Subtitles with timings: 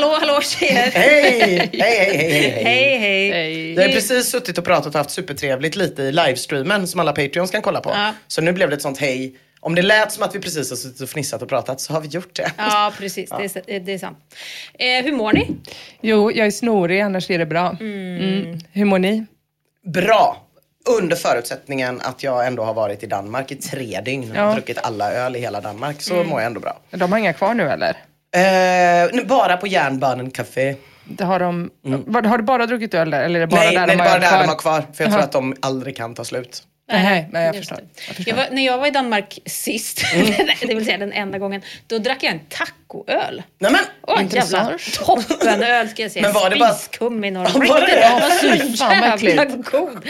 [0.00, 0.90] Hallå, hallå, tjejer!
[0.94, 1.30] Hej!
[1.32, 3.74] Hej, hej, hej, hej, Hej, hej.
[3.74, 7.50] Vi har precis suttit och pratat och haft supertrevligt lite i livestreamen som alla Patreons
[7.50, 7.90] kan kolla på.
[7.90, 8.12] Ja.
[8.26, 9.34] Så nu blev det ett sånt hej.
[9.60, 12.00] Om det lät som att vi precis har suttit och fnissat och pratat så har
[12.00, 12.52] vi gjort det.
[12.58, 13.30] Ja, precis.
[13.30, 14.18] Det, är, det är sant.
[14.78, 15.46] Eh, hur mår ni?
[16.00, 17.76] Jo, jag är snorig, annars är det bra.
[17.80, 18.58] Mm.
[18.72, 19.26] Hur mår ni?
[19.86, 20.44] Bra!
[20.98, 24.52] Under förutsättningen att jag ändå har varit i Danmark i tre dygn och Ja.
[24.52, 26.28] druckit alla öl i hela Danmark så Mm.
[26.28, 26.80] mår jag ändå bra.
[26.90, 27.96] De har inga kvar nu eller?
[28.36, 30.74] Eh, bara på Järnbanen Café.
[31.04, 33.22] Det har, de, Var- har du bara druckit öl där?
[33.22, 34.40] Eller är det bara nej, där nej, de har bara där kvar?
[34.42, 34.84] de har kvar.
[34.94, 36.62] För jag tror att de aldrig kan ta slut.
[36.92, 37.88] Nej, nej, jag Just förstår.
[38.06, 38.28] Jag förstår.
[38.38, 40.02] Jag var, när jag var i Danmark sist,
[40.66, 43.42] det vill säga den enda gången, då drack jag en tacoöl.
[43.58, 43.80] Nej men!
[44.02, 46.22] Åh, jävla toppenöl ska jag säga.
[46.22, 48.00] Men var det bara- Spiskummin och Ja, var det det?
[48.00, 48.30] Den var
[48.76, 50.04] så jävla god.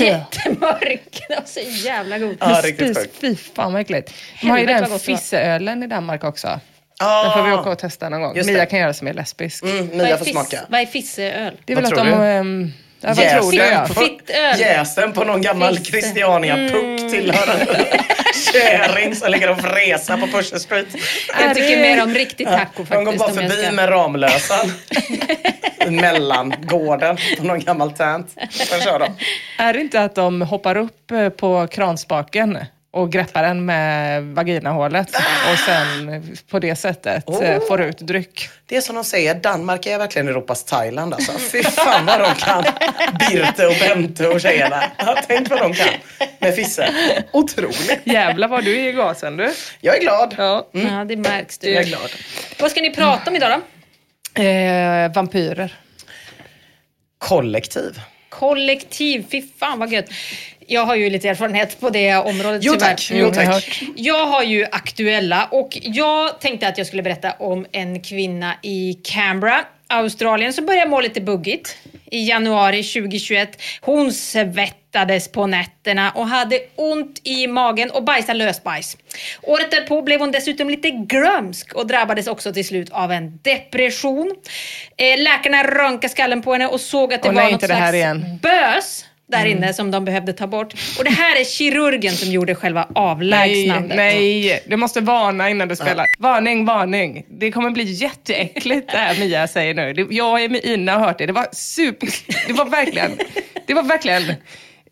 [0.00, 1.24] Jättemörk.
[1.28, 2.36] Den var så jävla god.
[2.40, 3.16] Ja, riktigt Fy, sjukt.
[3.20, 4.12] fy fan vad äckligt.
[4.40, 6.60] De har ju den fisseölen i Danmark också.
[6.98, 8.36] Ah, Den får vi åka och testa någon gång.
[8.36, 8.66] Just Mia det.
[8.66, 9.62] kan göra som är lesbisk.
[9.64, 10.60] Mm, Vad Mia är får fiss- smaka.
[10.68, 11.56] Vad är fisseöl?
[11.64, 12.18] Det är väl Vad att tror de...
[12.18, 12.26] du?
[12.26, 14.32] ehm, ja, vad tror du?
[14.32, 14.56] Ja.
[14.58, 15.76] Jästen på, någon gammal.
[15.78, 17.66] Christiania-puck tillhörande
[18.52, 20.86] kärring som ligger och vresar på Pusher Street.
[21.40, 23.18] Jag tycker mer om riktig taco De går faktiskt.
[23.18, 24.72] bara förbi ska- med Ramlösan.
[25.88, 28.30] Mellan gården på någon gammal tant.
[28.50, 29.08] Sen kör de.
[29.58, 32.58] Är det inte att de hoppar upp eh, på kranspaken
[32.94, 35.08] och greppar den med vaginahålet
[35.52, 37.66] och sen på det sättet eh, Oh.
[37.68, 38.48] får ut dryck?
[38.66, 41.32] Det är som de säger, Danmark är verkligen Europas Thailand alltså.
[41.38, 42.64] Fy fan vad de kan.
[43.30, 44.84] Birte och Bente och tjejerna.
[44.98, 45.88] Ja, tänk vad de kan
[46.38, 46.94] med Fisse.
[47.32, 48.00] Otroligt.
[48.04, 49.52] Jävlar vad du är i gasen du.
[49.80, 50.34] Jag är glad.
[50.38, 50.68] Ja.
[50.72, 51.70] Ja, det märks du.
[51.70, 52.10] Jag är glad.
[52.60, 53.60] Vad ska ni prata om idag
[54.36, 54.42] då?
[54.42, 55.74] Eh, vampyrer.
[57.18, 58.00] Kollektiv.
[58.28, 60.06] Kollektiv, fy fan vad gött.
[60.66, 62.86] Jag har ju lite erfarenhet på det området Jo tyvärr.
[62.88, 63.08] tack.
[63.12, 63.82] Jo, jag har tack.
[63.96, 68.94] Jag har ju aktuella och jag tänkte att jag skulle berätta om en kvinna i
[69.04, 71.76] Canberra, Australien, som började må lite buggigt
[72.10, 73.62] i januari 2021.
[73.80, 78.96] Hon svettades på nätterna och hade ont i magen och bajsade lösbajs.
[79.42, 84.34] Året därpå blev hon dessutom lite glömsk och drabbades också till slut av en depression.
[84.96, 88.38] Eh, läkarna röntgade skallen på henne och såg att det Åh, var något slags igen.
[88.42, 90.74] bös där inne som de behövde ta bort.
[90.98, 93.96] Och det här är kirurgen som gjorde själva Nej, avlägsnandet.
[93.96, 96.06] nej, du måste varna innan du spelar.
[96.18, 97.26] Varning, varning.
[97.28, 100.06] Det kommer bli jätteäckligt det här Mia säger nu.
[100.10, 101.26] Jag och Ina har hört det.
[101.26, 102.08] Det var super...
[102.46, 103.10] Det var verkligen...
[103.66, 104.22] Det var verkligen...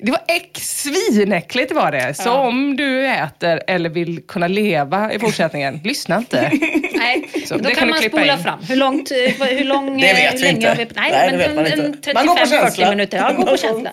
[0.05, 2.15] Det var äck, svinäckligt var det.
[2.15, 6.51] Så om du äter eller vill kunna leva i fortsättningen, lyssna inte.
[6.95, 8.39] Nej, Så, då det kan, man spola in.
[8.43, 8.59] fram.
[8.69, 10.69] Hur långt, eh, hur lång, Det eh, vet hur vi länge inte.
[10.69, 10.87] har vi?
[10.97, 12.91] Nej, Nej, det men vet man en, en Man går på 35-40 känsla.
[12.91, 13.19] minuter.
[13.19, 13.91] Ja, gå på känsla.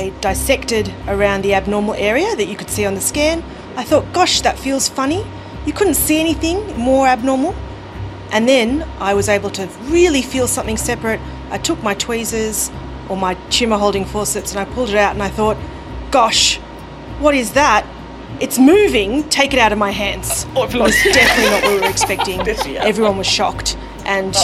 [0.00, 3.42] I dissected around the abnormal area that you could see on the scan.
[3.78, 5.20] I thought, gosh, that feels funny.
[5.66, 7.54] You couldn't see anything more abnormal.
[8.32, 11.20] And then I was able to really feel something separate
[11.52, 12.70] I took my tweezers
[13.10, 15.56] or my trimmer holding forceps and I pulled it out and I thought,
[16.10, 16.58] gosh,
[17.20, 17.84] what is that?
[18.40, 20.46] It's moving, take it out of my hands.
[20.56, 22.40] it was definitely not what we were expecting.
[22.78, 23.76] Everyone was shocked.
[24.06, 24.34] And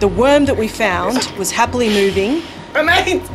[0.00, 2.42] the worm that we found was happily moving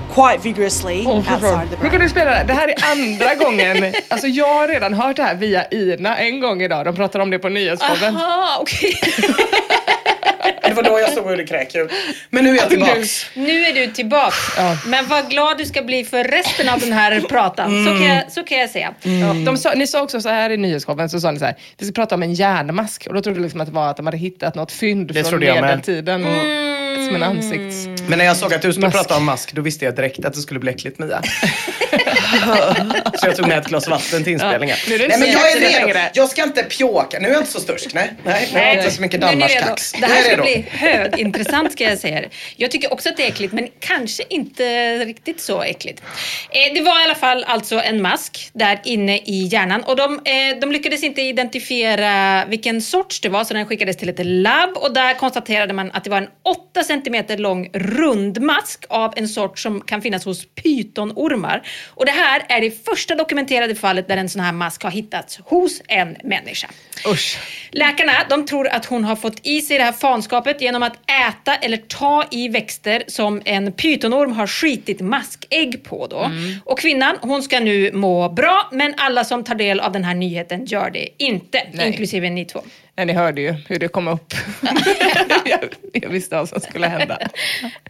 [0.09, 2.01] quite vigorously outside the Hur kan brain.
[2.01, 2.45] du spela det här?
[2.45, 3.93] Det här är andra gången.
[4.07, 6.85] Alltså jag har redan hört det här via Ina en gång idag.
[6.85, 8.15] De pratar om det på Nyhetspodden.
[8.17, 8.93] Aha, okej.
[10.75, 11.89] Det var då jag stod och gjorde kräkljud.
[12.29, 13.25] Men nu är jag tillbaks.
[13.33, 14.77] Nu är du tillbaka.
[14.85, 17.85] Men vad glad du ska bli för resten av den här pratan.
[17.85, 18.93] Så, kan jag, så kan jag säga.
[19.01, 19.33] Ja.
[19.45, 21.85] De sa, ni sa också så här i nyhetsshowen, så sa ni så här, vi
[21.85, 23.07] ska prata om en järnmask.
[23.07, 25.23] Och då trodde jag liksom att det var att de hade hittat något fynd Det
[25.29, 26.25] från medeltiden.
[26.25, 27.07] Mm.
[27.07, 27.87] Som en ansikts...
[28.07, 28.97] Men när jag såg att du skulle Mask.
[28.97, 31.21] prata om mask, då visste jag direkt att det skulle bli äckligt Mia.
[33.19, 34.77] så jag tog med ett glas vatten till inspelningen.
[34.87, 35.87] Nu är du nej, men jag är redo.
[35.87, 36.09] längre.
[36.13, 37.19] Jag ska inte pjåka.
[37.19, 37.93] Nu är jag inte så stursk.
[37.93, 39.21] Nej, nej, jag har inte så mycket.
[39.21, 39.91] Danmarkskax.
[39.91, 42.21] Det här ska bli högintressant ska jag säga.
[42.55, 46.01] Jag tycker också att det är äckligt men kanske inte riktigt så äckligt.
[46.49, 50.13] Eh, det var i alla fall alltså en mask där inne i hjärnan och de,
[50.13, 54.77] eh, de lyckades inte identifiera vilken sorts det var så den skickades till ett labb
[54.77, 59.59] och där konstaterade man att det var en 8 centimeter lång rundmask av en sort
[59.59, 61.67] som kan finnas hos pytonormar.
[61.89, 65.39] Och det här är det första dokumenterade fallet där en sån här mask har hittats
[65.45, 66.69] hos en människa.
[67.07, 67.37] Usch.
[67.71, 70.93] Läkarna de tror att hon har fått i sig det här fanskapet genom att
[71.29, 76.07] äta eller ta i växter som en pytonorm har skitit maskägg på.
[76.07, 76.31] Då.
[76.65, 80.15] Och kvinnan hon ska nu må bra men alla som tar del av den här
[80.15, 81.87] nyheten gör det inte, Nej.
[81.87, 82.61] inklusive ni två.
[82.97, 84.33] Nej, ni hörde ju hur det kom upp.
[85.45, 85.59] jag,
[85.93, 87.17] jag visste vad som skulle hända.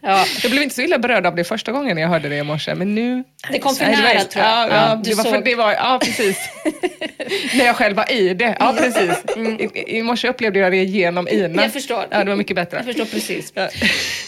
[0.02, 0.24] Ja.
[0.42, 2.74] Jag blev inte så illa berörd av det första gången jag hörde det i morse,
[2.74, 3.24] men nu...
[3.50, 4.52] Det kom för nära, tror jag.
[4.52, 6.38] Ja, Ja, ja, det var för, det var, ja precis.
[7.54, 8.56] När jag själv var i det.
[8.60, 9.24] Ja, precis.
[9.36, 11.44] I, I morse upplevde jag det genom Ina.
[11.44, 11.58] Mm.
[11.58, 12.06] Jag förstår.
[12.10, 12.76] Ja, det var mycket bättre.
[12.76, 13.52] Jag förstår precis.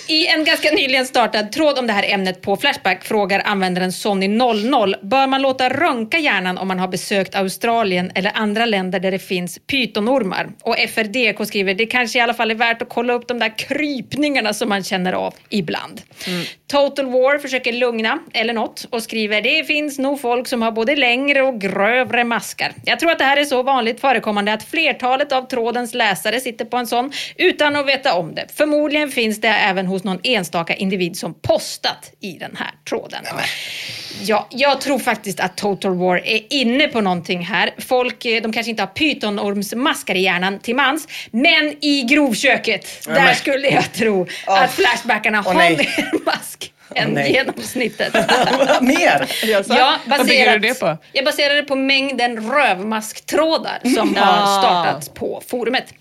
[0.08, 4.94] I en ganska nyligen startad tråd om det här ämnet på Flashback frågar användaren Sonny00
[5.06, 9.19] bör man låta röntga hjärnan om man har besökt Australien eller andra länder där det
[9.19, 10.49] finns pytonormar?
[10.66, 13.58] Och FRDK skriver det kanske i alla fall är värt att kolla upp de där
[13.58, 16.02] krypningarna som man känner av ibland.
[16.66, 20.96] Total War försöker lugna eller något och skriver det finns nog folk som har både
[20.96, 22.72] längre och grövre maskar.
[22.84, 26.64] Jag tror att det här är så vanligt förekommande att flertalet av trådens läsare sitter
[26.64, 28.46] på en sån utan att veta om det.
[28.54, 33.24] Förmodligen finns det även hos någon enstaka individ som postat i den här tråden.
[34.22, 37.70] Ja, jag tror faktiskt att Total War är inne på någonting här.
[37.78, 43.12] Folk, eh, de kanske inte har pytonormsmaskar i hjärnan till mans, men i grovköket, där
[43.14, 44.62] men- skulle jag tro Åh.
[44.62, 47.33] att Flashbackarna Åh, har mer mask än nej.
[47.33, 48.15] genomsnittet.
[48.81, 49.29] Mer?
[49.69, 50.97] Ja, Vad bygger du det på?
[51.12, 55.94] Jag baserar det på mängden rövmasktrådar som har startats på forumet.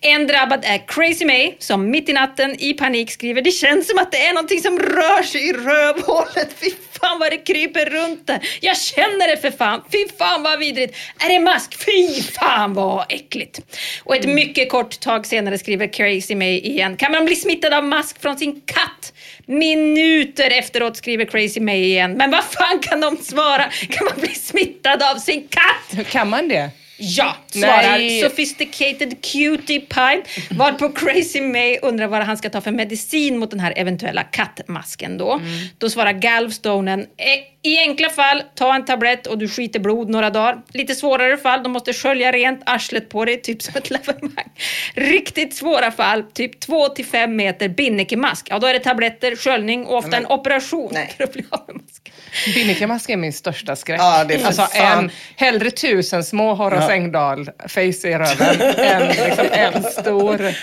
[0.00, 3.98] En drabbad är Crazy May som mitt i natten i panik skriver det känns som
[3.98, 6.48] att det är någonting som rör sig i rövhålet.
[6.60, 6.70] Fy
[7.00, 8.40] fan vad det kryper runt där.
[8.60, 9.82] Jag känner det för fan.
[9.92, 10.96] Fy fan vad vidrigt.
[11.24, 11.84] Är det mask?
[11.84, 13.60] Fy fan vad äckligt.
[14.04, 16.96] Och ett mycket kort tag senare skriver Crazy May igen.
[16.96, 19.12] Kan man bli smittad av mask från sin katt?
[19.50, 22.12] Minuter efteråt skriver Crazy May igen.
[22.12, 23.70] Men vad fan kan de svara?
[23.88, 26.06] Kan man bli smittad av sin katt?
[26.10, 26.70] Kan man det?
[27.02, 28.20] Ja, svarar Nej.
[28.20, 30.22] Sophisticated Cutie Pie.
[30.50, 35.18] Varpå Crazy May undrar vad han ska ta för medicin mot den här eventuella kattmasken
[35.18, 35.40] då.
[35.78, 40.30] Då svarar Galvstonen, "Eh, i enkla fall, ta en tablett och du skiter blod några
[40.30, 40.62] dagar.
[40.72, 44.50] Lite svårare fall, de måste skölja rent arslet på dig, typ som ett lavemang.
[44.94, 48.46] Riktigt svåra fall, typ 2-5 meter binnikemask.
[48.50, 51.14] Ja, då är det tabletter, sköljning och ofta en operation Nej.
[51.16, 52.14] för att bli av med masken.
[52.54, 54.00] Binnikemask är min största skräck.
[54.00, 59.82] Ja, det är alltså en, hellre tusen små Horace Engdahl-face i röven än liksom en
[59.82, 60.54] stor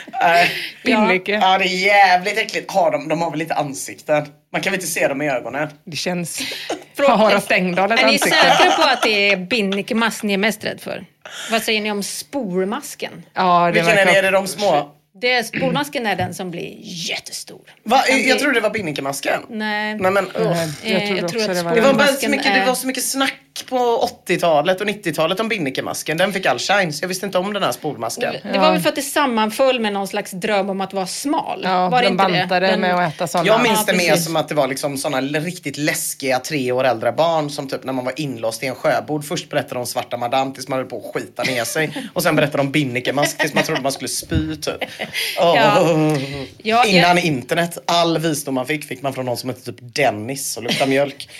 [0.84, 1.32] binnike.
[1.32, 2.72] Ja, det är jävligt äckligt.
[2.72, 4.26] Har de, de har väl lite ansikten?
[4.52, 5.70] Man kan väl inte se dem i ögonen?
[5.84, 6.42] Det känns...
[6.98, 8.38] Har Horace Engdahl ett Är ni ansikte?
[8.38, 11.06] säkra på att det är binnikemask ni är mest rädd för?
[11.52, 13.24] Vad säger ni om spormasken?
[13.34, 14.18] Ja, det Vilken är det?
[14.18, 14.92] Är det de små?
[15.22, 17.62] Det, spormasken är den som blir jättestor.
[17.84, 18.04] Va?
[18.28, 19.42] Jag trodde det var binnikmasken.
[19.50, 19.96] Nej.
[19.96, 20.34] Nej men, usch.
[20.36, 22.66] Nej, jag trodde jag tror också att det var Det var, så mycket, är- det
[22.66, 23.34] var så mycket snack
[23.66, 26.18] på 80-talet och 90-talet om binnikmasken.
[26.18, 28.34] Den fick all shine, så jag visste inte om den här spolmasken.
[28.54, 31.62] Det var väl för att det sammanföll med någon slags dröm om att vara smal?
[31.64, 32.78] Ja, var det de inte bantade det?
[32.78, 33.48] Med att äta sådana.
[33.48, 34.26] Jag minns Ja, det mer precis.
[34.26, 37.94] som att det var liksom såna riktigt läskiga tre år äldre barn som typ när
[37.94, 40.98] man var inlåst i en sjöbod först berättade om svarta madame tills man höll på
[40.98, 44.56] att skita ner sig och sen berättade om binnikemask tills man trodde man skulle spy
[44.56, 44.76] typ.
[45.40, 45.56] Åh.
[45.56, 46.18] Ja.
[46.58, 50.58] Ja, Innan internet, all visdom man fick fick man från någon som hette typ Dennis
[50.58, 51.30] och luktade mjölk.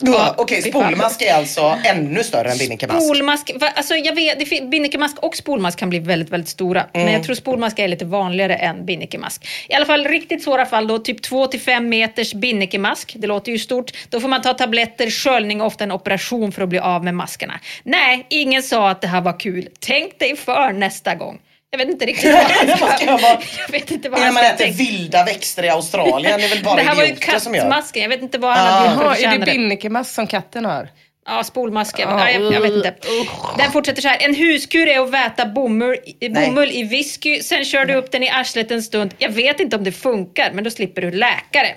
[0.00, 3.04] Ja, Okej, spolmask är alltså ännu större än binnikemask.
[3.04, 6.80] Spolmask, alltså jag vet, det binnikemask och spolmask kan bli väldigt, väldigt stora.
[6.80, 7.04] Mm.
[7.04, 9.48] Men jag tror spolmask är lite vanligare än binnikemask.
[9.68, 13.14] I alla fall riktigt svåra fall då, typ 2-5 meters binnikemask.
[13.18, 13.90] Det låter ju stort.
[14.08, 17.14] Då får man ta tabletter, sköljning och ofta en operation för att bli av med
[17.14, 17.60] maskarna.
[17.82, 19.68] Nej, ingen sa att det här var kul.
[19.80, 21.38] Tänk dig för nästa gång.
[21.70, 22.44] Jag vet inte riktigt vad
[22.80, 23.04] Vad ska ska...
[23.06, 24.76] jag vara- Jag vet inte vad han man ska äter tänka.
[24.78, 27.62] vilda växter i Australien, det är väl bara Det här var ju idioter som gör.
[27.62, 28.02] kattmasken.
[28.02, 28.70] Jag vet inte vad han Ah.
[28.70, 30.88] hade gjort för att är det binnikemask som katten har?
[31.26, 32.08] Ja, spolmasken.
[32.16, 32.94] Nej, jag, jag vet inte.
[33.22, 33.58] usch.
[33.58, 34.16] Den fortsätter så här.
[34.20, 35.96] En huskur är att väta bomull,
[36.34, 39.14] bomull i whisky, sen kör du upp den i arslet en stund.
[39.18, 41.74] Jag vet inte om det funkar, men då slipper du läkare.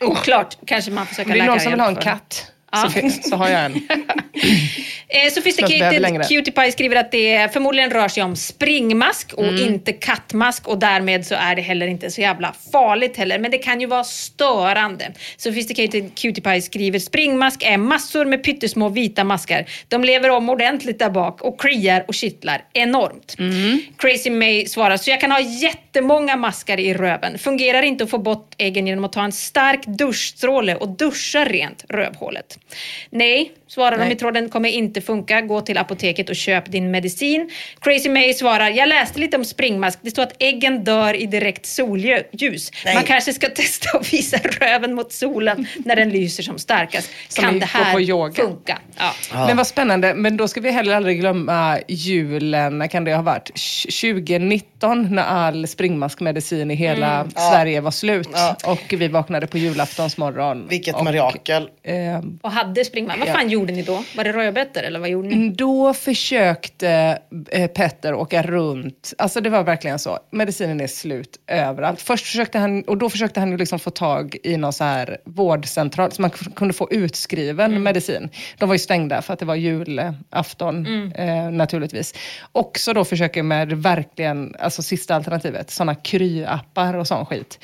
[0.00, 0.56] Oklart.
[0.66, 3.36] Kanske man får söka Om det är någon som vill ha en katt så, så
[3.36, 3.88] har jag en.
[5.08, 6.28] Eh, Sophisticated.
[6.28, 9.64] Cutie Pie skriver att det förmodligen rör sig om springmask och Mm.
[9.64, 13.38] inte kattmask och därmed så är det heller inte så jävla farligt heller.
[13.38, 15.12] Men det kan ju vara störande.
[15.36, 19.64] Sophisticated Cutie Pie skriver springmask är massor med pyttesmå vita maskar.
[19.88, 23.36] De lever om ordentligt där bak och kliar och kittlar enormt.
[23.38, 23.80] Mm.
[23.98, 27.38] Crazy May svarar så jag kan ha jättemånga maskar i röven.
[27.38, 31.84] Fungerar inte att få bort äggen genom att ta en stark duschstråle och duscha rent
[31.88, 32.58] rövhålet.
[33.10, 34.12] Nej, svarar de Nej.
[34.12, 35.40] i tråden, kommer inte funka.
[35.40, 37.50] Gå till apoteket och köp din medicin.
[37.80, 39.98] Crazy May svarar, jag läste lite om springmask.
[40.02, 42.70] Det står att äggen dör i direkt solljus.
[42.84, 42.94] Nej.
[42.94, 47.10] Man kanske ska testa att visa röven mot solen när den lyser som starkast.
[47.28, 48.78] Som kan det här funka?
[48.98, 49.12] Ja.
[49.46, 50.14] Men vad spännande.
[50.14, 53.50] Men då ska vi heller aldrig glömma julen, när kan det ha varit?
[53.54, 57.30] Tj- 2019 när all springmaskmedicin i hela Mm.
[57.30, 58.28] Sverige var slut.
[58.32, 58.56] Ja.
[58.64, 60.68] Och vi vaknade på julaftonsmorgon.
[60.68, 61.68] Vilket och, mirakel.
[61.82, 61.94] Eh,
[62.42, 63.18] Och hade springmask.
[63.18, 63.32] Vad Ja.
[63.32, 64.04] fan gjorde ni då?
[64.16, 65.48] Var det rödbetor eller vad gjorde ni?
[65.48, 67.18] Då försökte
[67.50, 69.14] eh, Petter åka runt.
[69.18, 70.18] Alltså det var verkligen så.
[70.30, 72.00] Medicinen är slut överallt.
[72.00, 76.12] Först försökte han, och då försökte han liksom få tag i någon så här vårdcentral
[76.12, 78.28] så man kunde få utskriven medicin.
[78.58, 82.14] De var ju stängda för att det var julafton eh, naturligtvis.
[82.52, 87.58] Också då försöker med verkligen, alltså sista alternativet, sådana kryappar och sån skit.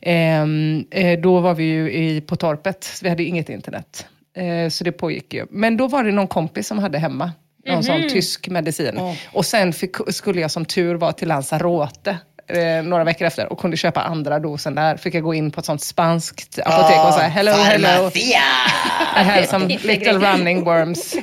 [0.00, 4.06] Ehm, eh, då var vi ju i, på torpet, så vi hade inget internet.
[4.36, 5.46] Eh, så det pågick ju.
[5.50, 7.32] Men då var det någon kompis som hade hemma
[7.66, 9.00] någon sån tysk medicin.
[9.32, 13.58] Och sen fick, skulle jag som tur vara till Lanzarote eh, några veckor efter och
[13.58, 14.96] kunde köpa andra dosen där.
[14.96, 18.10] Fick jag gå in på ett sånt spanskt apotek och säga hello, hello.
[18.14, 21.14] I have some little running worms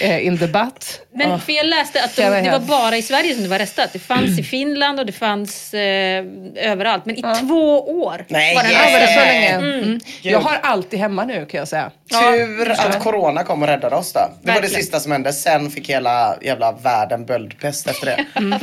[0.00, 1.00] eh, in the butt.
[1.12, 3.92] Men för jag läste att de, det var bara i Sverige som det var restat.
[3.92, 6.24] Det fanns i Finland och det fanns eh,
[6.56, 7.06] överallt.
[7.06, 8.80] Men i två år Nej, var den yes.
[8.92, 9.48] Ja, så länge?
[9.48, 10.00] Mm.
[10.22, 11.90] Jag har allt i hemma nu kan jag säga.
[12.10, 14.20] Tur att corona kom och räddade oss då.
[14.20, 14.82] Det var det Verkligen.
[14.82, 15.32] sista som hände.
[15.32, 18.24] Sen fick hela jävla världen böldpest efter det.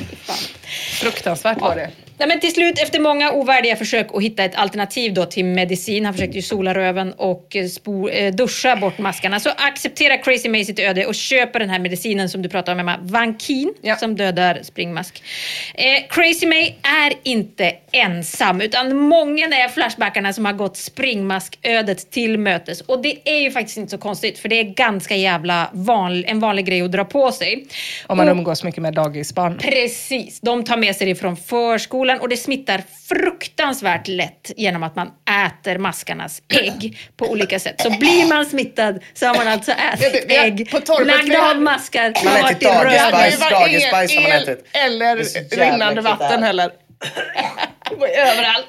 [1.01, 1.89] Fruktansvärt var det.
[2.22, 6.06] Nej, men till slut, efter många ovärdiga försök att hitta ett alternativ då till medicin,
[6.06, 10.50] han försökte ju sola röven och eh, spo, eh, duscha bort maskarna, så accepterar Crazy
[10.50, 13.96] May sitt öde och köper den här medicinen som du pratade om Emma, Vankin, Ja.
[13.96, 15.24] som dödar springmask.
[15.75, 22.38] Eh, Crazy May är inte ensam, utan många är flashbackarna som har gått springmasködet till
[22.38, 22.82] mötes.
[22.82, 26.40] Och det är ju faktiskt inte så konstigt, för det är ganska jävla van, en
[26.40, 27.66] vanlig grej att dra på sig.
[28.08, 29.58] Om man Och- umgås mycket med dagisbarn.
[29.58, 34.96] Precis, de tar med sig det från förskolan och det smittar fruktansvärt lätt genom att
[34.96, 35.12] man
[35.46, 37.82] äter maskarnas ägg på olika sätt.
[37.82, 40.74] Så blir man smittad så har man alltså ätit ägg,
[41.06, 43.39] lagda av maskar, Man har ätit dagisbajs.
[43.50, 44.65] Dagisbajs har man ätit.
[44.72, 45.18] Eller
[45.56, 46.72] rinnande vatten heller.
[48.18, 48.68] Överallt.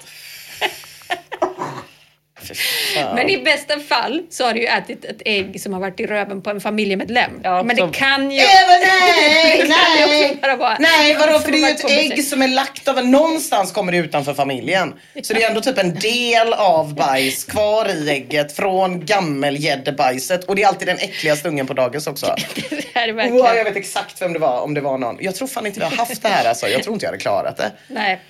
[3.14, 6.06] Men i bästa fall så har du ju ätit ett ägg som har varit i
[6.06, 7.40] röven på en familjemedlem.
[7.42, 8.40] Ja, Men det kan ju...
[8.40, 8.46] Eh,
[8.80, 10.04] nej, nej!
[10.04, 11.38] också bara Nej, vadå?
[11.38, 13.06] För det är ju ett ägg som är lagt av.
[13.06, 14.94] Någonstans kommer det utanför familjen.
[15.22, 20.44] Så det är ändå typ en del av bajs kvar i ägget från gammelgäddebajset.
[20.44, 22.26] Och det är alltid den äckligaste ungen på dagis också.
[22.70, 23.36] Det här är verkligen...
[23.38, 25.16] Wow, jag vet exakt vem det var, om det var någon.
[25.20, 26.68] Jag tror fan inte vi har haft det här alltså.
[26.68, 27.72] Jag tror inte jag hade klarat det.
[27.88, 28.20] Nej.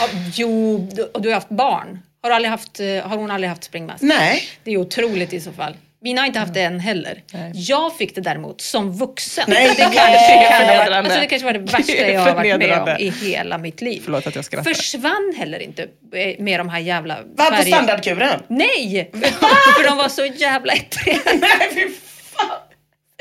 [0.00, 1.98] Ja, Jo, och du har haft barn.
[2.22, 4.02] Har, aldrig haft, eh, har hon aldrig haft springmask?
[4.02, 4.42] Nej.
[4.64, 5.76] Det är otroligt i så fall.
[6.02, 7.22] Mina har inte haft det än heller.
[7.54, 9.44] Jag fick det däremot som vuxen.
[9.48, 10.96] Nej, det, det kanske, förnedrande.
[10.98, 13.58] alltså det kanske var det värsta Det är jag har varit med om i hela
[13.58, 14.00] mitt liv.
[14.04, 14.74] Förlåt att jag skrattar.
[14.74, 15.82] Försvann heller inte
[16.14, 18.42] eh, med de här jävla Va, på färg- standardkuren?
[18.48, 19.10] Nej!
[19.76, 21.18] För de var så jävla äckliga.
[21.24, 21.88] Nej, fy
[22.36, 22.46] fan.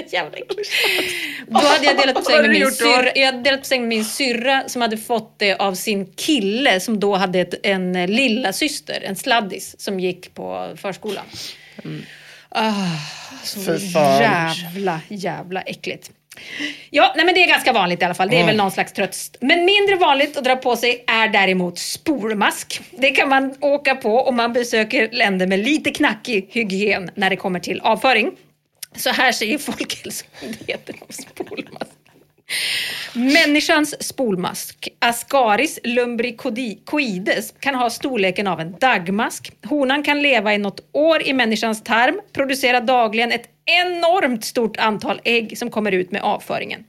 [0.12, 0.72] Jävla äckligt.
[1.48, 3.12] Då hade jag delat på säng med min syrra.
[3.15, 7.00] Jag delat på säng med min syrra som hade fått det av sin kille som
[7.00, 11.25] då hade ett, en eh, lilla syster, en sladdis, som gick på förskolan.
[12.50, 12.74] Ah,
[13.44, 14.22] så Fy fan.
[14.22, 16.12] jävla, jävla äckligt.
[16.89, 18.29] Ja, nej men det är ganska vanligt i alla fall.
[18.29, 19.38] Det är väl någon slags tröst.
[19.39, 22.82] Men mindre vanligt att dra på sig är däremot spolmask.
[22.91, 27.36] Det kan man åka på om man besöker länder med lite knackig hygien när det
[27.36, 28.32] kommer till avföring.
[28.96, 31.91] Så här säger Folkhälsomyndigheten om spolmask.
[33.13, 39.53] Människans spolmask, Ascaris lumbricoides, kan ha storleken av en dagmask.
[39.65, 45.22] Honan kan leva i något år i människans tarm, producera dagligen ett enormt stort antal
[45.24, 46.84] ägg som kommer ut med avföringen.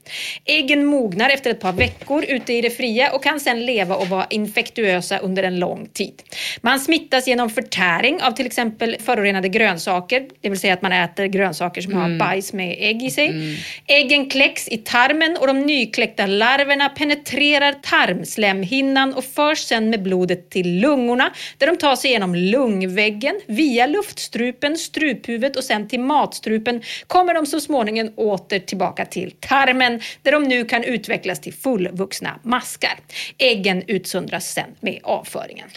[0.45, 4.07] Äggen mognar efter ett par veckor ute i det fria och kan sedan leva och
[4.07, 6.21] vara infektuösa under en lång tid.
[6.61, 11.25] Man smittas genom förtäring av till exempel förorenade grönsaker, det vill säga att man äter
[11.25, 13.57] grönsaker som har bajs med ägg i sig.
[13.87, 20.49] Äggen kläcks i tarmen och de nykläckta larverna penetrerar tarmslemhinnan och förs sedan med blodet
[20.49, 26.70] till lungorna där de tar sig genom lungväggen, via luftstrupen, struphuvudet och sen till matstrupen
[27.07, 32.39] kommer de så småningom åter tillbaka till tarmen där de nu kan utvecklas till fullvuxna
[32.43, 32.99] maskar.
[33.37, 35.67] Äggen utsöndras sen med avföringen.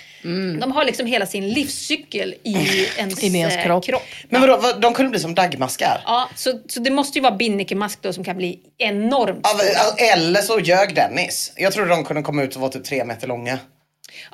[0.60, 2.54] De har liksom hela sin livscykel i
[2.98, 3.84] ens, I ens eh, kropp.
[3.84, 4.02] kropp.
[4.28, 6.00] Men vadå, vad- de kunde bli som dagmaskar?
[6.04, 10.02] Ja, så, så det måste ju vara binnikemask då som kan bli enormt stor.
[10.12, 11.52] Eller så ljög Dennis.
[11.56, 13.58] Jag trodde de kunde komma ut och vara typ tre meter långa.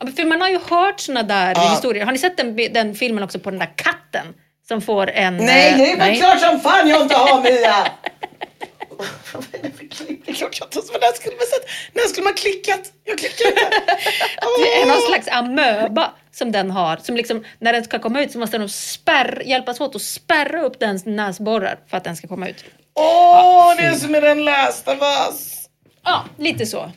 [0.00, 1.70] Ja, för man har ju hört såna där Ja.
[1.70, 2.04] historier.
[2.04, 4.26] Har ni sett den, den filmen också på den där katten
[4.70, 5.36] som får en...
[5.36, 7.86] Nej, eh, det är väl klart som fan jag inte har Mia!
[9.32, 10.26] Vad är det för klipp?
[10.26, 11.00] Det är klart jag inte har.
[11.00, 11.66] När skulle man sett?
[11.92, 12.80] När skulle man klickat?
[13.04, 13.60] Jag klickar inte.
[14.62, 16.96] Det är någon slags amöba som den har.
[16.96, 20.62] Som liksom, när den ska komma ut så måste de spärr, hjälpas åt att spärra
[20.62, 22.64] upp dens näsborrar för att den ska komma ut.
[22.94, 25.68] Åh, det är som i den lästa vass.
[26.04, 26.90] Ja, lite så.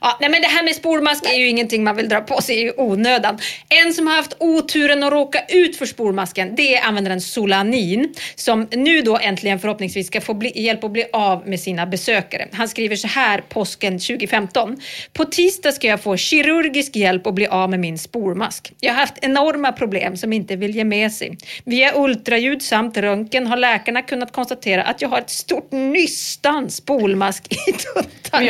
[0.00, 2.66] Ja, nej men det här med spolmask är ju ingenting man vill dra på sig
[2.66, 3.38] i onödan.
[3.68, 8.68] En som har haft oturen att råka ut för spolmasken det är användaren Solanin som
[8.72, 12.48] nu då äntligen förhoppningsvis ska få bli, hjälp att bli av med sina besökare.
[12.52, 14.76] Han skriver så här påsken 2015.
[15.12, 18.72] På tisdag ska jag få kirurgisk hjälp att bli av med min spolmask.
[18.80, 21.38] Jag har haft enorma problem som inte vill ge med sig.
[21.64, 27.52] Via ultraljud samt röntgen har läkarna kunnat konstatera att jag har ett stort nystan spolmask
[27.52, 28.44] i tuttarna.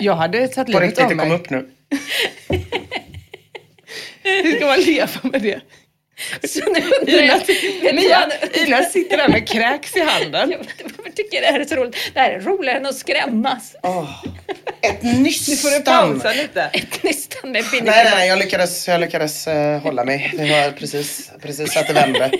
[0.00, 1.36] Jag hade, jag hade tagit På livet riktigt, av det kom mig.
[1.38, 1.70] upp nu.
[4.42, 5.60] Hur ska man leva med det?
[6.48, 7.40] Så nu undrar Ina,
[7.82, 8.28] jag, Mia,
[8.66, 10.50] Ina sitter där med kräks i handen.
[11.04, 11.96] Jag tycker det här är så roligt.
[12.14, 13.74] Det här är roligare än att skrämmas.
[14.82, 15.84] Ett Nu får du nystan.
[16.20, 16.62] pausa lite.
[16.72, 18.26] Ett nystan med Nej, nej, nej, bindekemas.
[18.26, 20.34] jag lyckades, jag lyckades eh, hålla mig.
[20.36, 22.30] Det var precis, precis att det vände.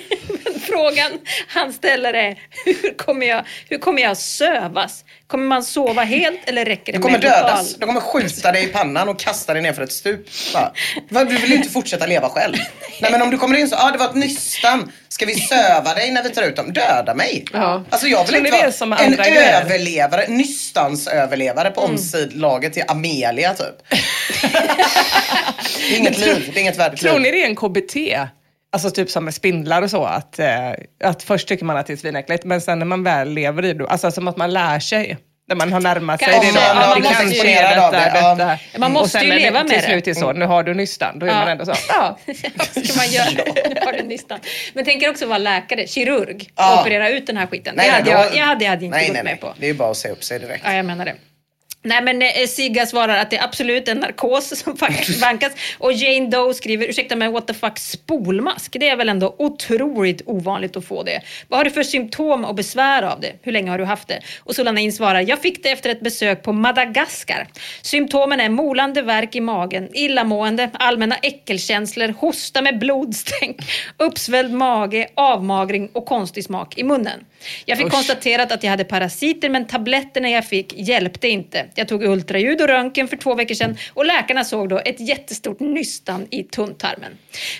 [0.66, 1.10] Frågan
[1.48, 5.04] han ställer är hur kommer, jag, hur kommer jag sövas?
[5.26, 7.74] Kommer man sova helt eller räcker det Du kommer med dödas.
[7.74, 10.26] De kommer skjuta dig i pannan och kasta dig ner för ett stup.
[10.54, 10.72] Bara,
[11.08, 12.54] "Va, Du vill ju inte fortsätta leva själv.
[13.00, 14.92] Nej men om du kommer in så, ja ah, det var ett nystan.
[15.08, 16.72] Ska vi söva dig när vi tar ut dem?
[16.72, 17.44] Döda mig.
[17.52, 17.84] Ja.
[17.90, 19.60] Alltså jag vill inte vara en grejer?
[19.62, 21.74] överlevare, nystansöverlevare Mm.
[21.74, 23.66] på omsidlaget till Amelia typ.
[25.88, 27.96] det är inget liv, det är inget värdigt Tror ni det är en KBT?
[28.72, 30.70] Alltså typ som med spindlar och så, att, eh,
[31.04, 33.72] att först tycker man att det är svinäckligt, men sen när man väl lever i
[33.72, 35.18] det, alltså som att man lär sig.
[35.50, 36.46] När man har närmat sig det.
[36.46, 38.34] ja, man det måste kanske ju- är av detta, det, ja.
[38.34, 38.58] detta.
[38.72, 41.18] Ja, man måste ju leva det med till slut är så, nu har du nystan,
[41.18, 42.18] då är man ändå så, ja.
[42.56, 43.26] Vad ska man göra?
[43.84, 44.38] Har du nystan?
[44.74, 46.80] Men tänker också vara läkare, kirurg och Ja.
[46.80, 47.74] operera ut den här skiten.
[47.76, 49.54] Nej, det, hade jag, jag, hade, jag hade inte nej, gått nej, med på.
[49.58, 50.64] Det är bara att se upp sig direkt.
[50.66, 51.14] Ja, jag menar det.
[51.82, 54.76] Nej men eh, Siga svarar att det är absolut en narkos som
[55.20, 55.52] vankas.
[55.78, 58.76] Och Jane Doe skriver, ursäkta mig, what the fuck, spolmask?
[58.80, 61.22] Det är väl ändå otroligt ovanligt att få det.
[61.48, 63.32] Vad har du för symptom och besvär av det?
[63.42, 64.20] Hur länge har du haft det?
[64.38, 67.48] Och Solanin svarar, jag fick det efter ett besök på Madagaskar.
[67.82, 73.56] Symptomen är molande värk i magen, illamående, allmänna äckelkänslor, hosta med blodstänk,
[73.96, 77.24] uppsvälld mage, avmagring och konstig smak i munnen.
[77.64, 77.92] Jag fick Usch.
[77.92, 81.66] konstaterat att jag hade parasiter men tabletterna jag fick hjälpte inte.
[81.74, 85.60] Jag tog ultraljud och röntgen för två veckor sedan och läkarna såg då ett jättestort
[85.60, 87.12] nystan i tunntarmen.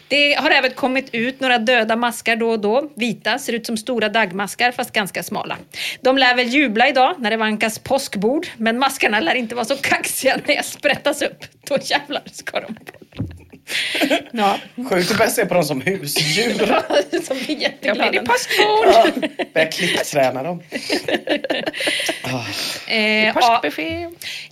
[0.08, 2.90] Det har även kommit ut några döda maskar då och då.
[2.94, 5.56] Vita, ser ut som stora dagmaskar fast ganska smala.
[6.00, 9.76] De lär väl jubla idag när det vankas påskbord men maskarna lär inte vara så
[9.76, 11.44] kaxiga när jag sprättas upp.
[11.68, 13.39] Då jävlar ska de bort.
[14.32, 14.58] Ja,
[14.90, 16.54] Sjukt att börja se på dem som husdjur.
[17.24, 18.10] som blir Jag jätteglada.
[18.10, 18.86] blir det påskbord.
[18.86, 19.06] Ja,
[19.54, 20.62] Börja klickträna dem.
[22.88, 24.06] Eh, ja, Påskbuffé.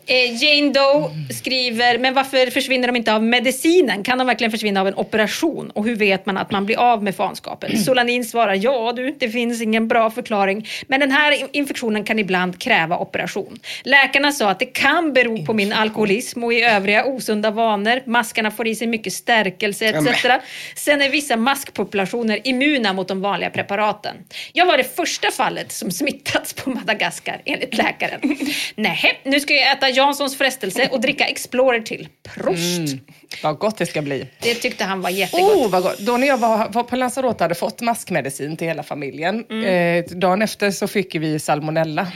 [0.07, 4.03] Eh, Jane Doe skriver, men varför försvinner de inte av medicinen?
[4.03, 5.71] Kan de verkligen försvinna av en operation?
[5.71, 7.85] Och hur vet man att man blir av med fanskapet?
[7.85, 10.69] Solanin svarar, ja du, det finns ingen bra förklaring.
[10.87, 13.59] Men den här infektionen kan ibland kräva operation.
[13.85, 18.01] Läkarna sa att det kan bero på min alkoholism och i övriga osunda vanor.
[18.07, 20.27] Maskarna får i sig mycket mycket stärkelse etc.
[20.75, 24.17] Sen är vissa maskpopulationer immuna mot de vanliga preparaten.
[24.53, 28.21] Jag var det första fallet som smittats på Madagaskar enligt läkaren.
[28.75, 32.09] Nej, nu ska jag äta Janssons frestelse och dricka Explorer till.
[32.35, 32.97] Prost!
[33.43, 34.29] Vad gott det ska bli.
[34.43, 35.57] Det tyckte han var jättegott.
[35.57, 35.99] Oh, vad gott.
[35.99, 39.45] Då när jag var, var på lasarett hade fått maskmedicin till hela familjen.
[39.51, 39.65] Mm.
[40.05, 42.07] Eh, dagen efter så fick vi salmonella.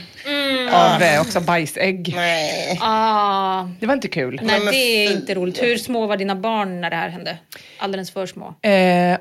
[0.73, 2.11] Av eh, också bajsägg.
[2.15, 2.77] Nej.
[2.81, 4.39] Ah, Det var inte kul.
[4.43, 5.63] nej, det är inte roligt.
[5.63, 7.37] Hur små var dina barn när det här hände?
[7.77, 8.53] Alldeles för små.
[8.61, 8.71] Eh,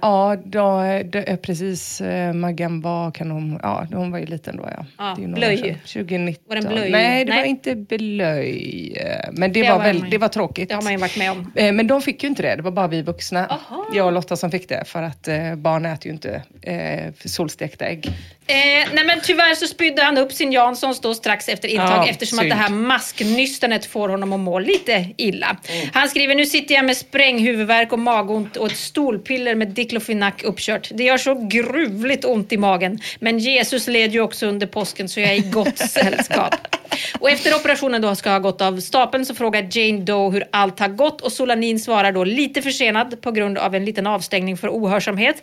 [0.02, 2.00] ja, då, då, eh, precis.
[2.00, 5.14] Eh, Maggan var, kan hon, ja, hon var ju liten då ja.
[5.16, 5.55] Det några blöj.
[5.61, 5.78] år sedan.
[5.85, 6.44] 2019.
[6.48, 6.90] Var den blöj?
[6.90, 7.40] Nej, det Nej.
[7.40, 8.92] var inte blöj.
[8.96, 10.68] Eh, Men det, Det var, väl, det var tråkigt.
[10.68, 11.52] Det har man ju varit med om.
[11.57, 13.47] Eh, Men de fick ju inte det, det var bara vi vuxna.
[13.47, 13.87] Aha.
[13.95, 17.85] Jag och Lotta som fick det, för att eh, barn äter ju inte eh, solstekta
[17.85, 18.09] ägg.
[18.46, 22.09] Eh, nej men tyvärr så spydde han upp sin Janssons då strax efter intag Ja,
[22.09, 22.52] eftersom synd.
[22.52, 25.57] att det här masknystanet får honom att må lite illa.
[25.92, 30.90] Han skriver, nu sitter jag med spränghuvudvärk och magont och ett stolpiller med diklofenak uppkört.
[30.94, 32.98] Det gör så gruvligt ont i magen.
[33.20, 36.55] Men Jesus led ju också under påsken så jag är i gott sällskap.
[37.20, 40.81] Och efter operationen då ska ha gått av stapeln så frågar Jane Doe hur allt
[40.81, 44.68] har gått och Solanin svarar då lite försenad på grund av en liten avstängning för
[44.68, 45.37] ohörsamhet.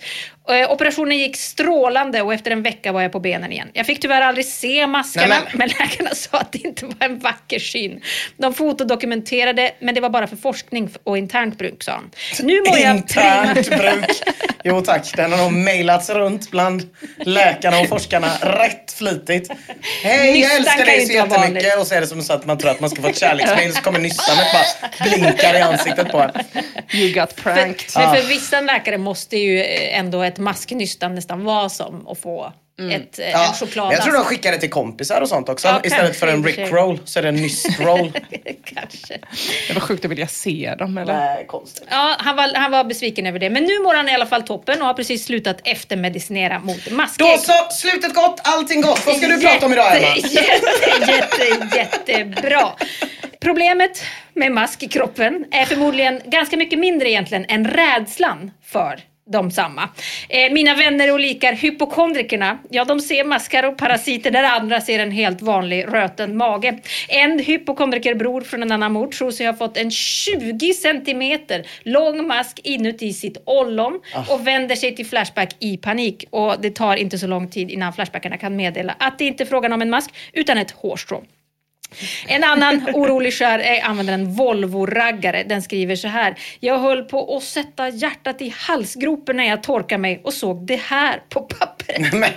[0.50, 3.70] Eh, operationen gick strålande och efter en vecka var jag på benen igen.
[3.74, 5.58] Jag fick tyvärr aldrig se maskarna Nej, men...
[5.58, 8.02] men- läkarna sa att det inte var en vacker syn.
[8.38, 12.12] De fotodokumenterade men det var bara för forskning och internt bruk sa han.
[12.40, 12.96] Nu mår jag.
[12.96, 14.06] Internt bruk.
[14.64, 19.52] Jo tack, den har nog mejlats runt bland läkarna och forskarna rätt flitigt.
[20.04, 21.80] Hej, jag älskar dig så jättemycket.
[21.80, 23.74] Och så är det som så att man tror att man ska få ett kärleksmejl
[23.74, 26.32] så kommer nystanet bara blinkar i ansiktet på en.
[26.94, 27.82] You got pranked.
[27.82, 32.54] För, men för vissa läkare måste ju ändå ett masknystan nästan vara som att få
[32.92, 33.94] ett, eh, Ja, en choklad.
[33.94, 35.68] jag tror de skickar det till kompisar och sånt också.
[35.68, 38.12] Ja, Istället kanske, för en rickroll så är det en nyskroll.
[38.64, 39.18] Kanske.
[39.68, 41.14] Det var sjukt att vilja se dem eller?
[41.14, 41.84] Nej, konstigt.
[41.90, 43.50] Ja, han var, han var besviken över det.
[43.50, 47.28] Men nu mår han i alla fall toppen och har precis slutat eftermedicinera mot maskägg.
[47.28, 49.06] Då så, slutet gott, allting gott.
[49.06, 50.16] Vad ska du prata om idag Emma?
[50.16, 52.70] Jätte, jätte, jättebra.
[53.42, 59.00] Problemet med mask i kroppen är förmodligen ganska mycket mindre egentligen än rädslan för
[59.32, 59.90] de samma.
[60.30, 65.00] Eh, mina vänner och likar hypokondrikerna, ja de ser maskar och parasiter där andra ser
[65.00, 66.80] en helt vanlig röten mage.
[67.08, 72.60] En hypokondrikerbror från en annan ort tror sig ha fått en 20 centimeter lång mask
[72.64, 76.26] inuti sitt ollon och vänder sig till Flashback i panik.
[76.30, 79.46] Och det tar inte så lång tid innan Flashbackarna kan meddela att det inte är
[79.46, 81.24] frågan om en mask utan ett hårstrå.
[82.28, 85.44] En annan orolig skär är användaren Volvo-raggare.
[85.44, 86.36] Den skriver så här.
[86.60, 90.76] Jag höll på att sätta hjärtat i halsgropen när jag torkade mig och såg det
[90.76, 92.14] här på pappret.
[92.14, 92.32] Men,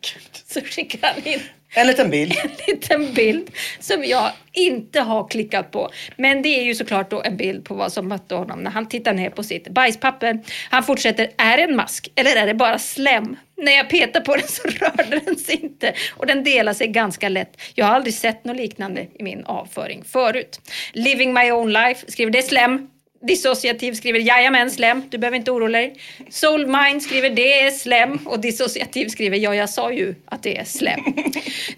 [0.00, 0.42] gud.
[0.46, 1.40] Så skickar han in
[1.74, 2.32] en liten bild.
[2.44, 5.90] en liten bild som jag inte har klickat på.
[6.16, 8.88] Men det är ju såklart då en bild på vad som mötte honom när han
[8.88, 10.40] tittar ner på sitt bajspapper.
[10.70, 13.36] Han fortsätter, är det en mask eller är det bara slem?
[13.56, 17.28] När jag petar på den så rörde den sig inte och den delar sig ganska
[17.28, 17.60] lätt.
[17.74, 20.60] Jag har aldrig sett något liknande i min avföring förut.
[20.92, 22.88] Living my own life skriver det är slem.
[23.26, 25.94] Dissociativ skriver jajamän slem, du behöver inte oroa dig.
[26.30, 30.64] Soulmind skriver det är slem och dissociativ skriver ja jag sa ju att det är
[30.64, 31.00] slem.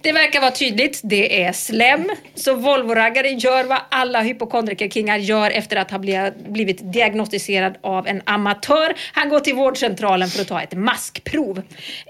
[0.00, 2.10] Det verkar vara tydligt, det är slem.
[2.34, 8.22] Så Volvo-raggare gör vad alla hypokondrikerkingar gör efter att ha bli- blivit diagnostiserad av en
[8.24, 8.94] amatör.
[9.12, 11.62] Han går till vårdcentralen för att ta ett maskprov.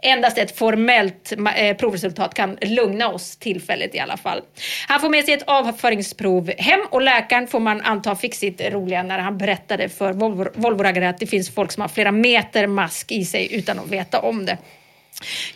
[0.02, 4.40] Endast ett formellt eh, provresultat kan lugna oss tillfälligt i alla fall.
[4.88, 9.02] Han får med sig ett avföringsprov hem och läkaren får man anta fick sitt roliga
[9.02, 10.12] när han berättade för
[10.60, 14.20] Volvo-raggare att det finns folk som har flera meter mask i sig utan att veta
[14.20, 14.58] om det.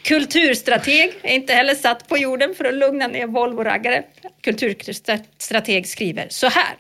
[0.02, 4.02] Kulturstrateg är inte heller satt på jorden för att lugna ner Volvo-raggare.
[4.42, 6.74] Kulturstrateg skriver så här.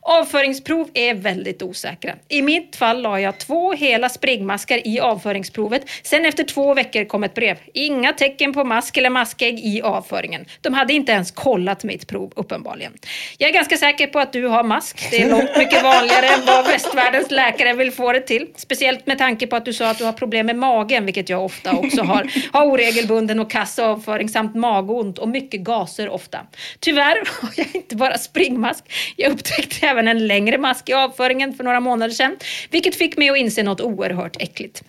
[0.00, 2.14] Avföringsprov är väldigt osäkra.
[2.28, 5.82] I mitt fall la jag två hela springmaskar i avföringsprovet.
[6.02, 7.56] Sen efter två veckor kom ett brev.
[7.74, 10.46] Inga tecken på mask eller maskägg i avföringen.
[10.60, 12.92] De hade inte ens kollat mitt prov uppenbarligen.
[13.38, 15.10] Jag är ganska säker på att du har mask.
[15.10, 18.46] Det är långt mycket vanligare än vad västvärldens läkare vill få det till.
[18.56, 21.44] Speciellt med tanke på att du sa att du har problem med magen, vilket jag
[21.44, 22.23] ofta också har.
[22.52, 26.38] Har oregelbunden och kass avföring samt magont och mycket gaser ofta.
[26.80, 28.84] Tyvärr har jag inte bara springmask.
[29.16, 32.36] Jag upptäckte även en längre mask i avföringen för några månader sedan,
[32.70, 34.82] vilket fick mig att inse något oerhört äckligt.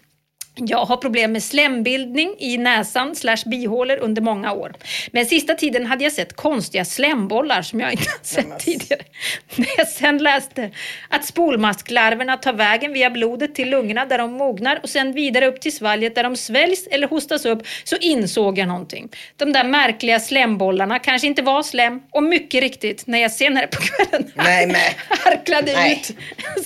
[0.57, 4.73] Jag har problem med slembildning i näsan slash bihålor under många år.
[5.11, 9.01] Men sista tiden hade jag sett konstiga slembollar som jag inte sett tidigare.
[9.55, 10.71] När jag sen läste
[11.09, 15.61] att spolmasklarverna tar vägen via blodet till lungorna där de mognar och sen vidare upp
[15.61, 19.09] till svalget där de sväljs eller hostas upp så insåg jag någonting.
[19.35, 23.81] De där märkliga slembollarna kanske inte var slem och mycket riktigt när jag senare på
[23.81, 24.75] kvällen Nej, men.
[25.19, 25.93] harklade Nej.
[25.93, 26.05] ut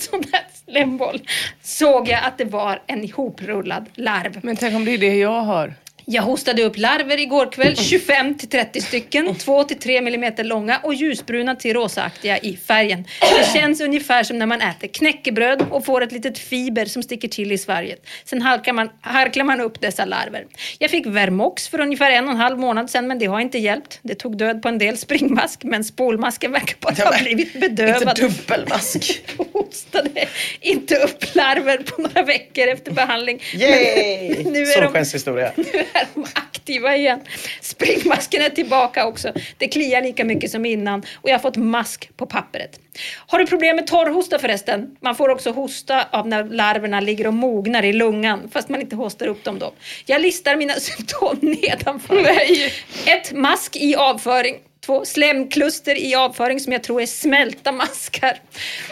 [0.00, 1.20] sån där slemboll
[1.62, 4.40] såg jag att det var en ihoprullad larv.
[4.42, 5.74] Men tänk om det är det jag har.
[6.12, 10.78] Jag hostade upp larver igår kväll, 25 till 30 stycken, 2 till 3 millimeter långa
[10.82, 13.04] och ljusbruna till rosaaktiga i färgen.
[13.20, 17.28] Det känns ungefär som när man äter knäckebröd och får ett litet fiber som sticker
[17.28, 18.06] till i svalget.
[18.24, 20.46] Sen harkar man, harklar man upp dessa larver.
[20.78, 23.58] Jag fick Vermox för ungefär en och en halv månad sedan men det har inte
[23.58, 23.98] hjälpt.
[24.02, 28.18] Det tog död på en del springmask men spolmasken verkar bara ha blivit bedövad.
[28.18, 29.22] Inte dubbelmask.
[29.70, 30.28] hostade
[30.60, 33.42] inte upp larver på några veckor efter behandling.
[33.54, 34.44] Yay!
[34.44, 35.52] Men nu är de Solskenshistoria.
[36.00, 37.20] är de aktiva igen.
[37.60, 39.32] Springmasken är tillbaka också.
[39.58, 42.80] Det kliar lika mycket som innan och jag har fått mask på pappret.
[43.26, 44.96] Har du problem med torrhosta förresten?
[45.00, 48.96] Man får också hosta av när larverna ligger och mognar i lungan fast man inte
[48.96, 49.72] hostar upp dem då.
[50.06, 52.22] Jag listar mina symptom nedanför.
[52.22, 52.72] Nej.
[53.06, 54.54] Ett, mask i avföring.
[54.90, 58.40] Två, slemkluster i avföring som jag tror är smälta maskar.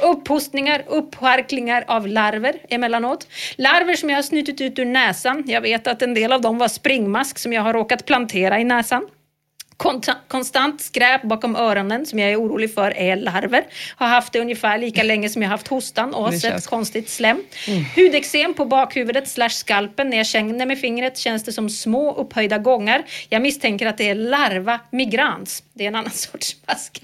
[0.02, 3.26] Upphostningar, uppharklingar av larver emellanåt.
[3.56, 5.44] Larver som jag har snutit ut ur näsan.
[5.46, 8.64] Jag vet att en del av dem var springmask som jag har råkat plantera i
[8.64, 9.08] näsan.
[10.28, 13.64] Konstant skräp bakom öronen som jag är orolig för är larver.
[13.96, 16.66] Har haft det ungefär lika länge som jag haft hostan och har Det sett känns-
[16.66, 17.42] konstigt slem.
[17.96, 20.10] Hudexem på bakhuvudet slash skalpen.
[20.10, 23.02] När jag känner med fingret känns det som små upphöjda gångar.
[23.28, 25.62] Jag misstänker att det är larva migrans.
[25.78, 27.00] Det är en annan sorts mask.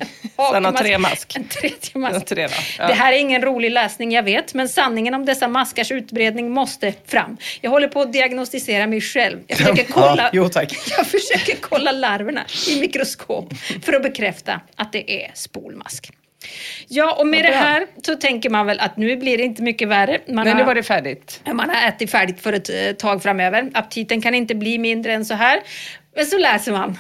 [0.53, 1.37] Sen har tre mask.
[1.37, 2.15] En tredje mask.
[2.15, 2.87] En tre ja.
[2.87, 6.93] Det här är ingen rolig läsning, jag vet, men sanningen om dessa maskars utbredning måste
[7.07, 7.37] fram.
[7.61, 9.39] Jag håller på att diagnostisera mig själv.
[9.47, 10.51] Jag försöker kolla, Ja, jo,
[10.97, 13.53] jag försöker kolla larverna i mikroskop
[13.85, 16.11] för att bekräfta att det är spolmask.
[16.89, 19.63] Ja, och med Vad det här så tänker man väl att nu blir det inte
[19.63, 20.21] mycket värre.
[20.29, 21.41] Man Nej, har- nu var det färdigt.
[21.53, 23.71] man har ätit färdigt för ett eh, tag framöver.
[23.75, 25.61] Aptiten kan inte bli mindre än så här.
[26.17, 26.99] Men så läser man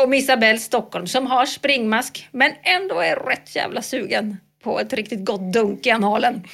[0.00, 5.24] om Isabelle Stockholm som har springmask men ändå är rätt jävla sugen på ett riktigt
[5.24, 6.42] gott dunk i analen.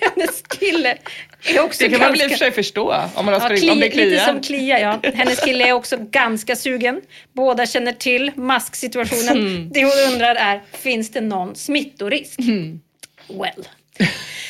[0.00, 0.96] Hennes kille
[1.44, 2.24] är också Det kan man väl i ganska...
[2.24, 4.26] och för sig förstå om, man har Ja, spring, om det kli, lite kliar.
[4.26, 5.00] som klia, ja.
[5.14, 7.00] Hennes kille är också ganska sugen.
[7.32, 9.38] Båda känner till masksituationen.
[9.38, 9.70] Mm.
[9.72, 12.38] Det hon undrar är, finns det någon smittorisk?
[12.38, 12.80] Mm.
[13.28, 13.68] Well.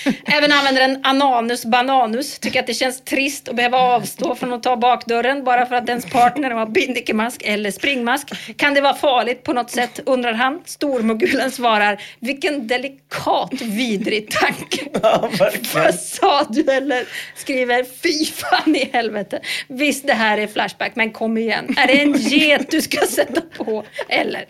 [0.24, 4.76] Även användaren Ananus Bananus tycker att det känns trist att behöva avstå från att ta
[4.76, 8.56] bakdörren bara för att ens partner har bindikemask eller springmask.
[8.56, 10.62] Kan det vara farligt på något sätt, undrar han.
[10.64, 14.86] Stormogulen svarar, vilken delikat vidrig tanke.
[15.02, 15.30] Ja?
[16.68, 19.40] Eller skriver, fy fan i helvete.
[19.68, 21.74] Visst det här är Flashback, men kom igen.
[21.78, 23.84] Är det en get du ska sätta på?
[24.08, 24.44] Eller?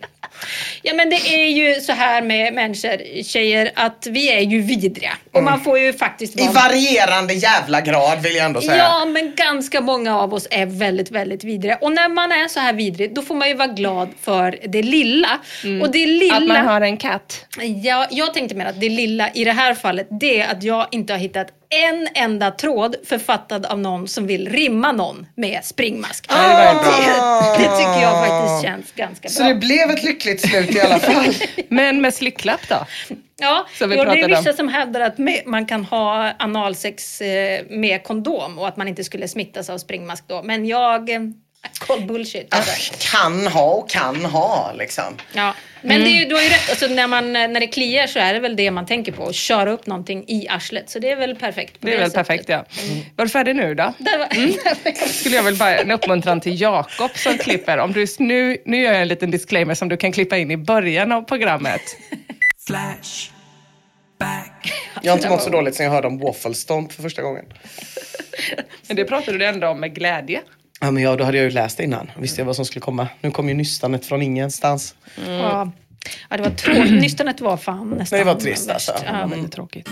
[0.81, 5.11] Ja men det är ju så här med människor, tjejer, att vi är ju vidriga.
[5.31, 6.51] Och man får ju faktiskt I vara...
[6.51, 8.77] varierande jävla grad vill jag ändå säga.
[8.77, 11.77] Ja, men ganska många av oss är väldigt, väldigt vidriga.
[11.81, 14.81] Och när man är så här vidrig, då får man ju vara glad för det
[14.83, 15.39] lilla.
[15.81, 16.37] Och det lilla...
[16.37, 17.45] Att man har en katt.
[17.83, 20.87] Ja, jag tänkte mer att det lilla i det här fallet, det är att jag
[20.91, 26.27] inte har hittat en enda tråd författad av någon som vill rimma någon med springmask.
[26.27, 27.55] det ju bra.
[27.57, 29.49] det, det tycker jag faktiskt känns ganska Så bra.
[29.49, 31.33] det blev ett lyckligt slut i alla fall.
[31.69, 32.85] Men med slicklapp då?
[33.41, 34.29] Ja, jo, det är pratade om.
[34.31, 39.03] vissa som hävdar att man kan ha analsex eh, med kondom och att man inte
[39.03, 40.43] skulle smittas av springmask då.
[40.43, 41.09] Men jag...
[41.09, 41.19] Eh,
[41.87, 42.53] call bullshit.
[42.55, 42.93] Alltså.
[43.11, 45.03] kan ha och kan ha liksom.
[45.33, 45.53] Ja.
[45.81, 46.03] Men Mm.
[46.09, 48.39] det är, du har ju rätt, alltså, när, man, när det kliar så är det
[48.39, 49.23] väl det man tänker på.
[49.27, 50.89] Att köra upp någonting i arslet.
[50.89, 51.73] Så det är väl perfekt.
[51.79, 52.27] Det är väl sättet.
[52.27, 52.65] perfekt ja.
[53.15, 53.93] Var du färdig nu då?
[53.97, 54.53] Där var, Mm.
[55.07, 57.77] skulle jag väl bara en uppmuntran till Jakob som klipper.
[57.77, 60.57] Om du, nu, nu gör jag en liten disclaimer som du kan klippa in i
[60.57, 61.81] början av programmet.
[62.71, 63.31] Flash.
[64.19, 64.73] Back.
[65.01, 67.45] Jag har inte mått så dåligt sen jag hörde om Waffle Stomp för första gången.
[68.87, 70.41] Men det pratade du ändå om med glädje.
[70.81, 72.11] Ja, men ja, då hade jag ju läst det innan.
[72.17, 73.07] Visste jag vad som skulle komma.
[73.21, 74.95] Nu kom ju nystanet från ingenstans.
[75.27, 75.71] ja.
[76.29, 76.91] ja, det var tråkigt.
[77.01, 78.93] Nystanet var fan nästan Nej, det var trist, alltså.
[79.05, 79.27] Ja.
[79.27, 79.89] Väldigt tråkigt.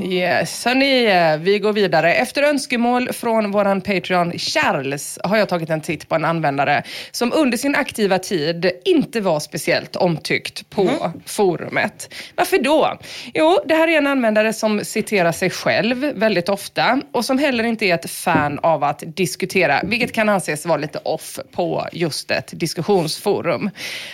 [0.00, 2.14] Yes, hörni, vi går vidare.
[2.14, 7.32] Efter önskemål från våran Patreon Charles har jag tagit en titt på en användare som
[7.32, 12.14] under sin aktiva tid inte var speciellt omtyckt på forumet.
[12.34, 12.98] Varför då?
[13.34, 17.64] Jo, det här är en användare som citerar sig själv väldigt ofta och som heller
[17.64, 22.30] inte är ett fan av att diskutera, vilket kan anses vara lite off på just
[22.30, 23.70] ett diskussionsforum.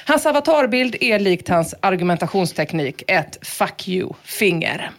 [0.07, 4.91] Hans avatarbild är likt hans argumentationsteknik ett fuck you-finger.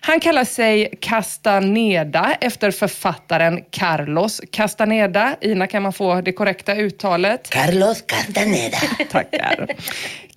[0.00, 5.36] Han kallar sig Castaneda efter författaren Carlos Castaneda.
[5.40, 7.50] Ina, kan man få det korrekta uttalet?
[7.50, 8.78] Carlos Castaneda.
[9.10, 9.66] Tackar.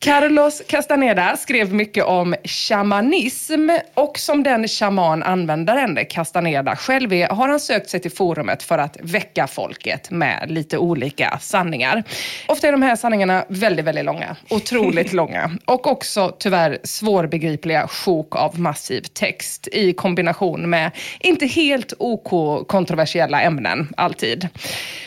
[0.01, 7.59] Carlos Castaneda skrev mycket om shamanism och som den shaman-användaren Castaneda själv är har han
[7.59, 12.03] sökt sig till forumet för att väcka folket med lite olika sanningar.
[12.47, 14.35] Ofta är de här sanningarna väldigt, väldigt långa.
[14.49, 15.51] Otroligt långa.
[15.65, 23.93] Och också tyvärr svårbegripliga sjok av massiv text i kombination med inte helt OK-kontroversiella ämnen
[23.97, 24.47] alltid.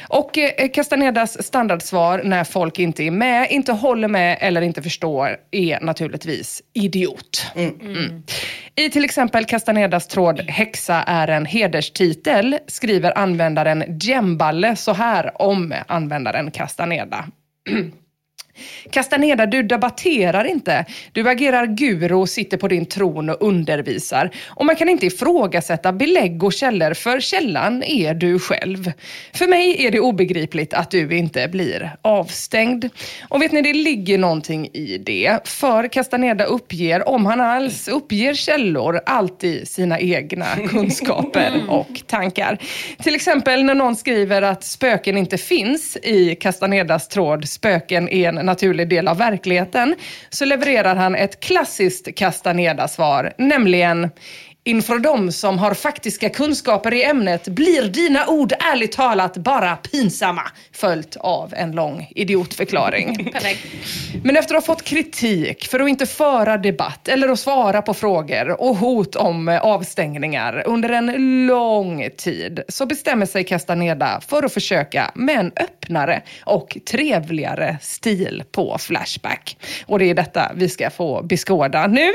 [0.09, 5.37] Och eh, Castanedas standardsvar när folk inte är med, inte håller med eller inte förstår
[5.51, 7.47] är naturligtvis idiot.
[7.55, 8.23] Mm.
[8.77, 15.75] I till exempel Castanedas tråd “Häxa är en hederstitel” skriver användaren Djemballe så här om
[15.87, 17.25] användaren Castaneda.
[18.91, 20.85] Castaneda, du debatterar inte.
[21.13, 24.31] Du agerar guru och sitter på din tron och undervisar.
[24.47, 28.93] Och man kan inte ifrågasätta belägg och källor, för källan är du själv.
[29.33, 32.89] För mig är det obegripligt att du inte blir avstängd.
[33.29, 35.49] Och vet ni, det ligger någonting i det.
[35.49, 42.59] För Castaneda uppger, om han alls uppger källor, alltid sina egna kunskaper och tankar.
[43.03, 48.39] Till exempel när någon skriver att spöken inte finns i Castanedas tråd “Spöken är en
[48.53, 49.95] naturlig del av verkligheten”
[50.31, 54.11] så levererar han ett klassiskt Castaneda-svar, nämligen
[54.65, 60.43] Inför de som har faktiska kunskaper i ämnet blir dina ord ärligt talat bara pinsamma.
[60.73, 63.35] Följt av en lång idiotförklaring.
[64.25, 67.95] Men efter att ha fått kritik för att inte föra debatt eller att svara på
[67.95, 74.43] frågor och hot om eh, avstängningar under en lång tid så bestämmer sig Castaneda för
[74.43, 79.57] att försöka med en öppnare och trevligare stil på Flashback.
[79.87, 82.13] Och det är detta vi ska få beskåda nu.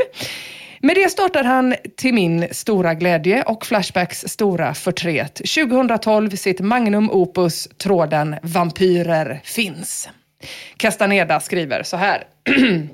[0.81, 7.11] Med det startar han till min stora glädje och Flashbacks stora förtret 2012 sitt magnum
[7.11, 10.09] opus tråden Vampyrer finns.
[10.77, 12.23] Castaneda skriver så här.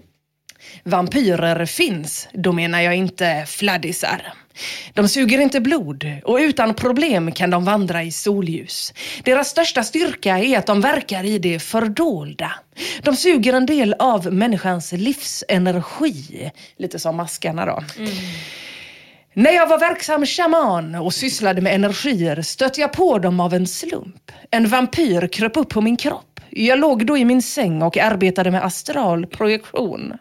[0.84, 4.34] Vampyrer finns, då menar jag inte fladdisar.
[4.94, 8.94] De suger inte blod och utan problem kan de vandra i solljus.
[9.24, 12.52] Deras största styrka är att de verkar i det fördolda.
[13.02, 16.52] De suger en del av människans livsenergi.
[16.78, 17.84] Lite som maskarna då.
[17.98, 18.12] Mm.
[19.36, 23.67] När jag var verksam shaman och sysslade med energier stötte jag på dem av en
[23.67, 24.32] slump.
[24.52, 26.39] En vampyr kröp upp på min kropp.
[26.50, 30.13] Jag låg då i min säng och arbetade med astral projektion.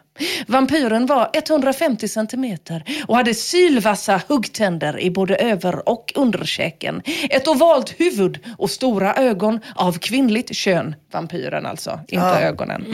[0.47, 7.01] Vampyren var 150 centimeter och hade sylvassa huggtänder i både över och underkäken.
[7.29, 10.95] Ett ovalt huvud och stora ögon av kvinnligt kön.
[11.11, 12.85] Vampyren alltså, inte ögonen.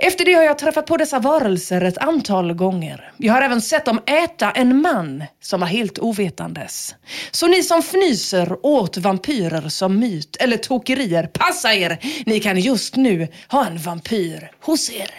[0.00, 3.12] Efter det har jag träffat på dessa varelser ett antal gånger.
[3.16, 6.94] Jag har även sett dem äta en man som var helt ovetandes.
[7.30, 11.98] Så ni som fnyser åt vampyrer som myt eller tokerier, passa er!
[12.26, 15.10] Ni kan just nu ha en vampyr hos er.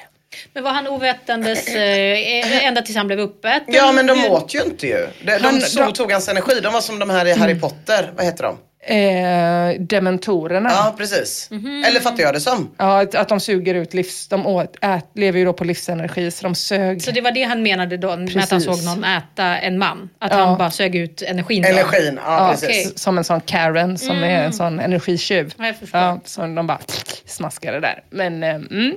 [0.53, 3.73] Men var han ovetandes eh, ända tills han blev uppäten?
[3.73, 5.07] Ja men de åt ju inte ju.
[5.23, 6.59] De, de de- tog hans energi.
[6.63, 8.11] De var som de här i Harry Potter.
[8.15, 8.57] Vad heter de?
[8.81, 10.69] Eh, dementorerna.
[10.69, 11.49] Ja precis.
[11.87, 12.71] Eller fattar jag det som.
[12.77, 14.27] Ja, att, att de suger ut livs...
[14.27, 17.01] De åt, ät, lever ju då på livsenergi, så de sög.
[17.01, 18.65] Så det var det han menade då med att han Precis.
[18.65, 20.09] såg någon äta en man?
[20.19, 20.37] Att Ja.
[20.37, 21.61] han bara sög ut energin?
[21.61, 21.67] då?
[21.69, 22.67] Energin, ja, Ja, precis.
[22.69, 22.91] okej.
[22.95, 25.53] Som en sån Karen som är en sån energitjuv.
[25.57, 25.99] Ja, jag förstår.
[26.01, 26.79] Ja, som de bara
[27.25, 28.03] smaskade där.
[28.09, 28.95] Men, eh, mm.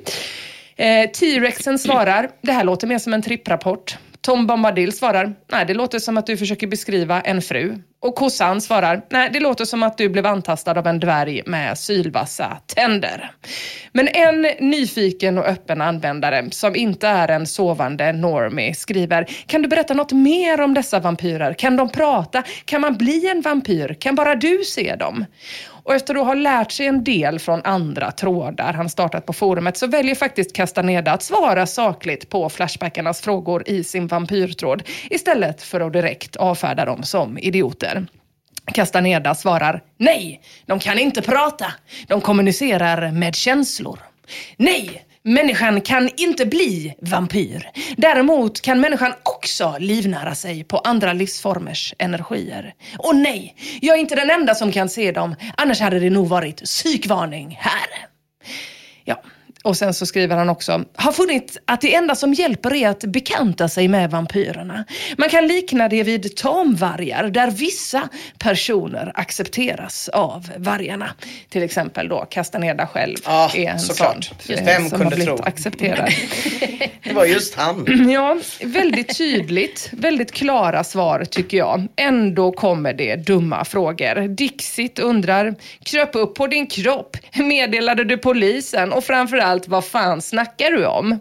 [0.76, 3.96] eh, T-rexen svarar, det här låter mer som en tripprapport.
[4.20, 7.78] Tom Bombadil svarar, nej det låter som att du försöker beskriva en fru.
[8.02, 11.78] Och kossan svarar, nej det låter som att du blev antastad av en dvärg med
[11.78, 13.30] sylvassa tänder.
[13.92, 19.68] Men en nyfiken och öppen användare som inte är en sovande normie skriver, kan du
[19.68, 21.54] berätta något mer om dessa vampyrer?
[21.54, 22.42] Kan de prata?
[22.64, 23.96] Kan man bli en vampyr?
[24.00, 25.24] Kan bara du se dem?
[25.84, 29.76] Och efter att ha lärt sig en del från andra trådar han startat på forumet
[29.76, 35.80] så väljer faktiskt Castaneda att svara sakligt på Flashbackarnas frågor i sin vampyrtråd istället för
[35.80, 38.06] att direkt avfärda dem som idioter.
[38.74, 41.72] Castaneda svarar nej, de kan inte prata.
[42.06, 43.98] De kommunicerar med känslor.
[44.56, 47.70] Nej, människan kan inte bli vampyr.
[47.96, 52.74] Däremot kan människan också livnära sig på andra livsformers energier.
[52.98, 55.37] Och nej, jag är inte den enda som kan se dem.
[55.56, 58.08] Annars hade det nog varit psykvarning här.
[59.62, 63.05] Och sen så skriver han också, har funnit att det enda som hjälper är att
[63.05, 64.85] bekanta sig med vampyrerna.
[65.18, 71.11] Man kan likna det vid tamvargar där vissa personer accepteras av vargarna.
[71.51, 74.31] Till exempel då Castaneda själv Ja, är en såklart.
[74.46, 74.55] sån.
[74.57, 75.44] Eh, vem som kunde har blivit tro?
[75.46, 76.11] accepterad.
[77.05, 77.87] Det var just han.
[78.12, 79.88] Ja, väldigt tydligt.
[79.92, 81.87] Väldigt klara svar tycker jag.
[81.96, 84.29] Ändå kommer det dumma frågor.
[84.29, 87.16] Dixit undrar, kröp upp på din kropp?
[87.35, 88.92] Meddelade du polisen?
[88.92, 91.19] Och framförallt, allt, vad fan snackar du om?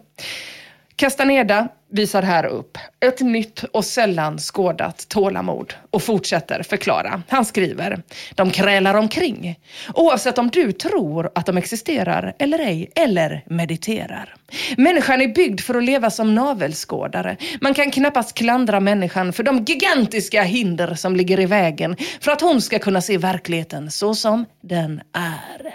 [0.96, 7.22] Castaneda visar här upp ett nytt och sällan skådat tålamod och fortsätter förklara.
[7.28, 8.02] Han skriver,
[8.34, 9.58] de krälar omkring,
[9.94, 14.34] oavsett om du tror att de existerar eller ej, eller mediterar.
[14.76, 17.36] Människan är byggd för att leva som navelskådare.
[17.60, 22.40] Man kan knappast klandra människan för de gigantiska hinder som ligger i vägen för att
[22.40, 25.74] hon ska kunna se verkligheten så som den är.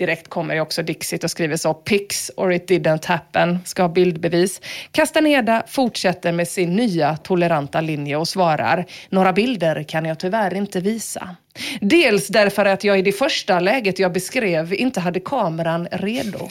[0.00, 1.74] Direkt kommer ju också Dixit och skriver så.
[1.74, 3.58] Pix or it didn't happen.
[3.64, 4.60] Ska ha bildbevis.
[4.92, 8.86] Castaneda fortsätter med sin nya toleranta linje och svarar.
[9.08, 11.36] Några bilder kan jag tyvärr inte visa.
[11.80, 16.48] Dels därför att jag i det första läget jag beskrev inte hade kameran redo.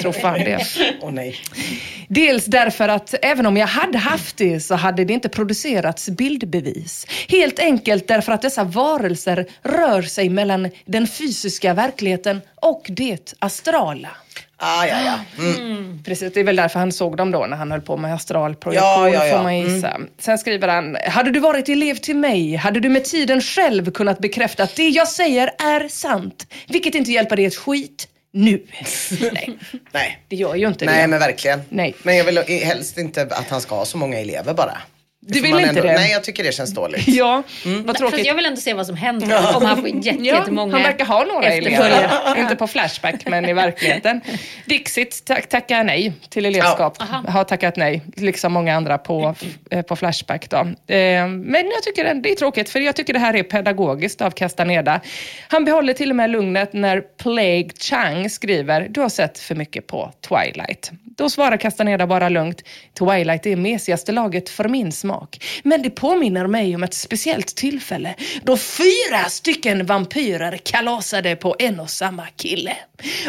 [0.00, 0.66] Tror fan det.
[1.00, 1.36] Åh nej.
[2.08, 7.06] Dels därför att även om jag hade haft det så hade det inte producerats bildbevis.
[7.28, 14.08] Helt enkelt därför att dessa varelser rör sig mellan den fysiska verkligheten och det astrala.
[14.60, 15.44] Ah, ja, ja.
[15.44, 16.02] Mm.
[16.04, 18.88] Precis, det är väl därför han såg dem då när han höll på med astralprojektion
[18.88, 19.36] Ja, ja, ja.
[19.36, 20.00] får man gissa.
[20.18, 24.18] Sen skriver han, hade du varit elev till mig hade du med tiden själv kunnat
[24.18, 26.46] bekräfta att det jag säger är sant.
[26.68, 28.08] Vilket inte hjälper dig ett skit
[28.38, 28.62] nu.
[29.32, 29.58] Nej,
[29.92, 30.18] Nej.
[30.28, 31.06] det gör ju inte Nej, det.
[31.08, 31.60] men verkligen.
[31.68, 31.94] Nej.
[32.02, 34.78] Men jag vill helst inte att han ska ha så många elever bara.
[35.30, 35.92] Du vill inte det?
[35.94, 37.08] Nej, jag tycker det känns dåligt.
[37.18, 38.26] Ja, vad Fast tråkigt.
[38.26, 41.04] jag vill ändå se vad som händer om han får jätte- Ja, jättemånga han verkar
[41.04, 42.10] ha några elever.
[42.38, 44.20] Inte på Flashback, men i verkligheten.
[44.64, 46.96] Dixit tack, tackar nej till elevskap.
[47.28, 49.34] har tackat nej, liksom många andra på,
[49.70, 50.50] eh, på Flashback.
[50.50, 50.56] Då.
[50.94, 54.30] Eh, men jag tycker det är tråkigt, för jag tycker det här är pedagogiskt av
[54.30, 55.00] Castaneda.
[55.48, 59.86] Han behåller till och med lugnet när Plague Chang skriver, du har sett för mycket
[59.86, 60.90] på Twilight.
[61.16, 62.62] Då svarar Castaneda bara lugnt,
[62.98, 65.17] Twilight är mesigaste laget för min smak.
[65.62, 71.80] Men det påminner mig om ett speciellt tillfälle då fyra stycken vampyrer kalasade på en
[71.80, 72.76] och samma kille.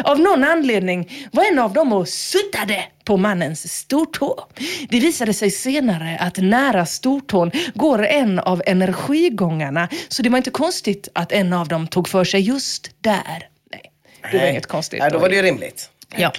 [0.04, 4.46] Av någon anledning var en av dem och suddade på mannens stortå.
[4.88, 10.50] Det visade sig senare att nära stortån går en av energigångarna så det var inte
[10.50, 13.48] konstigt att en av dem tog för sig just där.
[13.72, 13.92] Nej,
[14.32, 15.00] det var inget konstigt.
[15.00, 15.90] Nej, då var det ju rimligt.
[16.16, 16.32] Ja.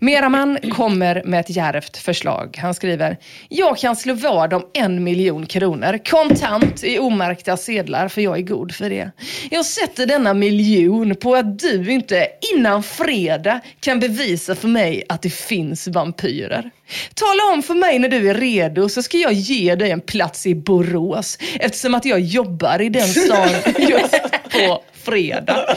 [0.00, 2.58] Meraman kommer med ett djärvt förslag.
[2.62, 3.16] Han skriver,
[3.48, 8.42] jag kan slå vad om en miljon kronor kontant i omärkta sedlar för jag är
[8.42, 9.10] god för det.
[9.50, 15.22] Jag sätter denna miljon på att du inte innan fredag kan bevisa för mig att
[15.22, 16.70] det finns vampyrer.
[17.14, 20.46] Tala om för mig när du är redo så ska jag ge dig en plats
[20.46, 23.48] i Borås eftersom att jag jobbar i den stan
[23.78, 25.76] just på fredag.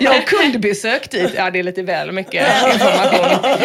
[0.00, 1.30] Jag har kundbesök dit.
[1.36, 3.56] Ja, det är lite väl mycket information.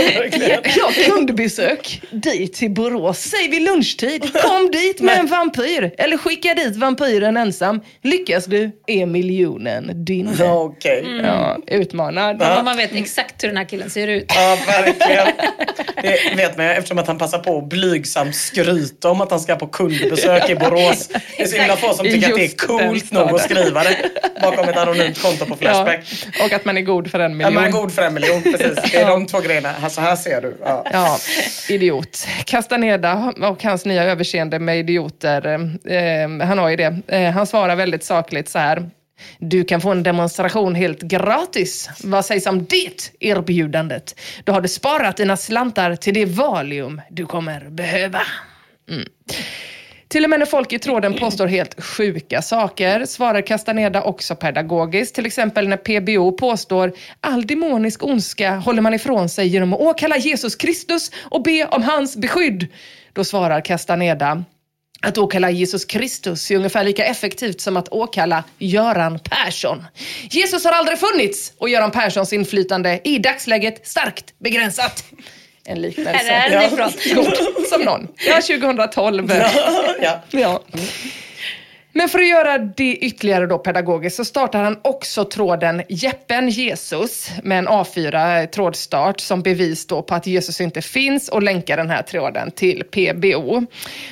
[0.75, 3.19] Jag har kundbesök dit till Borås.
[3.19, 4.33] Säg vid lunchtid.
[4.41, 5.91] Kom dit med en vampyr.
[5.97, 7.81] Eller skicka dit vampyren ensam.
[8.03, 10.29] Lyckas du är miljonen din.
[10.41, 11.21] Okej.
[11.23, 12.37] Ja, utmanad.
[12.39, 14.25] Ja, man vet exakt hur den här killen ser ut.
[14.35, 15.27] Ja, verkligen.
[16.01, 19.55] Det vet man eftersom att han passar på att blygsamt skryta om att han ska
[19.55, 21.07] på kundbesök i Borås.
[21.37, 23.97] Det är så himla få som tycker att det är coolt nog att skriva det
[24.41, 25.99] bakom ett anonymt konto på Flashback.
[26.39, 27.53] Ja, och att man är god för en Ja, miljon.
[27.53, 28.91] man är god för en miljon, precis.
[28.91, 29.73] Det är de två grejerna.
[29.83, 30.57] Alltså här ser du.
[30.63, 30.85] Ja.
[30.91, 31.17] Ja,
[31.69, 32.27] idiot.
[32.45, 35.47] Castaneda och hans nya överseende med idioter,
[35.85, 36.99] eh, han har ju det.
[37.07, 38.89] Eh, han svarar väldigt sakligt så här.
[39.39, 41.89] Du kan få en demonstration helt gratis.
[42.03, 44.19] Vad sägs om det erbjudandet?
[44.43, 48.21] Då har du sparat dina slantar till det valium du kommer behöva.
[48.89, 49.07] Mm.
[50.07, 55.15] Till och med när folk i tråden påstår helt sjuka saker svarar Castaneda också pedagogiskt.
[55.15, 60.17] Till exempel när PBO påstår all demonisk ondska håller man ifrån sig genom att åkalla
[60.17, 62.67] Jesus Kristus och be om hans beskydd.
[63.13, 64.43] Då svarar Castaneda
[65.01, 69.83] att åkalla Jesus Kristus är ungefär lika effektivt som att åkalla Göran Persson.
[70.29, 75.03] Jesus har aldrig funnits och Göran Perssons inflytande är i dagsläget starkt begränsat.
[75.70, 76.30] En liknelse.
[76.30, 76.91] Är den ifrån.
[77.15, 78.07] God som någon.
[78.28, 79.34] Ja, 2012.
[80.01, 80.22] Ja.
[80.32, 80.63] Ja.
[81.97, 87.32] Men för att göra det ytterligare då pedagogiskt så startar han också tråden Jeppen Jesus
[87.43, 91.89] med en A4 trådstart som bevis då på att Jesus inte finns och länkar den
[91.89, 93.65] här tråden till PBO.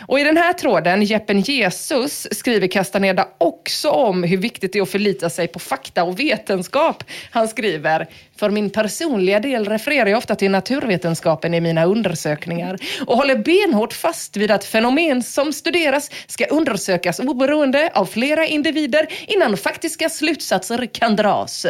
[0.08, 4.84] Och i den här tråden, Jeppen Jesus, skriver Castaneda också om hur viktigt det är
[4.84, 7.04] att förlita sig på fakta och vetenskap.
[7.32, 12.78] Han skriver, för min personliga del refererar jag ofta till naturvetenskapen i mina undersökningar
[13.08, 19.08] och håller benhårt fast vid att fenomen som studeras ska undersökas oberoende av flera individer
[19.28, 21.66] innan faktiska slutsatser kan dras.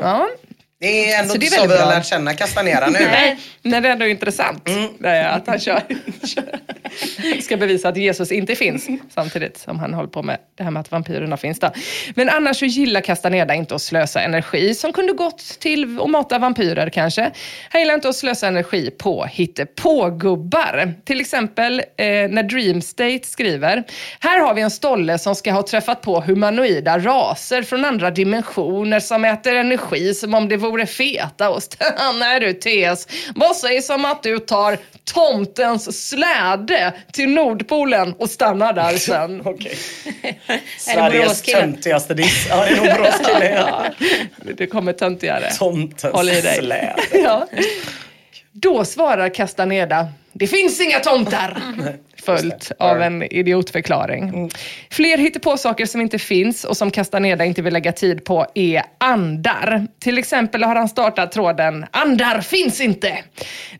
[0.00, 0.28] Ja,
[0.84, 2.98] det är ändå Så det är så, vi har lärt känna Castanera nu.
[3.00, 4.68] Nej, men det är ändå intressant
[4.98, 5.82] det är att han kör,
[7.42, 8.88] ska bevisa att Jesus inte finns.
[9.14, 11.60] Samtidigt som han håller på med det här med att vampyrerna finns.
[11.60, 11.70] Då.
[12.14, 16.38] Men annars så gillar Castaneda inte att slösa energi som kunde gått till att mata
[16.38, 17.30] vampyrer kanske.
[17.70, 20.94] Han gillar inte att slösa energi på hittepågubbar.
[21.04, 23.84] Till exempel eh, när Dreamstate skriver.
[24.20, 29.00] Här har vi en stolle som ska ha träffat på humanoida raser från andra dimensioner
[29.00, 31.82] som äter energi som om det vore fetaost.
[32.18, 38.72] Nej du Tess, vad sägs om att du tar tomtens släde till Nordpolen och stannar
[38.72, 39.40] där sen?
[39.44, 39.76] Okej.
[40.46, 42.46] Är Sveriges töntigaste diss.
[42.48, 43.44] Ja, det är nog.
[43.44, 43.84] Ja.
[44.56, 45.50] Det kommer töntigare.
[45.50, 46.58] Tomtens Håll i dig.
[46.58, 46.96] släde.
[47.12, 47.48] Ja.
[48.52, 51.62] Då svarar Castaneda, det finns inga tomtar.
[52.24, 54.50] Följt av en idiotförklaring.
[54.90, 58.82] Fler hittepå saker som inte finns och som Castaneda inte vill lägga tid på är
[58.98, 59.86] andar.
[60.00, 63.18] Till exempel har han startat tråden “Andar finns inte”.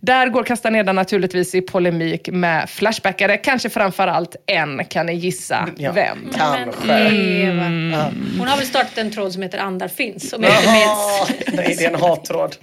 [0.00, 4.84] Där går Castaneda naturligtvis i polemik med Flashbackare, kanske framförallt en.
[4.84, 6.18] Kan ni gissa Ja, vem?
[6.36, 6.92] Kanske.
[6.92, 7.94] Mm.
[8.38, 11.54] Hon har väl startat en tråd som heter Andar finns, om jag inte minns.
[11.56, 12.56] Nej, det är en hattråd.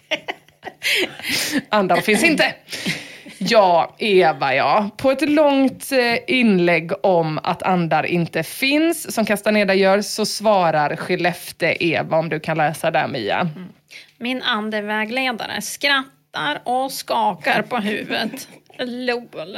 [1.70, 2.54] Andar finns inte.
[3.44, 4.90] Ja, Eva ja.
[4.98, 10.96] På ett långt eh, inlägg om att andar inte finns, som Castaneda gör, så svarar
[10.96, 13.50] Skellefteå-Eva, om du kan läsa där Mia.
[14.18, 18.48] Min andevägledare skrattar och skakar på huvudet.
[18.80, 19.58] LOL.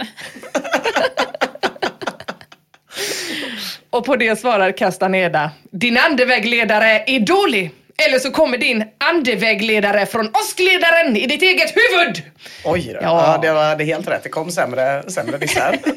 [3.89, 7.71] Och på det svarar Castaneda, din andevägledare är dålig.
[8.07, 12.23] Eller så kommer din andevägledare från åskledaren i ditt eget huvud.
[12.65, 12.99] Oj då.
[13.01, 13.01] Ja.
[13.01, 13.39] Ja.
[13.41, 14.23] det var det helt rätt.
[14.23, 15.77] Det kom sämre, sämre dissar.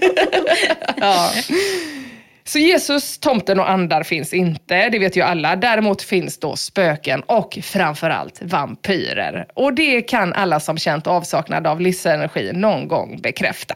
[1.01, 1.31] Ja.
[2.45, 5.57] Så Jesus, tomten och andar finns inte, det vet ju alla.
[5.57, 9.47] Däremot finns då spöken och framförallt vampyrer.
[9.55, 13.75] Och det kan alla som känt avsaknad av livsenergi någon gång bekräfta.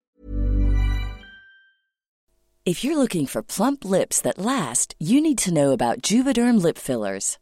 [2.64, 6.78] If you're looking for plump lips that last, you need to know about Juvederm lip
[6.78, 7.39] fillers.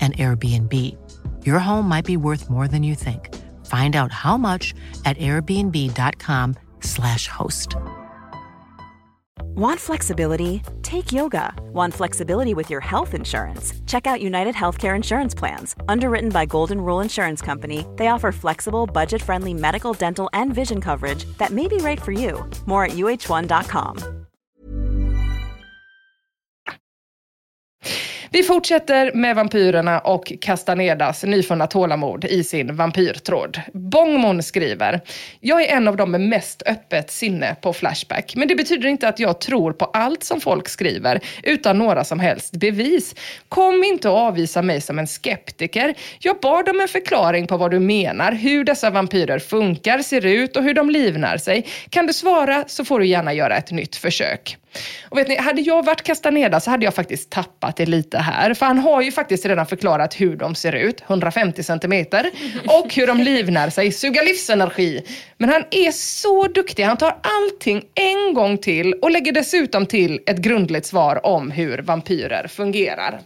[0.00, 0.72] an Airbnb.
[1.44, 3.34] Your home might be worth more than you think.
[3.66, 4.72] Find out how much
[5.04, 7.74] at airbnb.com/slash host.
[9.56, 10.62] Want flexibility?
[10.82, 11.54] Take yoga.
[11.72, 13.72] Want flexibility with your health insurance?
[13.86, 15.74] Check out United Healthcare Insurance Plans.
[15.88, 20.78] Underwritten by Golden Rule Insurance Company, they offer flexible, budget friendly medical, dental, and vision
[20.78, 22.44] coverage that may be right for you.
[22.66, 24.15] More at uh1.com.
[28.30, 33.60] Vi fortsätter med vampyrerna och Castanedas nyfunna tålamod i sin vampyrtråd.
[33.72, 35.00] Bongmon skriver,
[35.40, 39.08] jag är en av dem med mest öppet sinne på Flashback, men det betyder inte
[39.08, 43.14] att jag tror på allt som folk skriver utan några som helst bevis.
[43.48, 45.94] Kom inte och avvisa mig som en skeptiker.
[46.18, 50.56] Jag bad om en förklaring på vad du menar, hur dessa vampyrer funkar, ser ut
[50.56, 51.66] och hur de livnär sig.
[51.90, 54.58] Kan du svara så får du gärna göra ett nytt försök.
[55.08, 58.54] Och vet ni, hade jag varit Castaneda så hade jag faktiskt tappat det lite här.
[58.54, 62.30] För han har ju faktiskt redan förklarat hur de ser ut, 150 centimeter,
[62.66, 65.02] och hur de livnär sig, suga livsenergi.
[65.38, 70.20] Men han är så duktig, han tar allting en gång till och lägger dessutom till
[70.26, 73.20] ett grundligt svar om hur vampyrer fungerar.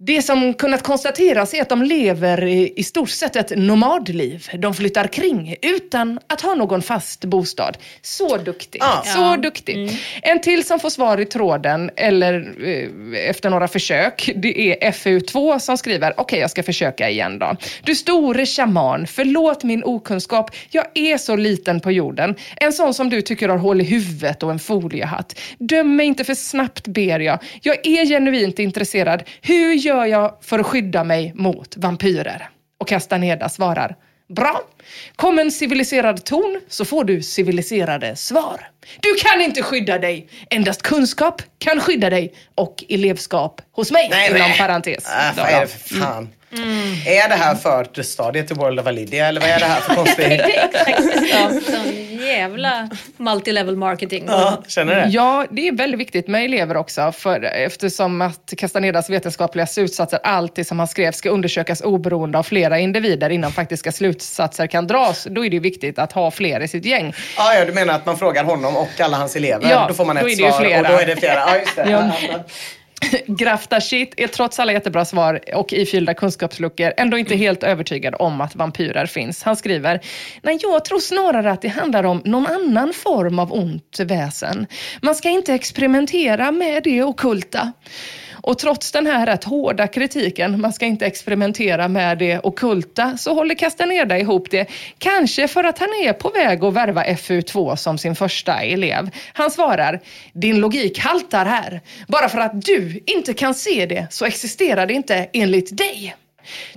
[0.00, 4.46] Det som kunnat konstateras är att de lever i, i stort sett ett nomadliv.
[4.58, 7.78] De flyttar kring utan att ha någon fast bostad.
[8.02, 8.78] Så duktig.
[8.82, 9.02] Ja.
[9.06, 9.36] Så Ja.
[9.36, 9.90] duktig.
[10.22, 15.58] En till som får svar i tråden, eller eh, efter några försök, det är FU2
[15.58, 17.56] som skriver, okej jag ska försöka igen då.
[17.84, 20.50] Du store shaman, förlåt min okunskap.
[20.70, 22.34] Jag är så liten på jorden.
[22.56, 25.38] En sån som du tycker har hål i huvudet och en foliehatt.
[25.58, 27.38] Döm mig inte för snabbt ber jag.
[27.62, 29.22] Jag är genuint intresserad.
[29.42, 32.48] Hur gör jag för att skydda mig mot vampyrer?
[32.80, 33.96] Och Castaneda svarar,
[34.28, 34.60] Bra.
[35.16, 38.70] Kom en civiliserad ton så får du civiliserade svar.
[39.00, 40.28] Du kan inte skydda dig.
[40.50, 44.08] Endast kunskap kan skydda dig och elevskap hos mig.
[44.10, 44.58] Nej, inom nej.
[44.58, 45.06] parentes.
[45.06, 46.28] Äh, Då, vad är det för fan?
[47.06, 49.94] Är det här för stadiet till World of Validia eller vad är det här för
[49.94, 50.40] konstigt?
[51.32, 54.24] Ja, sån jävla multilevel marketing.
[54.28, 55.08] Ja, känner du det?
[55.08, 60.66] Ja, det är väldigt viktigt med elever också, för eftersom att Castanedas vetenskapliga slutsatser alltid
[60.66, 65.26] som han skrev ska undersökas oberoende av flera individer innan faktiska slutsatser kan dras.
[65.30, 67.14] Då är det viktigt att ha fler i sitt gäng.
[67.36, 69.70] Ah, ja, du menar att man frågar honom och alla hans elever?
[69.70, 70.80] Ja, då får man då ett är det svar flera.
[70.80, 71.34] och då är det flera.
[71.34, 71.90] Ja, just det.
[71.90, 72.10] Ja.
[73.26, 78.40] Grafta shit är trots alla jättebra svar och ifyllda kunskapsluckor ändå inte helt övertygad om
[78.40, 79.42] att vampyrer finns.
[79.42, 80.00] Han skriver,
[80.42, 84.66] nej jag tror snarare att det handlar om någon annan form av ont väsen.
[85.02, 87.72] Man ska inte experimentera med det okulta.
[88.48, 93.34] Och trots den här rätt hårda kritiken, man ska inte experimentera med det okulta, så
[93.34, 94.66] håller Castaneda ihop det.
[94.98, 99.10] Kanske för att han är på väg att värva FU2 som sin första elev.
[99.32, 100.00] Han svarar,
[100.32, 101.80] din logik haltar här.
[102.06, 106.16] Bara för att du inte kan se det så existerar det inte enligt dig.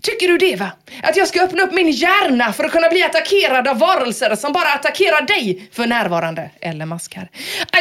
[0.01, 0.72] Tycker du det va?
[1.03, 4.53] Att jag ska öppna upp min hjärna för att kunna bli attackerad av varelser som
[4.53, 6.51] bara attackerar dig för närvarande?
[6.61, 7.30] Eller maskar.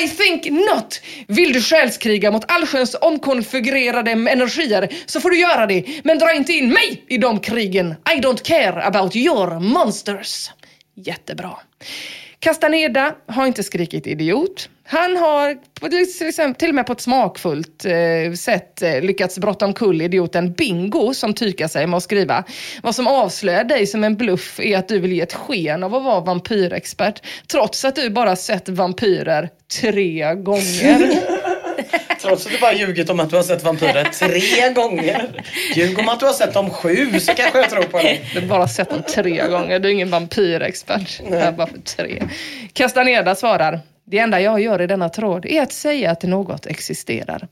[0.05, 1.01] I think not!
[1.26, 5.84] Vill du själskriga mot allsköns omkonfigurerade energier så får du göra det.
[6.05, 7.95] Men dra inte in mig i de krigen.
[8.16, 10.51] I don't care about your monsters.
[10.95, 11.57] Jättebra.
[12.38, 14.68] Castaneda har inte skrikit idiot.
[14.93, 15.55] Han har
[16.55, 21.34] till, och med på ett smakfullt eh, sätt eh, lyckats brotta omkull idioten Bingo som
[21.34, 22.45] tykar sig med att skriva.
[22.82, 25.95] Vad som avslöjar dig som en bluff är att du vill ge ett sken av
[25.95, 29.49] att vara vampyrexpert trots att du bara sett vampyrer
[29.80, 31.20] tre gånger.
[32.20, 35.45] Trots att du bara ljugit om att du har sett vampyrer tre gånger.
[35.74, 38.30] Ljug om att du har sett dem sju så kanske jag tror på dig.
[38.34, 39.78] Du har bara sett dem tre gånger.
[39.78, 41.20] Du är ingen vampyrexpert.
[41.30, 42.22] Det är bara för tre.
[42.72, 43.80] Castaneda svarar.
[44.11, 47.49] Det enda jag gör i denna tråd är att säga att något existerar.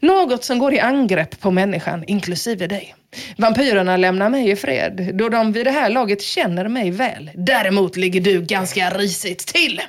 [0.00, 2.94] Något som går i angrepp på människan, inklusive dig.
[3.36, 7.30] Vampyrerna lämnar mig i fred, då de vid det här laget känner mig väl.
[7.34, 9.80] Däremot ligger du ganska risigt till.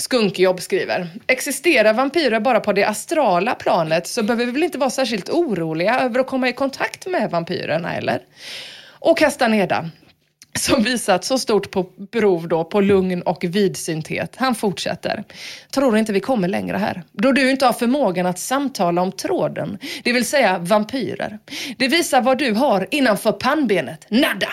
[0.00, 4.90] Skunkjobb skriver, existerar vampyrer bara på det astrala planet så behöver vi väl inte vara
[4.90, 8.20] särskilt oroliga över att komma i kontakt med vampyrerna, eller?
[8.88, 9.90] Och Castaneda,
[10.58, 14.36] som visat så stort på prov då på lugn och vidsynthet.
[14.36, 15.24] Han fortsätter.
[15.74, 17.02] Tror inte vi kommer längre här.
[17.12, 21.38] Då du inte har förmågan att samtala om tråden, det vill säga vampyrer.
[21.76, 24.06] Det visar vad du har innanför pannbenet.
[24.08, 24.48] Nada!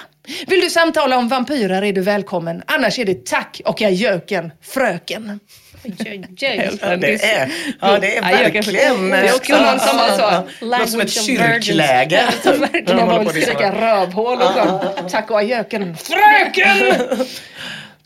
[0.48, 2.62] Vill du samtala om vampyrer är du välkommen.
[2.66, 5.40] Annars är det tack och ajöken, fröken.
[6.82, 9.10] Ja, det är, ja, det är verkligen...
[9.10, 10.66] Det är också någon som har så.
[10.66, 12.30] Låter som ett kyrkläger.
[12.44, 13.42] Ja, verkligen och diskar.
[13.42, 15.98] skrika rövhål och sjöng tack och ajöken.
[15.98, 16.98] Fröken!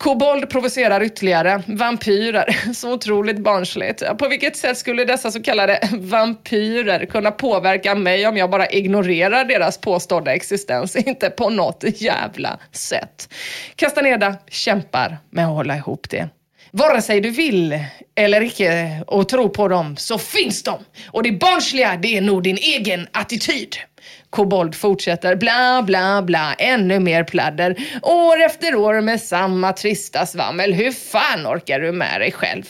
[0.02, 1.64] Kobold provocerar ytterligare.
[1.68, 2.74] Vampyrer.
[2.74, 4.04] Så otroligt barnsligt.
[4.18, 9.46] På vilket sätt skulle dessa så kallade vampyrer kunna påverka mig om jag bara ignorerar
[9.46, 10.96] deras påstådda existens?
[11.08, 13.34] Inte på något jävla sätt.
[13.76, 16.30] Castaneda kämpar med att hålla ihop det.
[16.74, 17.80] Vare sig du vill
[18.16, 20.80] eller icke och tro på dem så finns de.
[21.08, 23.76] Och det barnsliga det är nog din egen attityd.
[24.30, 27.76] Kobold fortsätter bla bla bla, ännu mer pladder.
[28.02, 30.74] År efter år med samma trista svammel.
[30.74, 32.64] Hur fan orkar du med dig själv?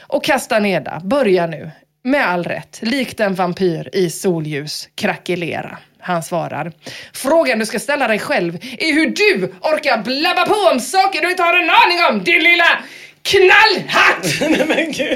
[0.00, 1.70] Och Castaneda börjar nu,
[2.04, 5.78] med all rätt, likt en vampyr i solljus, krackelera.
[6.00, 6.72] Han svarar.
[7.12, 11.30] Frågan du ska ställa dig själv är hur du orkar blabba på om saker du
[11.30, 12.78] inte har en aning om, din lilla
[13.22, 14.26] knallhatt!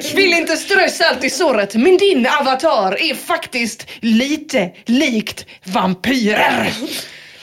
[0.14, 6.72] Vill inte strö salt i såret, men din avatar är faktiskt lite likt vampyrer.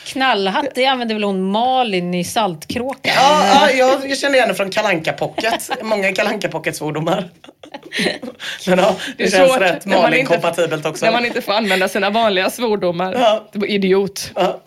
[0.05, 3.13] Knallhatt, det använder väl hon Malin i Saltkråkan?
[3.15, 7.29] Ja, ja, jag, jag känner igen det från kalanka pocket Många kalanka pocket svordomar
[8.67, 11.05] Men ja, det, är känns svårt rätt Malin-kompatibelt också.
[11.05, 13.13] När man inte får använda sina vanliga svordomar.
[13.13, 13.49] Ja.
[13.51, 14.31] Det idiot.
[14.35, 14.61] Ja.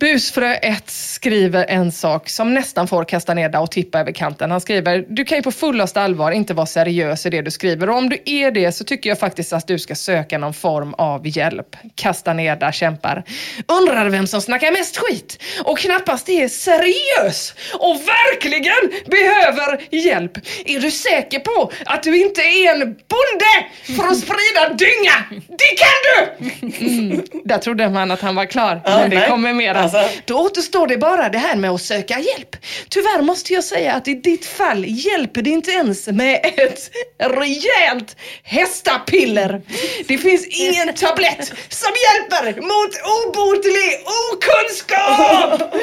[0.00, 4.50] Busfrö 1 skriver en sak som nästan får Castaneda att tippa över kanten.
[4.50, 7.90] Han skriver, du kan ju på fullaste allvar inte vara seriös i det du skriver
[7.90, 10.94] och om du är det så tycker jag faktiskt att du ska söka någon form
[10.94, 11.76] av hjälp.
[11.94, 13.24] Castaneda kämpar.
[13.66, 20.36] Undrar vem som snackar mest skit och knappast är seriös och verkligen behöver hjälp.
[20.64, 25.44] Är du säker på att du inte är en bonde för att sprida dynga?
[25.46, 26.38] Det kan du!
[26.86, 29.87] Mm, där trodde man att han var klar, men det kommer mera.
[29.94, 30.20] Alltså.
[30.24, 32.56] Då återstår det bara det här med att söka hjälp.
[32.88, 38.16] Tyvärr måste jag säga att i ditt fall hjälper det inte ens med ett rejält
[38.42, 39.62] hästapiller.
[40.08, 42.94] Det finns ingen tablett som hjälper mot
[43.26, 44.00] obotlig
[44.32, 45.74] okunskap!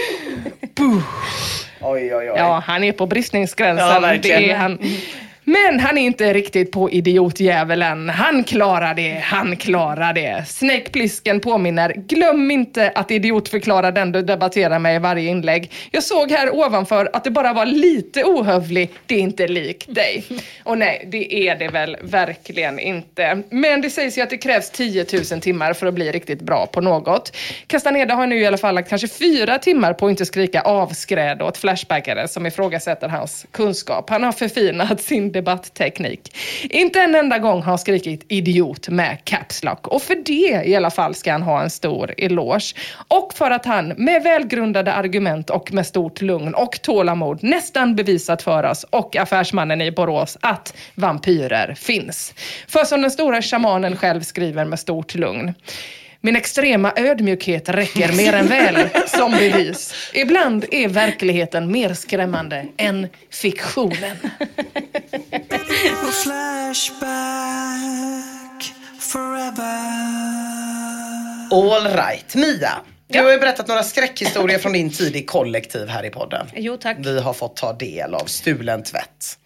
[1.81, 2.33] Oj, oj, oj.
[2.37, 4.03] Ja, han är på bristningsgränsen.
[4.03, 4.79] Ja, det är han.
[5.47, 8.09] Men han är inte riktigt på idiotdjävulen.
[8.09, 10.43] Han klarar det, han klarar det.
[10.47, 15.71] Snake Plissken påminner, glöm inte att idiotförklara den du debatterar med i varje inlägg.
[15.91, 20.23] Jag såg här ovanför att det bara var lite ohövlig, det är inte lik dig.
[20.63, 23.41] Och nej, det är det väl verkligen inte.
[23.49, 26.65] Men det sägs ju att det krävs 10 000 timmar för att bli riktigt bra
[26.65, 27.37] på något.
[27.67, 31.41] Castaneda har nu i alla fall lagt kanske fyra timmar på att inte skrika avskräd
[31.41, 34.09] åt flashbackare som ifrågasätter hans kunskap.
[34.09, 36.35] Han har förfinat sin debattteknik.
[36.69, 40.75] Inte en enda gång har han skrikit idiot med caps lock och för det i
[40.75, 42.75] alla fall ska han ha en stor eloge.
[43.07, 48.41] Och för att han med välgrundade argument och med stort lugn och tålamod nästan bevisat
[48.41, 52.33] för oss och affärsmannen i Borås att vampyrer finns.
[52.67, 55.53] För som den stora shamanen själv skriver med stort lugn.
[56.25, 59.93] Min extrema ödmjukhet räcker mer än väl som bevis.
[60.13, 64.17] Ibland är verkligheten mer skrämmande än fiktionen.
[71.51, 72.35] All right.
[72.35, 72.71] Mia,
[73.07, 76.47] du har ju berättat några skräckhistorier från din tid i kollektiv här i podden.
[76.55, 76.97] Jo tack.
[76.99, 79.37] Vi har fått ta del av stulen tvätt,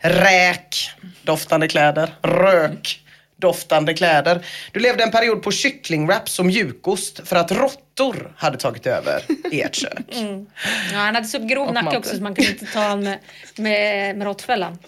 [0.00, 0.90] räk,
[1.22, 3.00] doftande kläder, rök,
[3.40, 4.46] doftande kläder.
[4.72, 9.22] Du levde en period på kycklingwraps och mjukost för att råttor hade tagit över
[9.52, 9.98] ert kök.
[10.92, 13.18] Ja, han hade så grov nacke också så man kunde inte ta honom med,
[13.56, 14.78] med, med råttfällan.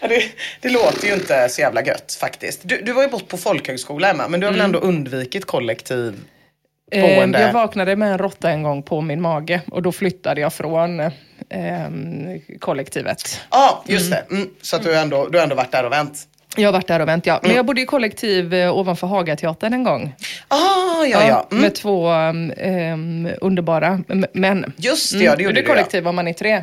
[0.00, 0.22] Det,
[0.60, 2.60] det låter ju inte så jävla gött faktiskt.
[2.64, 6.14] Du, du var ju bort på folkhögskola Emma, men du har väl ändå undvikit kollektiv
[6.92, 7.40] Eh, boende?
[7.40, 11.00] Jag vaknade med en råtta en gång på min mage och då flyttade jag från
[11.00, 11.10] eh,
[12.60, 13.40] kollektivet.
[13.50, 14.24] Ja, just det.
[14.30, 16.28] Mm, så att du ändå, du har ändå varit där och vänt.
[16.56, 17.40] Jag har varit där och vänt, ja.
[17.42, 20.14] Men jag bodde i kollektiv eh, ovanför Hagateatern en gång.
[20.48, 21.48] Ah, ja, ja.
[21.50, 21.62] Mm.
[21.62, 24.00] Med två um, underbara
[24.32, 24.72] män.
[24.76, 26.62] Just det, ja, det gjorde det du, kollektiv om man är tre.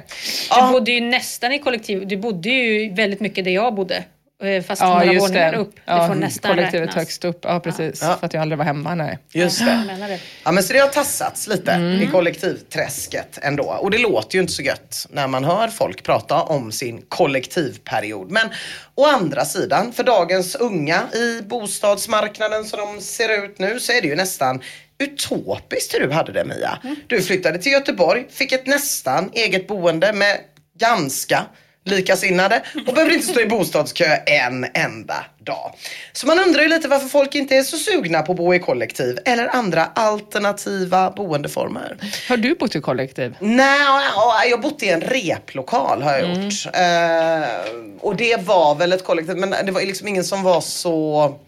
[0.55, 2.07] Du bodde ju nästan i kollektiv.
[2.07, 4.03] Du bodde ju väldigt mycket där jag bodde.
[4.43, 5.57] Eh, Fast Ja, några just våningar det.
[5.57, 5.75] upp.
[5.75, 6.95] Det Ja, får nästan kollektivet räknas.
[6.95, 7.39] högst upp.
[7.43, 8.01] Ja, precis.
[8.01, 8.17] Ja.
[8.19, 9.19] För att jag aldrig var hemma, nej.
[9.31, 9.83] Just Jag det.
[9.87, 10.19] menar det.
[10.45, 11.71] Ja men så det har tassats lite
[12.03, 13.63] i kollektivträsket ändå.
[13.63, 18.31] Och det låter ju inte så gött när man hör folk prata om sin kollektivperiod.
[18.31, 18.49] Men
[18.95, 24.01] å andra sidan, för dagens unga i bostadsmarknaden som de ser ut nu så är
[24.01, 24.61] det ju nästan
[25.03, 26.77] utopiskt hur du hade det Mia.
[27.07, 30.37] Du flyttade till Göteborg, fick ett nästan eget boende med
[30.79, 31.45] ganska
[31.89, 35.75] likasinnade och behöver inte stå i bostadskö en enda dag.
[36.13, 38.59] Så man undrar ju lite varför folk inte är så sugna på att bo i
[38.59, 41.97] kollektiv eller andra alternativa boendeformer.
[42.29, 43.35] Har du bott i kollektiv?
[43.39, 43.79] Nej,
[44.15, 46.53] ja, jag har bott i en replokal har jag gjort.
[46.73, 51.39] Eh, och det var väl ett kollektiv men det var liksom ingen som var så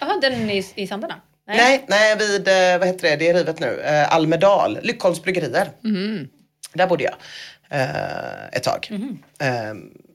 [0.00, 1.14] Jaha, den i, i Sandarna?
[1.46, 5.70] Nej, nej vid, eh, vad heter det, det är rivet nu, eh, Almedal, Lyckholms bryggerier.
[6.74, 7.14] Där bodde jag
[7.70, 8.88] eh, ett tag.
[9.40, 9.48] Eh,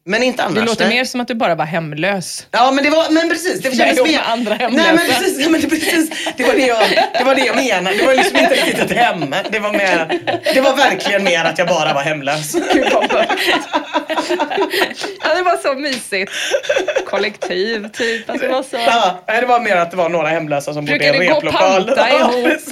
[0.06, 0.56] men inte annars.
[0.56, 0.97] Det låter nej.
[0.97, 2.47] mer som att du bara var hemlös.
[2.51, 3.62] Ja men det var, men precis.
[3.62, 4.12] Det kändes mer.
[4.12, 4.93] med andra Nej hemlösa.
[4.93, 6.10] men precis, nej, men det, precis.
[6.38, 7.97] Det var det, jag, det var det jag menade.
[7.97, 9.36] Det var liksom inte riktigt ett hem.
[9.51, 10.20] Det var, mer,
[10.54, 12.54] det var verkligen mer att jag bara var hemlös.
[12.74, 12.88] Gud
[15.24, 16.32] ja, det var så mysigt.
[17.06, 18.30] Kollektiv typ.
[18.30, 18.78] Alltså, det var så...
[18.78, 21.26] Ja, nej, det var mer att det var några hemlösa som bodde i en Brukade
[21.26, 21.86] gå och replokal.
[21.86, 22.43] panta ihop.
[22.43, 22.70] precis.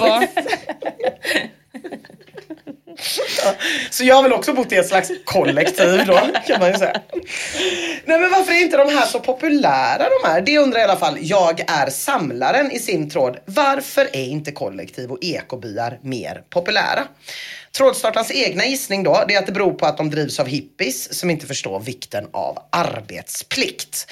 [3.90, 7.00] Så jag har väl också bott i ett slags kollektiv då, kan man ju säga.
[8.04, 10.40] Nej men varför är inte de här så populära de här?
[10.40, 13.38] Det undrar i alla fall Jag är samlaren i sin tråd.
[13.44, 17.04] Varför är inte kollektiv och ekobyar mer populära?
[17.76, 21.18] Trådstartarens egna gissning då, det är att det beror på att de drivs av hippies
[21.18, 24.06] som inte förstår vikten av arbetsplikt.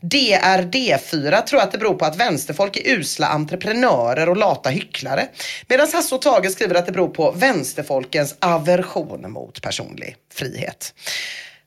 [0.00, 5.28] DRD4 tror att det beror på att vänsterfolk är usla entreprenörer och lata hycklare.
[5.68, 10.94] Medan Hasse och Tage skriver att det beror på vänsterfolkens aversion mot personlig frihet.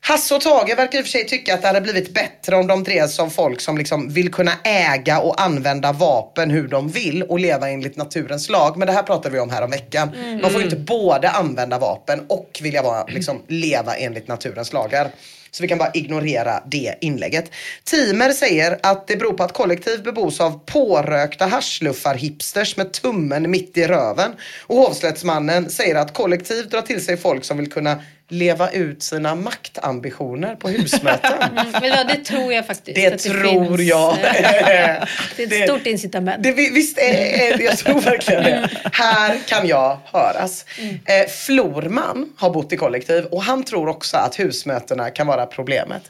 [0.02, 2.66] Hasse och Tage verkar i och för sig tycka att det hade blivit bättre om
[2.66, 7.22] de drevs som folk som liksom vill kunna äga och använda vapen hur de vill
[7.22, 8.76] och leva enligt naturens lag.
[8.76, 10.10] Men det här pratade vi om här om veckan.
[10.42, 15.10] Man får ju inte både använda vapen och vilja vara, liksom, leva enligt naturens lagar.
[15.50, 17.50] Så vi kan bara ignorera det inlägget.
[17.84, 23.76] Timer säger att det beror på att kollektiv bebos av pårökta haschluffar-hipsters med tummen mitt
[23.76, 24.32] i röven.
[24.66, 29.34] Och hovslättsmannen säger att kollektiv drar till sig folk som vill kunna leva ut sina
[29.34, 31.32] maktambitioner på husmöten.
[31.50, 32.94] Mm, men ja, det tror jag faktiskt.
[32.96, 34.16] Det att tror finns, jag.
[34.22, 35.02] Det är
[35.38, 36.42] ett Det- stort incitament.
[36.42, 38.68] Det, vi- visst, är, jag tror verkligen det.
[38.92, 40.64] Här kan jag höras.
[41.06, 46.02] Eh, Florman har bott i kollektiv och han tror också att husmötena kan vara problemet.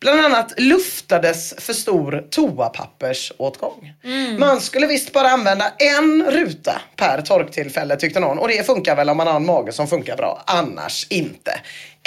[0.00, 3.92] Bland annat luftades för stor toapappersåtgång.
[4.38, 9.10] Man skulle visst bara använda en ruta per torktillfälle tyckte någon och det funkar väl
[9.10, 10.42] om man har en mage som funkar bra.
[10.46, 11.60] Annars inte.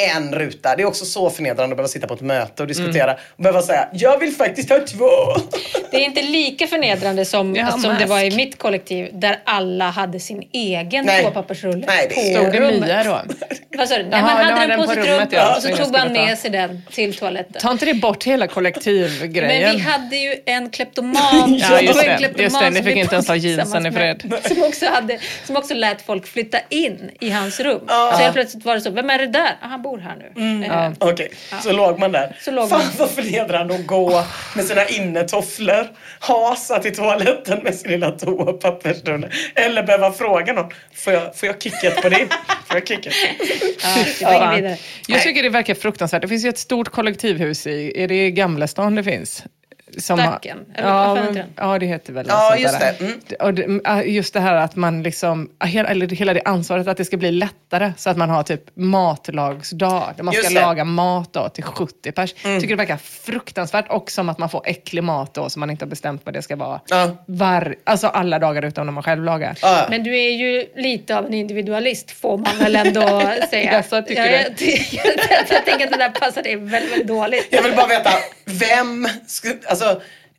[0.09, 0.75] En ruta.
[0.75, 3.61] Det är också så förnedrande att behöva sitta på ett möte och diskutera och behöva
[3.61, 5.09] säga jag vill faktiskt ha två.
[5.91, 9.89] Det är inte lika förnedrande som, Ja, som det var i mitt kollektiv där alla
[9.89, 11.23] hade sin egen Nej.
[11.23, 12.81] det på Stod det rummet.
[12.81, 13.21] Mia då?
[13.77, 14.03] Vad sa du?
[14.03, 16.37] Nej, man hade den på på sitt rummet, rum ja, och så tog man med
[16.37, 17.61] sig den till toaletten.
[17.61, 19.63] Ta inte det bort hela kollektivgrejen?
[19.63, 21.59] Men vi hade ju en kleptoman.
[21.61, 22.11] Ja, just det.
[22.11, 24.85] en kleptoman Just det, ni som fick inte ens ha jeansen i med, Som också,
[24.85, 27.81] hade, som också lät folk flytta in i hans rum.
[27.87, 29.57] Så helt plötsligt var det så, vem är det där?
[29.61, 30.65] Ah, han bor här nu.
[30.65, 31.31] Eh, Okej,
[31.63, 32.37] så låg man där.
[32.41, 32.89] Så låg Fan man.
[32.97, 34.23] vad förnedrande att gå
[34.55, 35.87] med sina innetofflor,
[36.19, 39.29] hasa till toaletten med sin lilla toapappersrulle.
[39.55, 42.27] Eller behöva fråga någon, får jag, får jag kicket på din?
[42.67, 43.13] Får jag kicket?
[44.21, 44.75] Ja, Ja.
[45.07, 46.21] Jag tycker det verkar fruktansvärt.
[46.21, 49.43] Det finns ju ett stort kollektivhus i, är det i Gamlestan det finns?
[49.97, 52.99] Som har- Stacken, eller ja, men- ja, det heter väl Ja, just det.
[52.99, 53.13] Mm.
[53.39, 56.97] Och det, ja, just det här att man liksom, hela, eller hela det ansvaret att
[56.97, 60.59] det ska bli lättare så att man har typ matlagsdag, där man ska Just det.
[60.59, 60.69] Mm.
[60.69, 62.33] laga mat då, till 70 pers.
[62.33, 65.85] Tycker det verkar fruktansvärt och som att man får äcklig mat då som man inte
[65.85, 66.79] har bestämt vad det ska vara.
[66.89, 67.09] Ja.
[67.25, 69.57] Var, alltså alla dagar utom när man själv lagar.
[69.61, 69.85] Ja.
[69.89, 73.01] Men du är ju lite av en individualist får man väl ändå
[73.49, 73.71] säga.
[73.73, 74.65] Jaså, tycker jag, du?
[74.65, 77.47] jag, jag, jag tänker att det där passar dig väldigt, väldigt dåligt.
[77.49, 78.09] Jag vill bara veta,
[78.45, 79.80] vem, sku- alltså,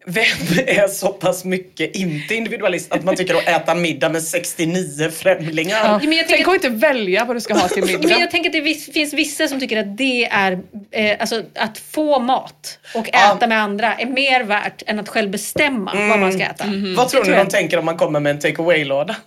[0.06, 0.24] vem
[0.66, 5.78] är så pass mycket inte individualist att man tycker att äta middag med 69 främlingar?
[5.84, 6.00] Ja.
[6.02, 8.08] men jag tänker Tänk att inte välja vad du ska ha till middag.
[8.08, 10.58] Men jag tänker att det finns vissa som tycker att det är,
[10.90, 13.34] eh, alltså att få mat och Ja.
[13.36, 16.20] äta med andra är mer värt än att själv bestämma vad Mm.
[16.20, 16.64] man ska äta.
[16.96, 19.16] Vad tror ni de tänker om man kommer med en take away-låda?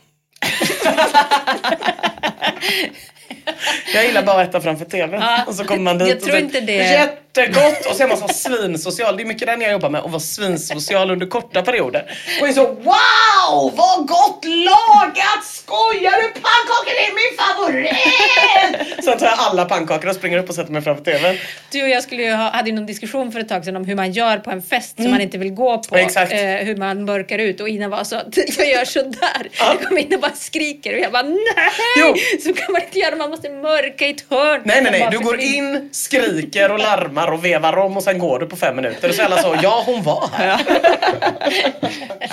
[3.94, 5.22] Jag gillar bara att äta framför tvn.
[5.22, 7.86] Ja, och så kommer man dit jag och tror så, inte det- Jättegott!
[7.90, 9.18] Och så är man så svinsocial.
[9.18, 10.02] Det är mycket den jag jobbar med.
[10.02, 12.12] Att vara svinsocial under korta perioder.
[12.42, 13.74] Och är så wow!
[13.76, 15.44] Vad gott lagat!
[15.44, 16.28] Skojar du?
[16.28, 19.06] Pannkakor är min favorit!
[19.06, 21.36] Sen tar jag alla pannkakor och springer upp och sätter mig framför tvn.
[21.72, 23.86] Du och jag skulle ju ha, hade ju någon diskussion för ett tag sedan om
[23.86, 25.96] hur man gör på en fest som man inte vill gå på.
[25.96, 26.08] Mm.
[26.08, 26.32] Exakt.
[26.32, 28.16] Eh, hur man mörkar ut och Ina var så
[28.58, 29.50] jag gör sådär.
[29.60, 31.72] Jag kommer in och bara skriker och jag bara nej!
[32.00, 32.16] Jo.
[32.44, 34.62] Så kan man inte göra, man måste mörka i ett hörn.
[34.66, 35.08] Nej, nej, nej.
[35.12, 38.76] Du går in, skriker och larmar och vevar om och sen går du på fem
[38.76, 39.10] minuter.
[39.10, 40.62] Och så är alla så, ja hon var här.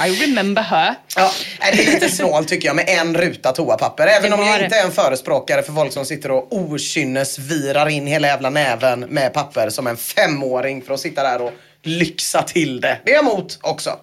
[0.07, 0.95] I remember her.
[1.16, 1.30] Ja,
[1.61, 4.07] det är lite snålt tycker jag med en ruta toapapper.
[4.07, 8.07] Även om jag inte är en förespråkare för folk som sitter och okynnes virar in
[8.07, 11.53] hela jävla näven med papper som en femåring för att sitta där och
[11.85, 12.99] lyxa till det.
[13.05, 13.99] Det är jag emot också.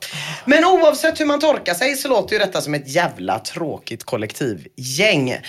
[0.45, 5.29] Men oavsett hur man torkar sig så låter ju detta som ett jävla tråkigt kollektivgäng.
[5.29, 5.39] Eh,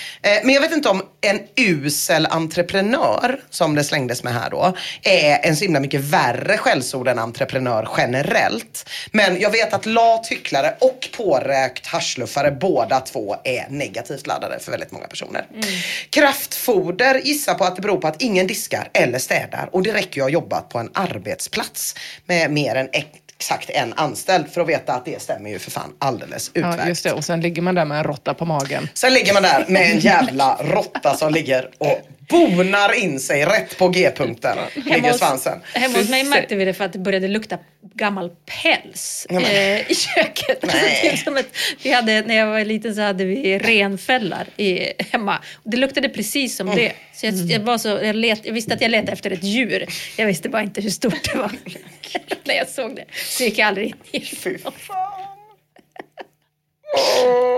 [0.45, 5.49] men jag vet inte om en usel entreprenör, som det slängdes med här då, är
[5.49, 8.89] en så himla mycket värre skällsord än entreprenör generellt.
[9.13, 14.71] Men jag vet att lat, hycklare och påräkt haschluffare båda två är negativt laddade för
[14.71, 15.47] väldigt många personer.
[16.11, 20.17] Kraftfoder gissar på att det beror på att ingen diskar eller städar och det räcker
[20.17, 21.95] ju att ha jobbat på en arbetsplats
[22.31, 25.93] med mer än exakt en anställd för att veta att det stämmer ju för fan
[25.99, 26.79] alldeles utmärkt.
[26.83, 27.13] Ja, just det.
[27.13, 28.89] Och sen ligger man där med en råtta på magen.
[28.95, 32.01] Sen ligger man där med en jävla råtta som ligger och
[32.31, 34.59] bonar in sig rätt på G-punkten.
[34.75, 35.61] Ligger svansen.
[35.75, 37.59] Hemma hos mig märkte vi det för att det började lukta
[37.95, 40.65] gammal päls eh, i köket.
[40.65, 44.93] Alltså, typ som ett, vi hade, när jag var liten så hade vi renfällar i,
[45.13, 45.39] hemma.
[45.65, 46.93] Det luktade precis som det.
[47.15, 49.87] Så jag, jag, var så, jag, let, jag visste att jag letade efter ett djur.
[50.17, 51.53] Jag visste bara inte hur stort det var.
[52.45, 55.30] när jag såg det så gick jag aldrig in i fan.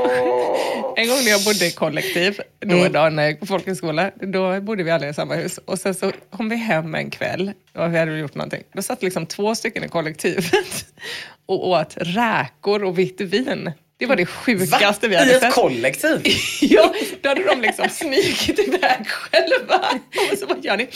[0.96, 2.76] En gång när jag bodde i kollektiv, då
[3.08, 5.58] när jag gick på folkhögskola, då bodde vi alla i samma hus.
[5.58, 8.62] Och sen så kom vi hem en kväll och vi hade gjort någonting.
[8.72, 10.86] Då satt liksom två stycken i kollektivet
[11.46, 13.72] och åt räkor och vitt vin.
[14.02, 15.52] Det var det sjukaste vi hade I ett sett.
[15.52, 16.20] kollektiv?
[16.60, 20.00] Ja, då hade de liksom smugit iväg själva.
[20.32, 20.88] Och så bara, gör ni?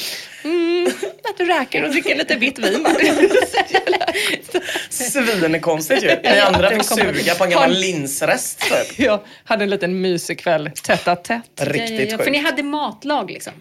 [0.44, 0.86] Mm,
[1.24, 2.86] att du räker och dricker lite vitt vin.
[4.90, 6.16] Svinkonstigt ju.
[6.22, 8.98] Ni andra fick suga på en gammal linsrest typ.
[8.98, 11.42] Jag hade en liten mysig kväll, tätt att tätt.
[11.60, 13.52] Riktigt ja, För ni hade matlag liksom.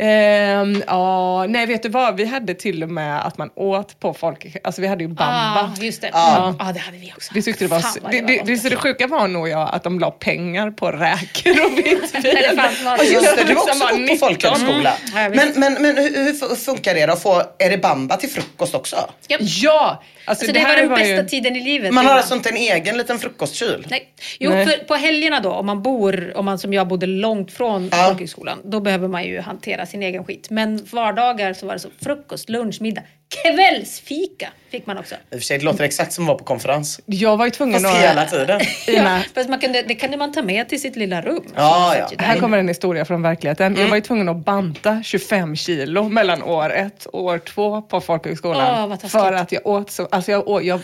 [0.00, 4.14] Ehm, ja, nej vet du vad, vi hade till och med att man åt på
[4.14, 5.72] folk, alltså vi hade ju bamba.
[5.76, 6.10] Ah, just det.
[6.12, 6.54] Ja.
[6.58, 7.30] Ja, det hade vi också.
[7.34, 9.82] Vi tyckte det var, Fan, det, var det, det, det sjuka var nog jag att
[9.82, 12.00] de la pengar på räkor och vitt vin.
[12.12, 13.00] Nej, det fanns mat.
[13.02, 14.18] Ja, Just det, du Liksom också var på 19.
[14.18, 14.92] folkhögskola.
[15.14, 17.16] Jag Men, men, men hur, hur funkar det då?
[17.16, 18.96] Få, är det bamba till frukost också?
[19.28, 19.36] Ja.
[19.40, 20.02] Ja!
[20.24, 21.92] Alltså, Alltså, det, var här den bästa ju, tiden i livet.
[21.94, 22.18] Man har Ylva.
[22.20, 23.86] alltså inte en egen liten frukostkyl?
[23.90, 24.08] Nej.
[24.38, 24.66] Jo, Nej.
[24.66, 28.06] för på helgerna då, om man bor, om man som jag bodde långt från Ja.
[28.08, 30.50] folkhögskolan, då behöver man ju hantera sin egen skit.
[30.50, 35.14] Men vardagar så var det så frukost, lunch, middag, kvällsfika fick man också.
[35.14, 37.00] I och för sig, det låter exakt som att vara på konferens.
[37.06, 38.02] Jag var ju tvungen Fast att...
[38.02, 38.60] hela tiden.
[38.88, 41.44] Ina, Fast man kunde, det kunde man ta med till sitt lilla rum.
[41.56, 42.08] Ja, ja.
[42.18, 42.40] här inne.
[42.40, 43.66] kommer en historia från verkligheten.
[43.66, 43.80] Mm.
[43.80, 48.00] Jag var ju tvungen att banta 25 kilo mellan år ett och år två på
[48.00, 48.90] folkhögskolan.
[48.90, 49.12] Taskigt.
[49.12, 50.80] för att jag åt så, alltså jag, åt, jag,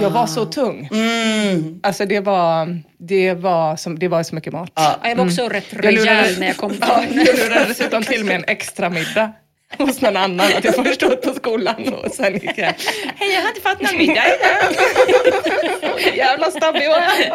[0.00, 0.88] jag var så tung.
[0.92, 1.80] Mm.
[1.82, 4.70] Alltså det var, det var, som, det var så mycket mat.
[4.74, 4.96] Ja.
[5.02, 8.02] Ja, jag var också rätt Jag lurade- rejäl när jag kom Ja, jag lurade dessutom
[8.02, 9.32] till med en extra middag
[9.78, 10.46] hos någon annan.
[10.56, 12.74] Att jag först åt på skolan och sen gick jag.
[13.16, 16.14] Hej, jag har inte fått någon middag idag.
[16.16, 16.50] Jävla
[16.88, 17.32] var jag.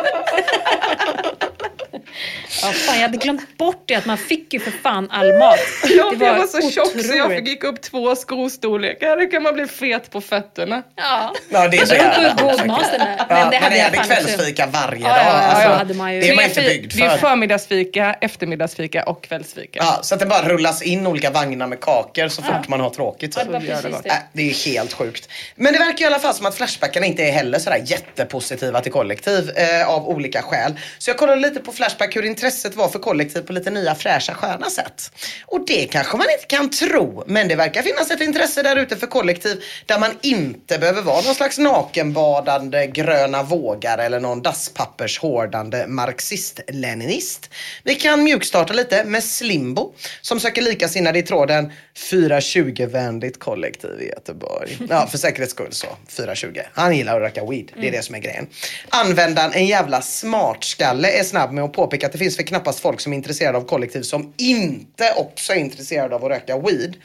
[2.62, 5.60] Ja, fan, jag hade glömt bort det att man fick ju för fan all mat.
[5.98, 7.40] Ja, Det jag var så tjock så jag otroligt.
[7.40, 9.18] fick gick upp två skostorlekar.
[9.18, 10.84] Hur kan man bli fet på fötterna?
[10.96, 11.34] Ja.
[11.50, 12.66] Ja, det är så Det jävla hur god sjukt.
[12.68, 13.16] maten är.
[13.18, 14.24] Ja, Men det hade jag är det fan också.
[14.26, 15.18] kvällsfika varje Ja, dag?
[15.18, 16.22] ja, ja, alltså, ja, hade man ju.
[16.22, 17.18] Det är man Det inte byggd det är för.
[17.18, 19.80] förmiddagsfika, eftermiddagsfika och kvällsfika.
[19.84, 22.90] Ja, så att det bara rullas in olika vagnar med kakor så fort man har
[22.90, 23.34] tråkigt.
[23.38, 23.66] Ja, det var Så.
[23.68, 24.04] precis gott.
[24.04, 24.10] det.
[24.10, 25.30] Äh, det är helt sjukt.
[25.56, 28.92] Men det verkar i alla fall som att Flashbackarna inte är heller sådär jättepositiva till
[28.92, 30.80] kollektiv eh, av olika skäl.
[30.98, 34.34] Så jag kollade lite på Flashback hur intresset var för kollektiv på lite nya fräscha
[34.34, 35.12] sköna sätt.
[35.46, 38.98] Och det kanske man inte kan tro, men det verkar finnas ett intresse där ute
[38.98, 45.88] för kollektiv där man inte behöver vara någon slags nakenbadande gröna vågar eller någon dasspappershårdande
[45.88, 47.50] marxist-leninist.
[47.84, 51.72] Vi kan mjukstarta lite med Slimbo som söker likasinnade i tråden
[52.12, 54.78] 420-vänligt kollektiv i Göteborg.
[54.90, 55.88] Ja, för säkerhets skull så.
[56.08, 56.60] 420.
[56.74, 57.72] Han gillar att röka weed.
[57.82, 58.48] Det är det som är grejen.
[58.90, 63.00] Användaren, en jävla smartskalle, är snabb med att påpeka att det finns för knappast folk
[63.00, 66.96] som är intresserade av kollektiv som inte också är intresserade av att röka weed.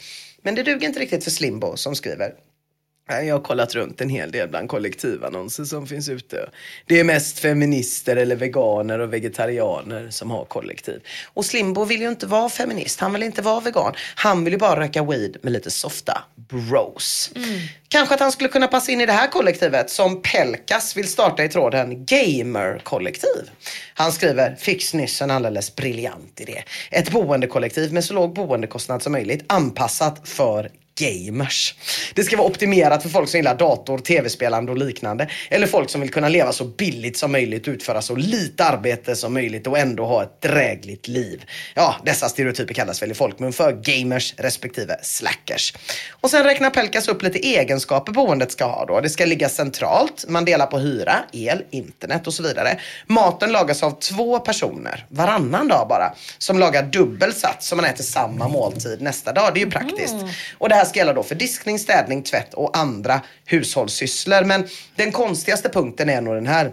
[0.42, 2.34] Men det duger inte riktigt för Slimbo som skriver
[3.08, 6.50] jag har kollat runt en hel del bland kollektivannonser som finns ute.
[6.86, 11.00] Det är mest feminister eller veganer och vegetarianer som har kollektiv.
[11.34, 13.92] Och Slimbo vill ju inte vara feminist, han vill inte vara vegan.
[14.14, 17.30] Han vill ju bara röka weed med lite softa bros.
[17.88, 21.44] Kanske att han skulle kunna passa in i det här kollektivet som Pelkas vill starta
[21.44, 23.50] i tråden Gamer-kollektiv.
[23.94, 26.64] Han skriver, fick nyss en alldeles briljant idé.
[26.90, 31.74] Ett boendekollektiv med så låg boendekostnad som möjligt anpassat för gamers.
[32.14, 35.28] Det ska vara optimerat för folk som gillar dator, tv-spelande och liknande.
[35.50, 39.34] Eller folk som vill kunna leva så billigt som möjligt, utföra så lite arbete som
[39.34, 41.44] möjligt och ändå ha ett drägligt liv.
[41.74, 45.74] Ja, dessa stereotyper kallas väl i folkmun för gamers respektive slackers.
[46.10, 49.00] Och sen räknar Pelkas upp lite egenskaper boendet ska ha då.
[49.00, 52.78] Det ska ligga centralt, man delar på hyra, el, internet och så vidare.
[53.06, 58.04] Maten lagas av två personer, varannan dag bara, som lagar dubbel sats så man äter
[58.04, 59.54] samma måltid nästa dag.
[59.54, 60.14] Det är ju praktiskt.
[60.58, 64.44] Och det här här ska gälla då för diskning, städning, tvätt och andra hushållssysslor.
[64.44, 66.72] Men den konstigaste punkten är nog den här.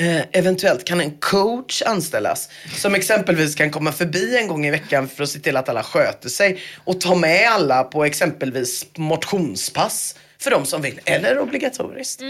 [0.00, 5.08] Eh, eventuellt kan en coach anställas som exempelvis kan komma förbi en gång i veckan
[5.08, 10.14] för att se till att alla sköter sig och ta med alla på exempelvis motionspass
[10.40, 12.20] för de som vill eller obligatoriskt.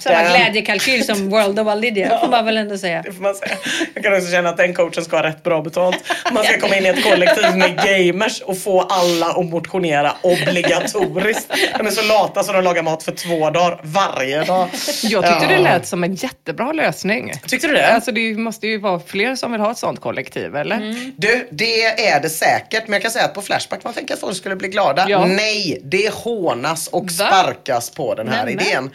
[0.00, 3.02] Samma Den- glädjekalkyl som World of Validya får man väl ändå säga.
[3.02, 3.56] Det får man säga.
[3.94, 5.96] Jag kan också känna att den coachen ska ha rätt bra betalt.
[6.32, 11.52] Man ska komma in i ett kollektiv med gamers och få alla att motionera obligatoriskt.
[11.78, 14.68] De är så lata så de lagar mat för två dagar varje dag.
[15.02, 15.48] Jag tyckte Ja.
[15.48, 17.32] det lät som en jättebra lösning.
[17.46, 17.94] Tyckte du det?
[17.94, 20.76] Alltså det måste ju vara fler som vill ha ett sånt kollektiv, eller?
[20.76, 21.12] Mm.
[21.16, 22.82] Du, det är det säkert.
[22.86, 25.06] Men jag kan säga att på Flashback man tänker att folk skulle bli glada.
[25.08, 25.26] Ja.
[25.26, 27.59] Nej, det hånas och sparkas
[27.90, 28.60] på den här Nämen.
[28.60, 28.90] idén.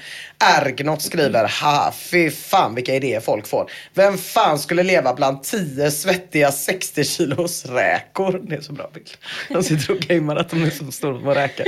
[0.45, 3.71] Ergnot skriver, ha fy fan vilka idéer folk får.
[3.93, 8.41] Vem fan skulle leva bland 10 svettiga 60 kilos räkor?
[8.49, 9.09] Det är så bra bild.
[9.49, 11.65] De sitter och gamear att de är så stora små räkor.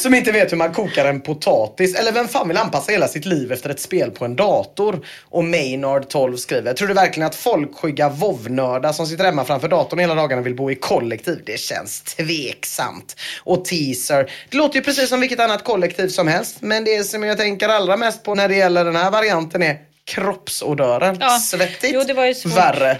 [0.00, 1.94] Som inte vet hur man kokar en potatis.
[1.94, 5.06] Eller vem fan vill anpassa hela sitt liv efter ett spel på en dator?
[5.24, 10.00] Och Maynard 12 skriver, tror du verkligen att folkskygga vovnördar som sitter hemma framför datorn
[10.00, 11.42] hela dagarna vill bo i kollektiv?
[11.46, 13.16] Det känns tveksamt.
[13.44, 16.56] Och teaser, det låter ju precis som vilket annat kollektiv som helst.
[16.60, 19.78] Men det som jag tänker allra mest på när det gäller den här varianten är
[20.04, 21.16] kroppsodören.
[21.20, 21.38] Ja.
[21.38, 21.94] Svettigt.
[21.94, 22.56] Jo, det var ju svårt.
[22.56, 22.98] Värre.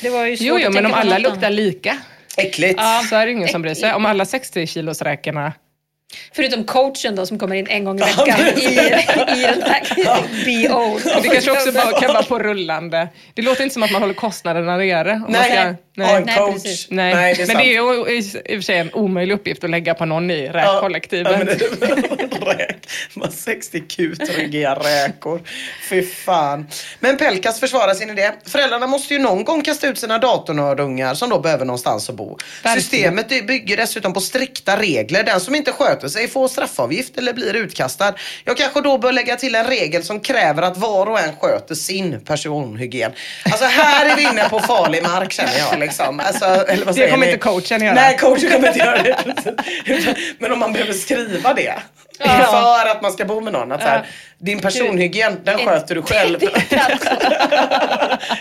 [0.00, 1.52] Det var ju svårt Jo, jo, men om alla något luktar annat.
[1.52, 1.98] lika
[2.36, 2.80] Äckligt.
[3.10, 3.94] så är det ingen som bryr sig.
[3.94, 5.52] Om alla 60 kilos räkorna
[6.32, 8.64] Förutom coachen då som kommer in en gång i veckan i,
[9.38, 9.82] i den här
[10.68, 10.98] BO.
[11.22, 13.08] Det kanske också bara kan vara på rullande.
[13.34, 15.18] Det låter inte som att man håller kostnaderna nere.
[15.18, 15.32] man
[15.98, 16.36] Nej, ha en nej.
[16.36, 16.52] Coach.
[16.52, 16.86] precis.
[16.90, 17.14] Nej.
[17.14, 18.08] Nej, det men det är sant.
[18.08, 21.32] ju i, och för sig en omöjlig uppgift att lägga på någon i Ja, räkkollektivet.
[21.38, 22.88] Ja, det, räk.
[23.14, 25.42] Man 60 kutryggiga räkor.
[25.90, 26.66] Fy fan.
[27.00, 28.32] Men Pelkas försvarar sin idé.
[28.46, 32.38] Föräldrarna måste ju någon gång kasta ut sina datornördungar som då behöver någonstans att bo.
[32.62, 32.82] Verkligen.
[32.82, 35.22] Systemet bygger dessutom på strikta regler.
[35.24, 38.14] Den som inte sköter sig får straffavgift eller blir utkastad.
[38.44, 41.74] Jag kanske då bör lägga till en regel som kräver att var och en sköter
[41.74, 43.12] sin personhygien.
[43.44, 45.78] Alltså här är vi inne på farlig mark känner jag.
[45.88, 46.20] Liksom.
[46.20, 47.32] Alltså, eller vad Det kommer ni?
[47.32, 47.94] inte coachen göra.
[47.94, 49.16] Nej, coachen kommer inte göra det.
[50.38, 51.74] Men om man behöver skriva det.
[52.50, 53.72] För att man ska bo med någon.
[53.72, 54.06] Att så här,
[54.40, 56.38] din personhygien, den sköter du själv.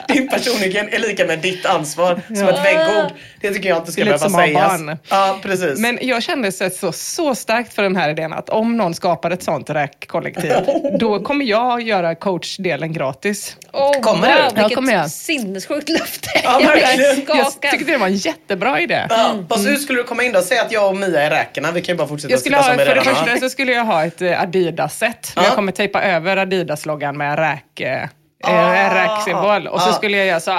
[0.07, 2.21] din personhygien är lika med ditt ansvar.
[2.27, 3.11] Som ett väggord.
[3.41, 4.81] Det tycker jag inte ska behöva sägas.
[4.81, 4.97] barn.
[5.09, 5.79] Ja, precis.
[5.79, 9.31] Men jag kände så, så, så starkt för den här idén att om någon skapar
[9.31, 10.53] ett sånt räkkollektiv,
[10.99, 13.57] då kommer jag göra coachdelen gratis.
[13.73, 14.33] Oh, Kommer du?
[14.33, 15.11] wow, Ja, vilket kommer jag.
[15.11, 16.29] sinnessjukt löfte.
[16.43, 17.15] Ja, jag verkligen.
[17.25, 17.71] blir Jag skakad.
[17.71, 19.05] tyckte det var en jättebra idé.
[19.09, 20.41] Ja, fast hur skulle du komma in då?
[20.41, 21.71] Säg att jag och Mia är räkorna.
[21.71, 23.49] Vi kan ju bara fortsätta Jag skulle sitta ha, som vi för det första så
[23.49, 25.31] skulle jag ha ett Adidas-set.
[25.35, 25.43] Ja.
[25.43, 28.03] Jag kommer tejpa över Adidas-loggan med en räk, eh,
[28.43, 28.73] Ah.
[28.75, 29.67] en räksymbol.
[29.67, 29.93] Och så Ah.
[29.93, 30.51] skulle jag göra så.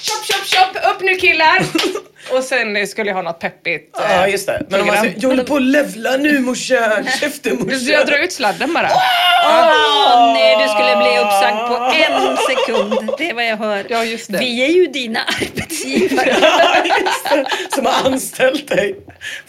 [0.00, 0.76] Chop, chop, chop!
[0.94, 1.58] Upp nu killar!
[2.32, 3.98] och sen eh, skulle jag ha något peppigt.
[3.98, 4.66] eh, Ja, just det.
[4.68, 7.04] Men om man säger, jag håller på att levla nu morsan.
[7.20, 7.84] Käften morsan.
[7.86, 8.90] jag drar ut sladden bara.
[9.44, 13.10] Åh nej, du skulle bli uppsagd på en sekund.
[13.18, 13.86] Det är vad jag hör.
[13.88, 14.38] Ja, just det.
[14.38, 16.36] Vi är ju dina arbetsgivare.
[17.30, 17.44] Ja.
[17.74, 18.96] Som har anställt dig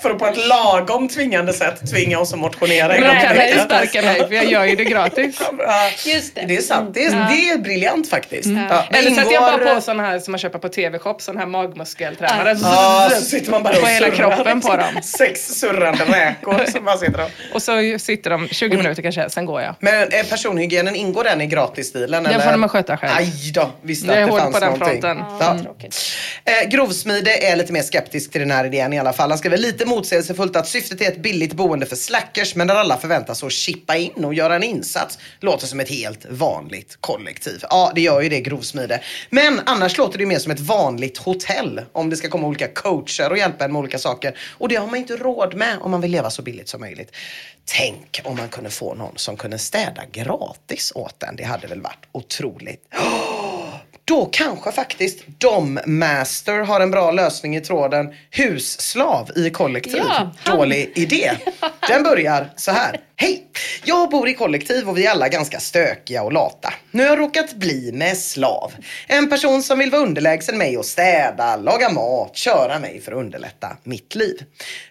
[0.01, 2.87] för att på ett lagom tvingande sätt tvinga oss att motionera.
[2.87, 5.41] Men de kan ju sparka mig för jag gör ju det gratis.
[5.57, 6.41] Ja, Just det.
[6.47, 6.93] Det är sant.
[6.93, 8.45] Det är, det är briljant faktiskt.
[8.69, 8.85] Ja.
[8.91, 11.45] Det Eller sätter jag bara på såna här som man köper på TV-shop, sån här
[11.45, 12.55] magmuskeltränare.
[12.71, 15.01] Ja, så sitter man bara På hela kroppen på dem.
[15.03, 17.29] Sex surrande räkor som bara sitter och...
[17.55, 19.75] Och så sitter de 20 minuter kanske, sen går jag.
[19.79, 22.23] Men är personhygienen, ingår den i gratisstilen?
[22.23, 23.11] Den får man sköta själv.
[23.17, 25.01] Aj då, visste Jag att det fanns på den någonting.
[25.01, 25.23] fronten.
[25.39, 25.59] Ja.
[25.63, 25.97] Tråkigt.
[26.45, 29.29] Eh, Grovsmide är lite mer skeptisk till den här idén i alla fall.
[29.29, 32.97] Han skriver lite motsägelsefullt att syftet är ett billigt boende för slackers men där alla
[32.97, 35.17] förväntas att chippa in och göra en insats.
[35.39, 37.59] Låter som ett helt vanligt kollektiv.
[37.69, 38.99] Ja, det gör ju det Grovsmide.
[39.29, 43.29] Men annars låter det mer som ett vanligt hotell om det ska komma olika coacher
[43.29, 44.37] och hjälpa en med olika saker.
[44.57, 47.15] Och det har man inte råd med om man vill leva så billigt som möjligt.
[47.65, 51.35] Tänk om man kunde få någon som kunde städa gratis åt en.
[51.35, 52.83] Det hade väl varit otroligt.
[54.05, 59.97] Då kanske faktiskt Dom Master har en bra lösning i tråden husslav i kollektiv.
[59.97, 60.57] Ja, han.
[60.57, 61.31] Dålig idé.
[61.87, 62.99] Den börjar så här.
[63.21, 63.47] Hej!
[63.83, 66.73] Jag bor i kollektiv och vi är alla ganska stökiga och lata.
[66.91, 68.73] Nu har jag råkat bli med slav.
[69.07, 73.17] En person som vill vara underlägsen mig och städa, laga mat, köra mig för att
[73.17, 74.43] underlätta mitt liv.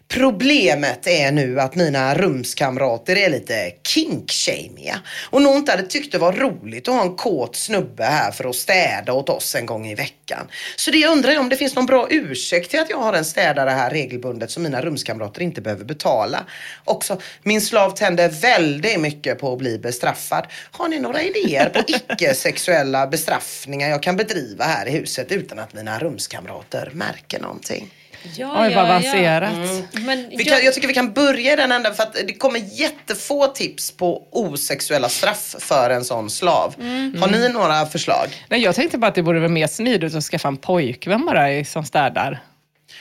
[0.08, 5.00] Problemet är nu att mina rumskamrater är lite kinkshamiga
[5.30, 8.48] och nog inte hade tyckt det var roligt att ha en kåt snubbe här för
[8.48, 10.46] att städa åt oss en gång i veckan.
[10.76, 13.12] Så det jag undrar är om det finns någon bra ursäkt till att jag har
[13.12, 16.44] en städare här regelbundet som mina rumskamrater inte behöver betala.
[16.84, 20.46] Också, min slav tänder väldigt mycket på att bli bestraffad.
[20.70, 25.74] Har ni några idéer på icke-sexuella bestraffningar jag kan bedriva här i huset utan att
[25.74, 27.90] mina rumskamrater märker någonting?
[28.36, 29.52] Ja, Oj, vad avancerat.
[29.92, 32.58] Men Vi kan, jag tycker vi kan börja i den änden för att det kommer
[32.80, 36.74] jättefå tips på osexuella straff för en sån slav.
[37.20, 38.26] Har ni några förslag?
[38.48, 41.52] Nej, jag tänkte bara att det vore väl mer smidigt att skaffa en pojkvän bara
[41.52, 42.40] i- som städar.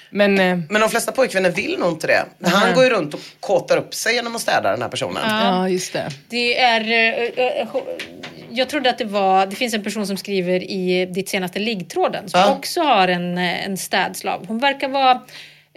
[0.10, 2.26] Men eh, Men de flesta pojkvänner vill nog inte det.
[2.49, 5.24] Han går ju runt och kåtar upp sig genom att städa den här personen.
[5.26, 6.10] ja, just det.
[6.30, 6.82] Det är...
[6.82, 7.68] eh, eh,
[8.51, 9.45] jag trodde att det var...
[9.45, 12.55] Det finns en person som skriver i ditt senaste liggtråden som Ja.
[12.55, 14.45] också har en, en städslav.
[14.47, 15.22] Hon verkar vara...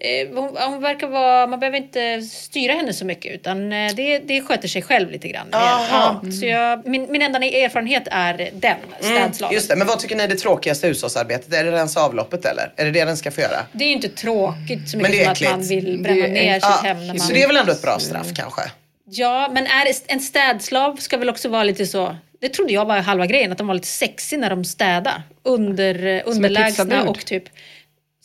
[0.04, 4.18] eh, Hon, hon verkar vara, man behöver inte styra henne så mycket utan eh, det,
[4.18, 5.46] det sköter sig själv lite grann.
[5.52, 6.20] Aha.
[6.24, 9.54] Ja, så jag, min, min enda erfarenhet är den städslaven.
[9.54, 11.54] Just det, men vad tycker ni är det tråkigaste hushållsarbetet?
[11.54, 12.72] Är det rensa avloppet eller?
[12.76, 13.66] Är det det den ska få göra?
[13.72, 15.84] Det är ju inte tråkigt så Men mycket det är som att man äckligt.
[15.86, 16.98] vill bränna ner sitt Ja, hem.
[16.98, 17.18] När man...
[17.20, 18.62] så det är väl ändå ett bra straff kanske?
[19.04, 22.16] Ja, men är det, en städslav ska väl också vara lite så...
[22.40, 25.22] Det trodde jag var halva grejen, att de var lite sexy när de städar.
[25.42, 27.44] Under, eh, underlägsna och typ...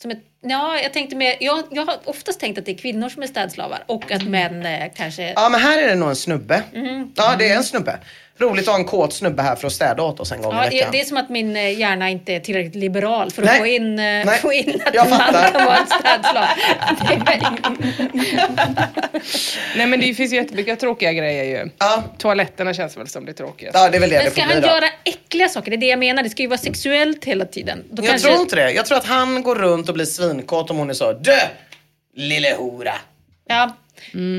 [0.02, 1.36] Som ett, ja, jag tänkte mer...
[1.40, 4.66] Jag, jag har oftast tänkt att det är kvinnor som är städslavar och att män
[4.66, 5.32] eh, kanske...
[5.36, 6.62] Ja, men här är det nog en snubbe.
[6.74, 7.12] Mm.
[7.16, 7.98] Ja, det är en snubbe.
[8.38, 10.66] Roligt att ha en kåt snubbe här för att städa åt oss en gång Ja,
[10.66, 10.88] i veckan.
[10.92, 13.58] det är som att min eh, hjärna inte är tillräckligt liberal för att Nej.
[13.60, 14.38] få in, eh, Nej.
[14.38, 15.50] få in att Jag man fattar.
[15.52, 15.86] kan vara en.
[17.26, 18.38] Det är-
[19.76, 21.70] Nej men det finns ju jättemycket tråkiga grejer ju.
[21.78, 22.02] Ja.
[22.18, 23.70] Toaletterna känns väl som det tråkiga.
[23.74, 25.70] Ja, det är väl det Men det ska bli han göra äckliga saker?
[25.70, 26.22] Det är det jag menar.
[26.22, 27.84] Det ska ju vara sexuellt hela tiden.
[27.90, 28.28] Då Jag kanske...
[28.28, 28.70] tror inte det.
[28.72, 31.32] Jag tror att han går runt och blir svinkåt om hon är så Dö!
[32.16, 32.94] Lille hora.
[33.48, 33.76] Ja,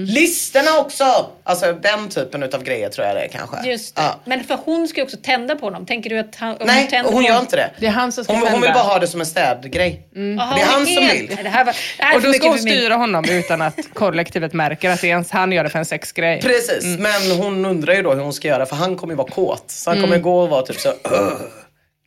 [0.06, 1.30] Listerna också!
[1.44, 3.70] Alltså den typen utav grejer tror jag det är kanske.
[3.70, 4.02] just det.
[4.02, 4.20] Ja.
[4.26, 5.86] Men för hon ska ju också tända på honom.
[5.86, 7.70] Tänker du att han, Nej, tänder hon på gör inte det.
[7.80, 8.74] Det är han som ska Hon, hon vill tända.
[8.74, 10.08] bara ha det som en städgrej.
[10.14, 11.32] Jaha, Det är han som vill.
[11.36, 12.74] Nej, Det här, var, det här är Och då ska hon för min...
[12.74, 16.42] styra honom utan att kollektivet märker att ens han gör det för en sexgrej.
[16.42, 19.32] Precis, men hon undrar ju då hur hon ska göra för han kommer ju vara
[19.32, 19.64] kåt.
[19.68, 21.30] Så han kommer gå och vara typ så "Åh,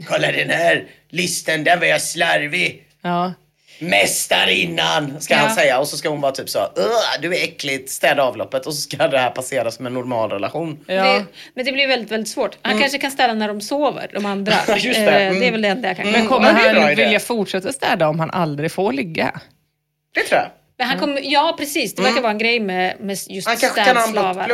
[0.09, 2.83] Kolla den här listen, den var jag slarvig.
[3.03, 3.33] Ja.
[3.79, 5.41] Mästarinnan ska Ja.
[5.41, 8.67] han säga och så ska hon vara typ så "Ugh, du är äckligt, städa avloppet
[8.67, 10.85] och så ska det här passera som en normal relation.
[10.87, 10.95] Ja.
[10.95, 11.25] Det,
[11.55, 12.57] men det blir väldigt, väldigt svårt.
[12.63, 14.55] Han kanske kan städa när de sover, de andra.
[14.69, 14.79] Mm.
[14.81, 15.11] Just det.
[15.21, 15.41] Mm.
[15.41, 18.31] det är väl det enda jag kan Men kommer han vilja fortsätta städa om han
[18.31, 19.41] aldrig får ligga?
[20.15, 20.49] Det tror jag.
[20.79, 21.95] Men han kommer, ja, precis.
[21.95, 23.43] Det verkar vara en grej med, med just Mm.
[23.47, 24.49] Han kanske kan ha en städslavar.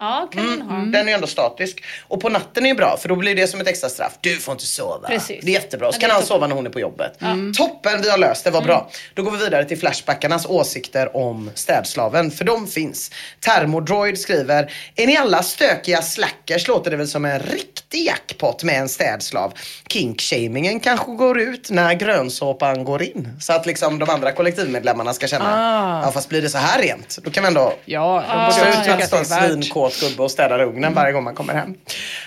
[0.00, 0.76] Ja, kan han ha.
[0.76, 1.84] Den är ju ändå statisk.
[2.08, 4.12] Och på natten är ju bra för då blir det som ett extra straff.
[4.20, 5.08] Du får inte sova.
[5.08, 5.44] Precis.
[5.44, 5.92] Det är jättebra.
[5.92, 6.28] Så Ja, kan han toppen.
[6.36, 7.18] sova när hon är på jobbet.
[7.56, 8.50] Toppen, vi har löst det.
[8.50, 8.90] var bra.
[9.14, 12.30] Då går vi vidare till Flashbackarnas åsikter om städslaven.
[12.30, 13.10] För de finns.
[13.40, 18.80] Thermodroid skriver, är ni alla stökiga slackers låter det väl som en riktig jackpot med
[18.80, 19.52] en städslav.
[19.88, 23.28] Kinkshamingen kanske går ut när grönsåpan går in.
[23.40, 26.02] Så att liksom de andra kollektivmedlemmarna ska känna, Ah.
[26.04, 29.10] ja fast blir det så här rent, då kan vi ändå Ja, Gå väl ut
[29.10, 31.74] det är en svinkåt gubbe och städar ugnen varje gång man kommer hem.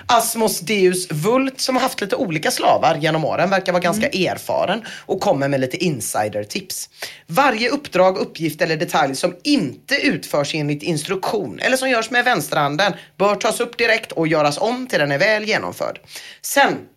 [0.06, 4.81] Asmos Deus Vult som har haft lite olika slavar genom åren verkar vara ganska erfaren
[5.06, 6.90] och kommer med lite insider-tips.
[7.27, 12.94] Varje uppdrag, uppgift eller detalj som inte utförs enligt instruktion eller som görs med vänsterhanden
[13.18, 16.00] bör tas upp direkt och göras om till den är väl genomförd.
[16.42, 16.88] Sen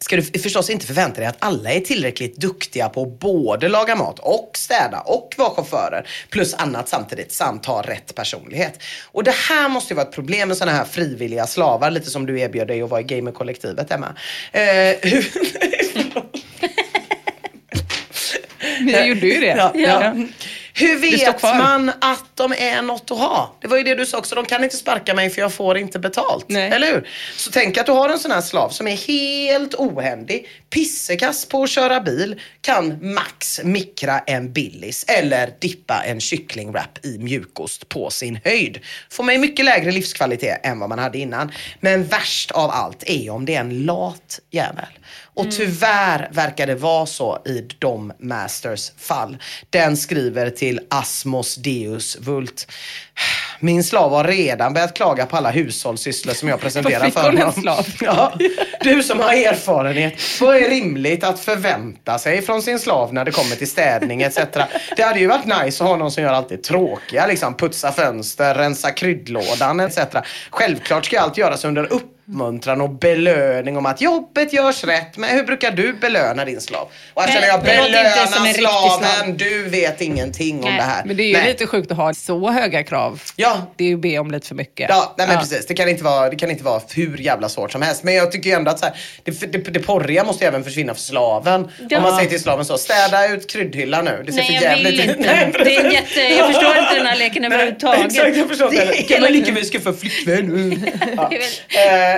[0.00, 3.96] ska du förstås inte förvänta dig att alla är tillräckligt duktiga på att både laga
[3.96, 8.82] mat och städa och vara chaufförer plus annat samtidigt samt ha rätt personlighet.
[9.04, 12.26] Och det här måste ju vara ett problem med sådana här frivilliga slavar, lite som
[12.26, 14.14] du erbjöd dig att vara i gamerkollektivet Emma.
[14.52, 14.62] Eh,
[15.02, 15.26] hur...
[18.84, 19.46] Vi gjorde ju det.
[19.56, 20.14] Ja, ja.
[20.78, 23.56] Hur vet man att de är något att ha?
[23.60, 25.78] Det var ju det du sa också, de kan inte sparka mig för jag får
[25.78, 26.44] inte betalt.
[26.48, 26.70] Nej.
[26.70, 27.08] Eller hur?
[27.36, 31.62] Så tänk att du har en sån här slav som är helt ohändig, pissekass på
[31.62, 38.10] att köra bil, kan max mikra en Billis eller dippa en kycklingwrap i mjukost på
[38.10, 38.78] sin höjd.
[39.10, 41.52] Får man ju mycket lägre livskvalitet än vad man hade innan.
[41.80, 44.98] Men värst av allt är ju om det är en lat jävel.
[45.38, 49.38] Och tyvärr verkar det vara så i Dom Masters fall.
[49.70, 52.72] Den skriver till Asmos Deus Vult.
[53.60, 57.52] Min slav har redan börjat klaga på alla hushållssysslor som jag presenterar för honom.
[58.00, 58.32] Ja,
[58.80, 60.14] du som har erfarenhet.
[60.40, 64.38] Vad är rimligt att förvänta sig från sin slav när det kommer till städning etc.
[64.96, 67.26] Det hade ju varit nice att ha någon som gör allt det tråkiga.
[67.26, 69.98] Liksom putsa fönster, rensa kryddlådan etc.
[70.50, 71.92] Självklart ska allt göras under
[72.32, 75.16] uppmuntran och belöning om att jobbet görs rätt.
[75.16, 76.88] Men hur brukar du belöna din slav?
[77.14, 77.98] Och här känner jag, inte belöna
[78.38, 78.98] en riktig slav.
[78.98, 80.76] slaven, du vet ingenting om Nej.
[80.76, 81.04] det här.
[81.04, 81.46] Men det är ju Nej.
[81.48, 83.22] lite sjukt att ha så höga krav.
[83.36, 84.86] Ja, Det är ju att be om lite för mycket.
[84.90, 85.66] Ja, nej men precis.
[85.66, 88.02] Det kan, inte vara, det kan inte vara hur jävla svårt som helst.
[88.04, 88.94] Men jag tycker ju ändå att så här,
[89.24, 91.68] det, det, det porriga måste ju även försvinna för slaven.
[91.90, 91.96] Ja.
[91.96, 94.22] Om man säger till slaven så, städa ut kryddhyllan nu.
[94.26, 95.16] Det ser Nej, för jag jävligt vill ut.
[95.16, 95.32] inte.
[95.34, 98.06] Nej, Det är jätte, jag förstår inte den här leken överhuvudtaget.
[98.06, 99.02] Exakt, jag förstår det.
[99.02, 100.84] Kan man lika väl skaffa flickvän?
[101.16, 101.30] Ja.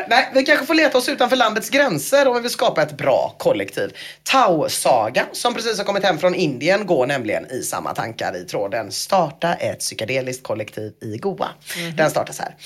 [0.01, 2.97] Eh, nej, vi kanske får leta oss utanför landets gränser om vi vill skapa ett
[2.97, 3.97] bra kollektiv.
[4.22, 8.93] Tau-saga, som precis har kommit hem från Indien, går nämligen i samma tankar i tråden
[8.93, 11.48] Starta ett psykedeliskt kollektiv i Goa.
[11.97, 12.56] Den startar så här.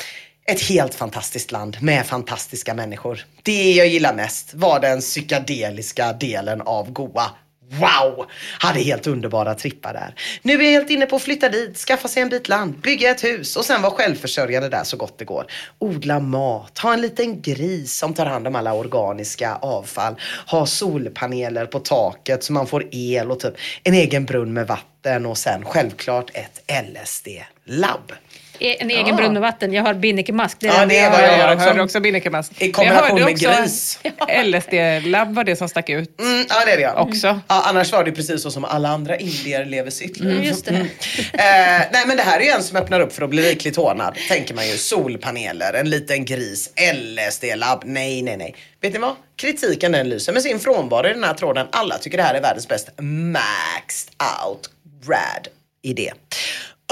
[0.47, 3.25] Ett helt fantastiskt land med fantastiska människor.
[3.43, 7.31] Det jag gillar mest var den psykedeliska delen av Goa.
[7.81, 8.27] Wow!
[8.59, 10.15] Hade helt underbara trippar där.
[10.43, 13.11] Nu är jag helt inne på att flytta dit, skaffa sig en bit land, bygga
[13.11, 15.47] ett hus och sen vara självförsörjande där så gott det går.
[15.79, 20.15] Odla mat, ha en liten gris som tar hand om alla organiska avfall,
[20.47, 25.27] ha solpaneler på taket så man får el och typ en egen brunn med vatten
[25.27, 28.13] och sen självklart ett LSD-labb.
[28.59, 29.73] En egen brunn med vatten.
[29.73, 30.57] Jag har binnikemask.
[30.61, 31.69] Det är Ja, det är jag jag Jag också.
[31.69, 32.53] hörde också binnikemask.
[32.63, 33.99] I kombination Jag med också gris.
[34.45, 36.21] LSD-labb var det som stack ut.
[36.21, 36.95] Mm, ja det är det ja.
[36.95, 37.27] Också.
[37.27, 40.31] Ja, annars var det precis så som alla andra indier lever sitt liv.
[40.33, 40.71] Mm, just det.
[40.71, 40.87] Mm.
[41.33, 43.77] Eh, nej men det här är ju en som öppnar upp för att bli rikligt
[43.77, 44.15] hånad.
[44.29, 44.77] Tänker man ju.
[44.77, 47.83] Solpaneler, en liten gris, LSD-labb.
[47.85, 48.55] Nej, nej, nej.
[48.81, 49.15] Vet ni vad?
[49.37, 51.67] Kritiken den lyser med sin frånvaro i den här tråden.
[51.73, 54.11] Alla tycker det här är världens bäst maxed
[54.47, 54.71] out
[55.09, 55.49] rad
[55.83, 56.13] idé.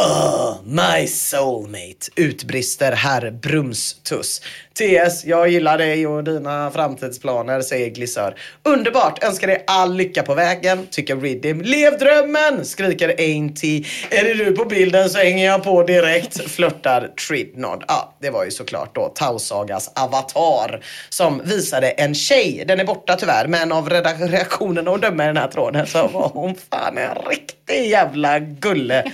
[0.01, 4.43] Oh, my soulmate, utbrister herr Brumstuss.
[4.75, 8.35] TS, jag gillar dig och dina framtidsplaner, säger Glissör.
[8.63, 11.61] Underbart, önskar dig all lycka på vägen, tycker Riddim.
[11.61, 13.85] Lev drömmen, skriker Ainty.
[14.11, 17.85] Är det du på bilden så hänger jag på direkt, flörtar Tridnod.
[17.89, 22.65] Ja, det var ju såklart då Tausagas avatar som visade en tjej.
[22.67, 26.29] Den är borta tyvärr, men av reaktionerna hon dömer i den här tråden så var
[26.29, 29.05] hon fan en riktig jävla gulle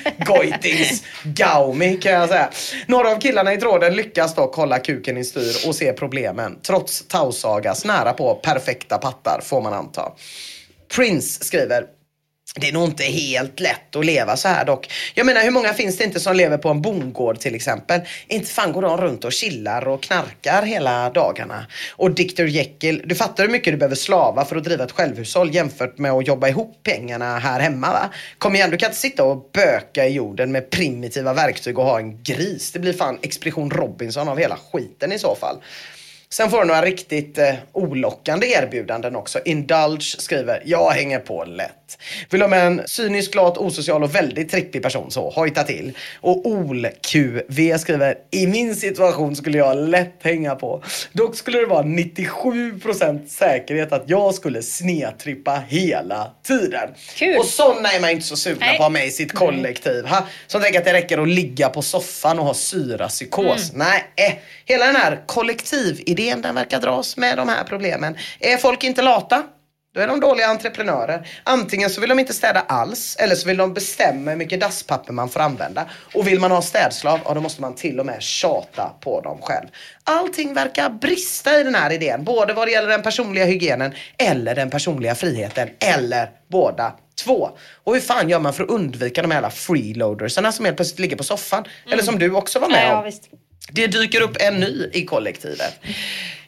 [0.68, 2.50] goitings gaumi kan jag säga.
[2.86, 7.08] Några av killarna i tråden lyckas dock hålla kuken i styr och se problemen trots
[7.08, 10.12] Tausagas nära på perfekta pattar får man anta.
[10.96, 11.84] Prince skriver
[12.56, 14.92] det är nog inte helt lätt att leva så här dock.
[15.14, 18.00] Jag menar hur många finns det inte som lever på en bondgård till exempel?
[18.26, 21.66] Inte fan går de runt och chillar och knarkar hela dagarna.
[21.96, 25.54] Och Dr Jekyll, du fattar hur mycket du behöver slava för att driva ett självhushåll
[25.54, 28.10] jämfört med att jobba ihop pengarna här hemma va?
[28.38, 31.98] Kom igen, du kan inte sitta och böka i jorden med primitiva verktyg och ha
[31.98, 32.72] en gris.
[32.72, 35.56] Det blir fan Expedition Robinson av hela skiten i så fall.
[36.30, 39.38] Sen får du några riktigt eh, olockande erbjudanden också.
[39.44, 41.98] Indulge skriver, jag hänger på lätt.
[42.30, 45.96] Vill ha med en cynisk, lat, osocial och väldigt trippig person så hojta till.
[46.20, 50.82] Och OlQV skriver, i min situation skulle jag lätt hänga på.
[51.12, 56.88] Dock skulle det vara 97% säkerhet att jag skulle snedtrippa hela tiden.
[57.14, 57.38] Kul.
[57.38, 58.76] Och sådana är man inte så sugna Nej.
[58.76, 60.04] på att ha med i sitt kollektiv.
[60.04, 60.26] Ha?
[60.46, 63.72] Som tänker att det räcker att ligga på soffan och ha syrapsykos.
[63.74, 64.32] Nej, eh.
[64.64, 65.22] hela den här
[66.18, 68.16] kollektividén den verkar dras med de här problemen.
[68.40, 69.42] Är folk inte lata?
[69.94, 71.28] Då är de dåliga entreprenörer.
[71.44, 75.12] Antingen så vill de inte städa alls eller så vill de bestämma hur mycket dasspapper
[75.12, 75.86] man får använda.
[76.14, 79.38] Och vill man ha städslav, ja då måste man till och med tjata på dem
[79.42, 79.66] själv.
[80.04, 84.54] Allting verkar brista i den här idén, både vad det gäller den personliga hygienen eller
[84.54, 86.92] den personliga friheten, eller båda
[87.24, 87.50] två.
[87.84, 90.98] Och hur fan gör man för att undvika de här jävla freeloadersarna som helt plötsligt
[91.00, 91.64] ligger på soffan?
[91.92, 93.04] Eller som du också var med Ja, om.
[93.04, 93.22] visst.
[93.72, 95.74] Det dyker upp en ny i kollektivet.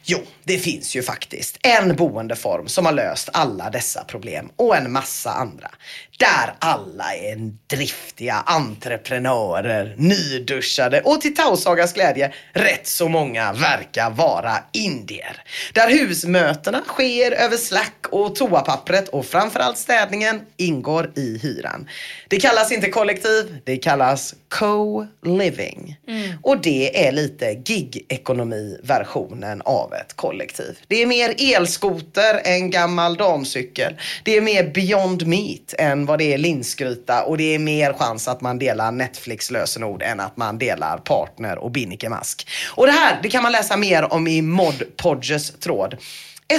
[0.03, 4.91] Jo, det finns ju faktiskt en boendeform som har löst alla dessa problem och en
[4.91, 5.71] massa andra.
[6.19, 14.57] Där alla är driftiga entreprenörer, nyduschade och till Tausagas glädje rätt så många verkar vara
[14.73, 15.43] indier.
[15.73, 21.89] Där husmötena sker över Slack och toapappret och framförallt städningen ingår i hyran.
[22.27, 25.97] Det kallas inte kollektiv, det kallas co-living.
[26.43, 30.79] Och det är lite gig-ekonomi-versionen av ett kollektiv.
[30.87, 33.97] Det är mer elskoter än gammal damcykel.
[34.23, 38.27] Det är mer beyond meat än vad det är linsgryta och det är mer chans
[38.27, 42.47] att man delar Netflix-lösenord än att man delar partner och binnikemask.
[42.75, 45.97] Och det här det kan man läsa mer om i Mod Podges tråd.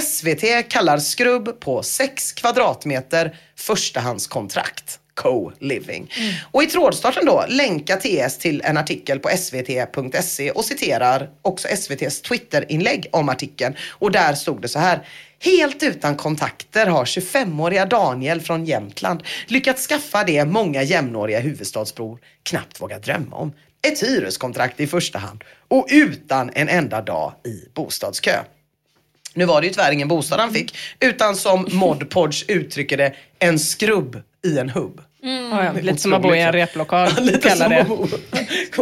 [0.03, 6.11] SVT kallar skrubb på 6 kvadratmeter förstahandskontrakt co-living.
[6.51, 12.21] Och i trådstarten då länkar TS till en artikel på svt.se och citerar också SVTs
[12.21, 13.75] Twitter-inlägg om artikeln.
[13.89, 15.07] Och där stod det så här.
[15.39, 22.81] Helt utan kontakter har 25-åriga Daniel från Jämtland lyckats skaffa det många jämnåriga huvudstadsbor knappt
[22.81, 23.53] vågar drömma om.
[23.87, 28.39] Ett hyreskontrakt i första hand och utan en enda dag i bostadskö.
[29.33, 33.59] Nu var det ju tyvärr ingen bostad han fick, utan som Modpodge uttrycker det, en
[33.59, 35.01] skrubb i en hubb.
[35.51, 37.09] Ja, ja, lite som att bo i en replokal.
[37.21, 37.85] Lite som det.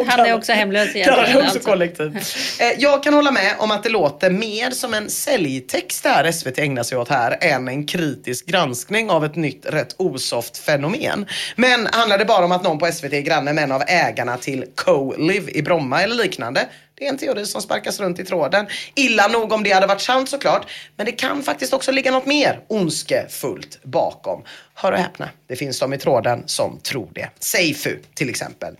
[0.07, 1.29] Han är också hemlös det egentligen.
[1.37, 1.59] också Alltså.
[1.59, 2.17] kollektiv.
[2.59, 6.59] Eh, Jag kan hålla med om att det låter mer som en säljtext där SVT
[6.59, 11.25] ägnar sig åt här än en kritisk granskning av ett nytt rätt osoft fenomen.
[11.55, 14.37] Men handlar det bara om att någon på SVT är granne med en av ägarna
[14.37, 16.65] till Co-Live i Bromma eller liknande?
[17.01, 18.67] Det är en teori som sparkas runt i tråden.
[18.95, 20.71] Illa nog om det hade varit sant såklart.
[20.95, 24.43] Men det kan faktiskt också ligga något mer ondskefullt bakom.
[24.81, 27.29] Hör och häpna, det finns de i tråden som tror det.
[27.39, 28.75] Seifu till exempel.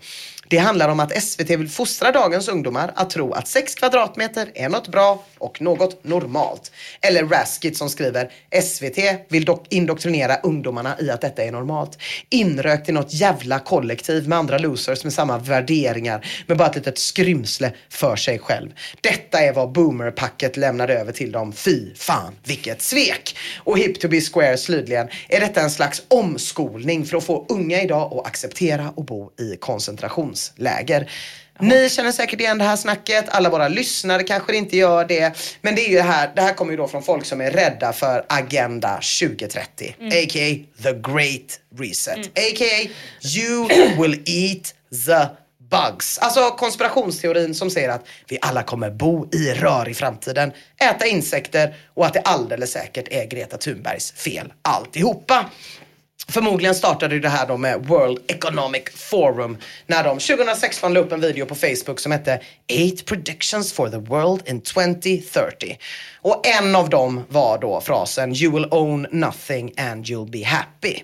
[0.52, 4.68] Det handlar om att SVT vill fostra dagens ungdomar att tro att 6 kvadratmeter är
[4.68, 6.72] något bra och något normalt.
[7.00, 8.30] Eller Raskit som skriver
[8.62, 8.98] SVT
[9.28, 11.98] vill dock indoktrinera ungdomarna i att detta är normalt.
[12.30, 16.98] Inrökt i något jävla kollektiv med andra losers med samma värderingar med bara ett litet
[16.98, 18.70] skrymsle för sig själv.
[19.00, 21.52] Detta är vad boomerpacket lämnade över till dem.
[21.52, 23.36] Fy fan vilket svek!
[23.56, 27.82] Och Hip to be square slutligen är detta en slags omskolning för att få unga
[27.82, 31.10] idag att acceptera att bo i koncentrationsläger.
[31.60, 35.36] Ni känner säkert igen det här snacket, alla våra lyssnare kanske inte gör det.
[35.60, 37.50] Men det är ju det här, det här kommer ju då från folk som är
[37.50, 39.96] rädda för Agenda 2030.
[40.00, 40.82] A.k.a.
[40.82, 42.18] the great reset.
[42.18, 42.88] A.k.a.
[43.36, 44.74] you will eat
[45.06, 45.26] the
[45.72, 46.18] bugs.
[46.18, 51.74] Alltså konspirationsteorin som säger att vi alla kommer bo i rör i framtiden, äta insekter
[51.94, 55.50] och att det alldeles säkert är Greta Thunbergs fel alltihopa.
[56.28, 61.20] Förmodligen startade det här då med World Economic Forum när de 2016 la upp en
[61.20, 62.40] video på Facebook som hette
[62.94, 65.78] 8 predictions for the world in 2030.
[66.20, 71.02] Och en av dem var då frasen You will own nothing and you'll be happy.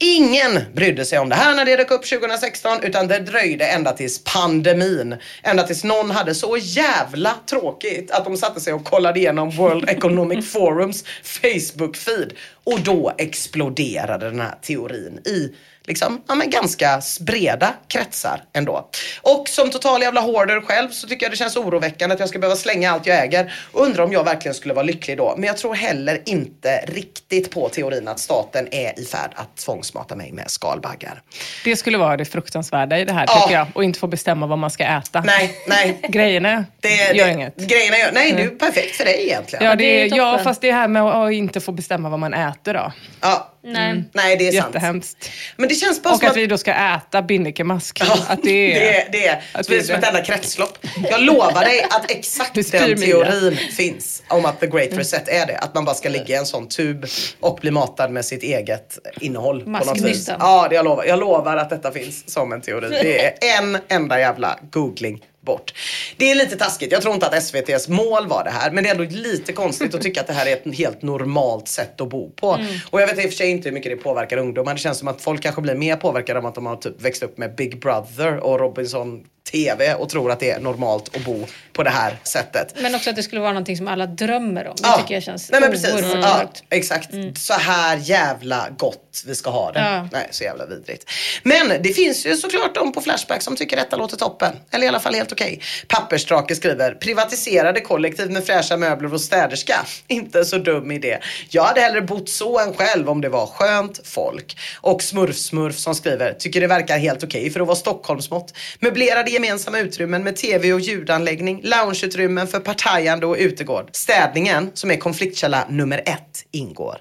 [0.00, 3.92] Ingen brydde sig om det här när det dök upp 2016 utan det dröjde ända
[3.92, 5.16] tills pandemin.
[5.42, 9.88] Ända tills någon hade så jävla tråkigt att de satte sig och kollade igenom World
[9.88, 12.32] Economic Forums Facebook-feed.
[12.72, 15.52] Och då exploderade den här teorin i
[15.88, 18.88] liksom, ja, men ganska breda kretsar ändå.
[19.22, 22.38] Och som total jävla hoarder själv så tycker jag det känns oroväckande att jag ska
[22.38, 23.52] behöva slänga allt jag äger.
[23.72, 25.34] Och undrar om jag verkligen skulle vara lycklig då.
[25.36, 30.16] Men jag tror heller inte riktigt på teorin att staten är i färd att tvångsmata
[30.16, 31.22] mig med skalbaggar.
[31.64, 33.40] Det skulle vara det fruktansvärda i det här Ja.
[33.40, 33.66] tycker jag.
[33.74, 35.20] Och inte få bestämma vad man ska äta.
[35.20, 36.00] Nej, nej.
[36.08, 37.56] Grejerna Det, gör det, inget.
[37.56, 39.64] Grejerna gör, nej, det är ju perfekt för dig egentligen.
[39.64, 42.34] Ja, det det, är ja, fast det här med att inte få bestämma vad man
[42.34, 42.92] äter då.
[43.20, 43.52] Ja.
[43.64, 44.04] Nej.
[44.12, 44.66] Nej, det är sant.
[44.74, 45.30] Jättehemskt.
[45.56, 48.00] Men det känns bara Och som att vi då ska äta binnikemask.
[48.00, 48.80] Ja, att det är...
[48.80, 50.78] det är, det är, att det är det- som ett enda kretslopp.
[51.10, 55.46] Jag lovar dig att exakt den mig, teorin finns om att the great reset är
[55.46, 55.58] det.
[55.58, 57.06] Att man bara ska ligga i en sån tub
[57.40, 59.64] och bli matad med sitt eget innehåll.
[59.64, 59.86] På något vis.
[59.86, 60.36] Masknystan.
[60.40, 61.04] Ja, det jag lovar.
[61.04, 62.88] Jag lovar att detta finns som en teori.
[63.02, 65.74] Det är en enda jävla googling bort.
[66.16, 66.92] Det är lite taskigt.
[66.92, 68.70] Jag tror inte att SVTs mål var det här.
[68.70, 71.68] Men det är ändå lite konstigt att tycka att det här är ett helt normalt
[71.68, 72.58] sätt att bo på.
[72.90, 74.74] Och jag vet i och för sig inte hur mycket det påverkar ungdomar.
[74.74, 77.22] Det känns som att folk kanske blir mer påverkade av att de har typ växt
[77.22, 81.46] upp med Big Brother och Robinson TV och tror att det är normalt att bo
[81.72, 82.74] på det här sättet.
[82.80, 84.74] Men också att det skulle vara någonting som alla drömmer om.
[84.76, 84.98] Det Ja.
[84.98, 85.92] tycker jag känns Nej men precis.
[85.94, 87.08] oerhört Ja, exakt.
[87.38, 89.80] Så här jävla gott vi ska ha det.
[89.80, 90.08] Ja.
[90.12, 91.10] Nej, så jävla vidrigt.
[91.42, 94.52] Men det finns ju såklart de på Flashback som tycker detta låter toppen.
[94.70, 95.60] Eller i alla fall helt okej.
[95.88, 99.74] Pappersdrake skriver privatiserade kollektiv med fräscha möbler och städerska.
[100.08, 101.18] Inte så dum idé.
[101.50, 104.58] Jag hade hellre bott så än själv om det var skönt folk.
[104.80, 108.54] Och Smurf-Smurf som skriver tycker det verkar helt okej för att vara Stockholmsmått.
[108.80, 113.90] Möblerade gemensamma utrymmen med tv och ljudanläggning, loungeutrymmen för partajande och utegård.
[113.92, 116.96] Städningen, som är konfliktkälla nummer ett, ingår.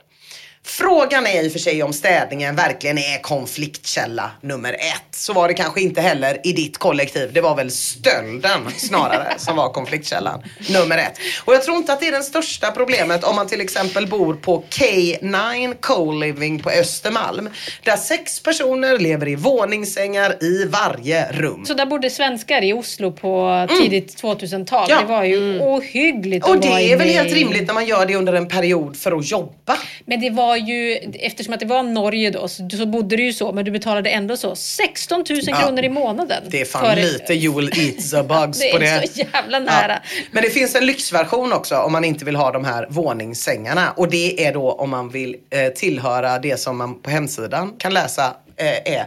[0.68, 5.16] Frågan är i och för sig om städningen verkligen är konfliktkälla nummer ett.
[5.16, 7.34] Så var det kanske inte heller i ditt kollektiv.
[7.34, 11.20] Det var väl stölden snarare som var konfliktkällan nummer ett.
[11.46, 14.34] Och jag tror inte att det är det största problemet om man till exempel bor
[14.34, 17.50] på K9 Co-living på Östermalm.
[17.84, 21.66] Där sex personer lever i våningssängar i varje rum.
[21.66, 24.88] Så där bodde svenskar i Oslo på tidigt 2000-tal.
[24.90, 25.00] Ja.
[25.02, 28.34] Det var ju ohyggligt Och det är väl helt rimligt när man gör det under
[28.34, 29.78] en period för att jobba.
[30.06, 33.34] Men det var ju, eftersom att det var Norge då, så, så bodde du ju
[33.34, 36.44] så, men du betalade ändå så 16 000 kronor i månaden.
[36.50, 39.08] Det är fan för- lite you will eat the bugs Det på är det.
[39.14, 40.02] så jävla nära.
[40.32, 43.92] Men det finns en lyxversion också om man inte vill ha de här våningssängarna.
[43.98, 47.94] Och det är då om man vill eh, tillhöra det som man på hemsidan kan
[47.94, 49.06] läsa eh, är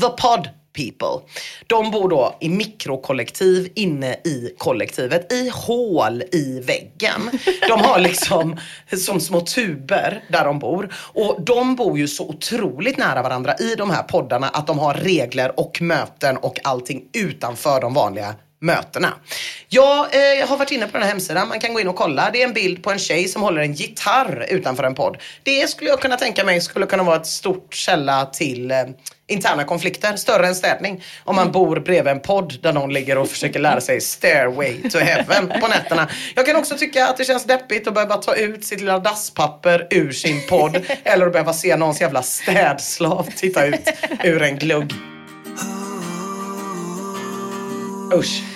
[0.00, 1.28] The Pod People.
[1.66, 7.30] De bor då i mikrokollektiv inne i kollektivet i hål i väggen.
[7.68, 8.56] De har liksom
[9.06, 10.94] som små tuber där de bor.
[10.94, 14.94] Och de bor ju så otroligt nära varandra i de här poddarna att de har
[14.94, 18.34] regler och möten och allting utanför de vanliga
[18.66, 19.12] mötena.
[19.68, 22.30] Jag eh, har varit inne på den här hemsidan, man kan gå in och kolla.
[22.32, 25.16] Det är en bild på en tjej som håller en gitarr utanför en podd.
[25.42, 28.84] Det skulle jag kunna tänka mig skulle kunna vara ett stort källa till eh,
[29.28, 31.04] interna konflikter, större än städning.
[31.24, 34.98] Om man bor bredvid en podd där någon ligger och försöker lära sig stairway to
[34.98, 36.08] heaven på nätterna.
[36.34, 39.86] Jag kan också tycka att det känns deppigt att behöva ta ut sitt lilla dasspapper
[39.90, 43.88] ur sin podd eller att behöva se någons jävla städslav titta ut
[44.24, 44.92] ur en glugg.
[48.14, 48.55] Usch.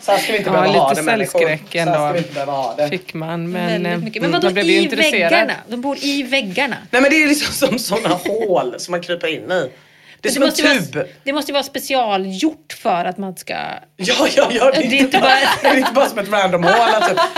[0.00, 1.48] Så här ska vi inte Ja, behöva ha lite det människor.
[1.48, 2.88] här ska ändå.
[2.90, 3.98] Fick man, men, eh.
[3.98, 5.32] Men mm, vadå man blev ju i intresserad.
[5.32, 5.54] väggarna?
[5.68, 6.76] De bor i väggarna.
[6.90, 9.70] Nej men det är liksom som sådana hål som man kryper in i.
[10.22, 10.94] Det är som en tub.
[10.94, 13.54] Vara, det måste ju vara specialgjort för att man ska...
[13.96, 14.70] Ja, ja, ja.
[14.70, 16.72] Det är, Det är inte bara, bara- det är inte bara som ett random hål.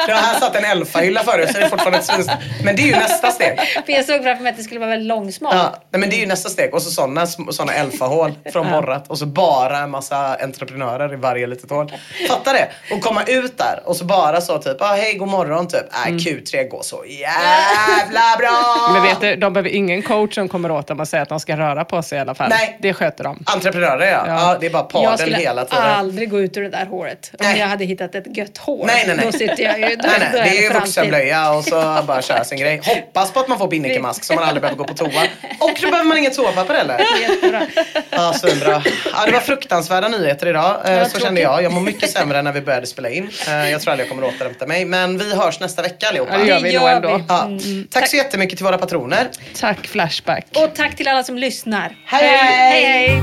[0.06, 2.27] Det har här satt en elfahylla förut så det är fortfarande ett svin.
[2.65, 3.59] Men det är ju nästa steg.
[3.86, 5.56] För jag såg framför mig att det skulle vara väldigt långsmalt.
[5.56, 6.74] Ja, nej, men det är ju nästa steg.
[6.74, 9.11] Och så sådana såna elfahål från borrat.
[9.11, 11.93] Och så bara en massa entreprenörer i varje litet hål.
[12.28, 12.69] Fatta det?
[12.94, 15.85] Och komma ut där och så bara så typ, ah, hej god morgon typ.
[16.06, 18.90] Äh, Q3 går så jävla bra.
[18.93, 21.40] Men vet du, de behöver ingen coach som kommer åt dem och säger att de
[21.40, 22.48] ska röra på sig i alla fall.
[22.48, 22.90] Nej, Nej.
[22.92, 23.44] Det sköter de.
[23.46, 24.24] Entreprenörer ja.
[24.26, 24.34] ja.
[24.52, 24.56] Ja.
[24.60, 25.82] det är bara Jag padel skulle hela tiden.
[25.84, 27.30] aldrig gå ut ur det där håret.
[27.32, 27.59] Om Nej.
[27.59, 28.84] jag hade hittat ett gött hår.
[28.86, 29.26] Nej, nej, nej.
[29.26, 29.84] Då sitter jag ju...
[29.86, 32.80] Nej, nej, det är ju vuxenblöja och så bara köra sin grej.
[32.86, 35.09] Hoppas på att man får binnikemask så man aldrig behöver gå på toa.
[35.60, 37.01] Och då behöver man inget toapapper heller.
[37.20, 37.62] Jättebra.
[38.10, 38.82] Ja, svinbra.
[39.14, 40.76] Ja, det var fruktansvärda nyheter idag.
[40.84, 41.62] Eh, så kände jag.
[41.62, 43.30] Jag mår mycket sämre än när vi började spela in.
[43.48, 44.84] Eh, Jag tror aldrig jag kommer återhämta mig.
[44.84, 46.32] Men vi hörs nästa vecka allihopa.
[46.32, 47.16] Ja, det gör vi Det nog ändå.
[47.16, 47.24] vi.
[47.28, 47.48] Ja.
[48.01, 49.28] Tack så jättemycket till våra patroner.
[49.60, 50.46] Tack Flashback.
[50.56, 51.96] Och tack till alla som lyssnar.
[52.06, 52.64] Hej, hej!
[52.70, 53.23] Hej, hej.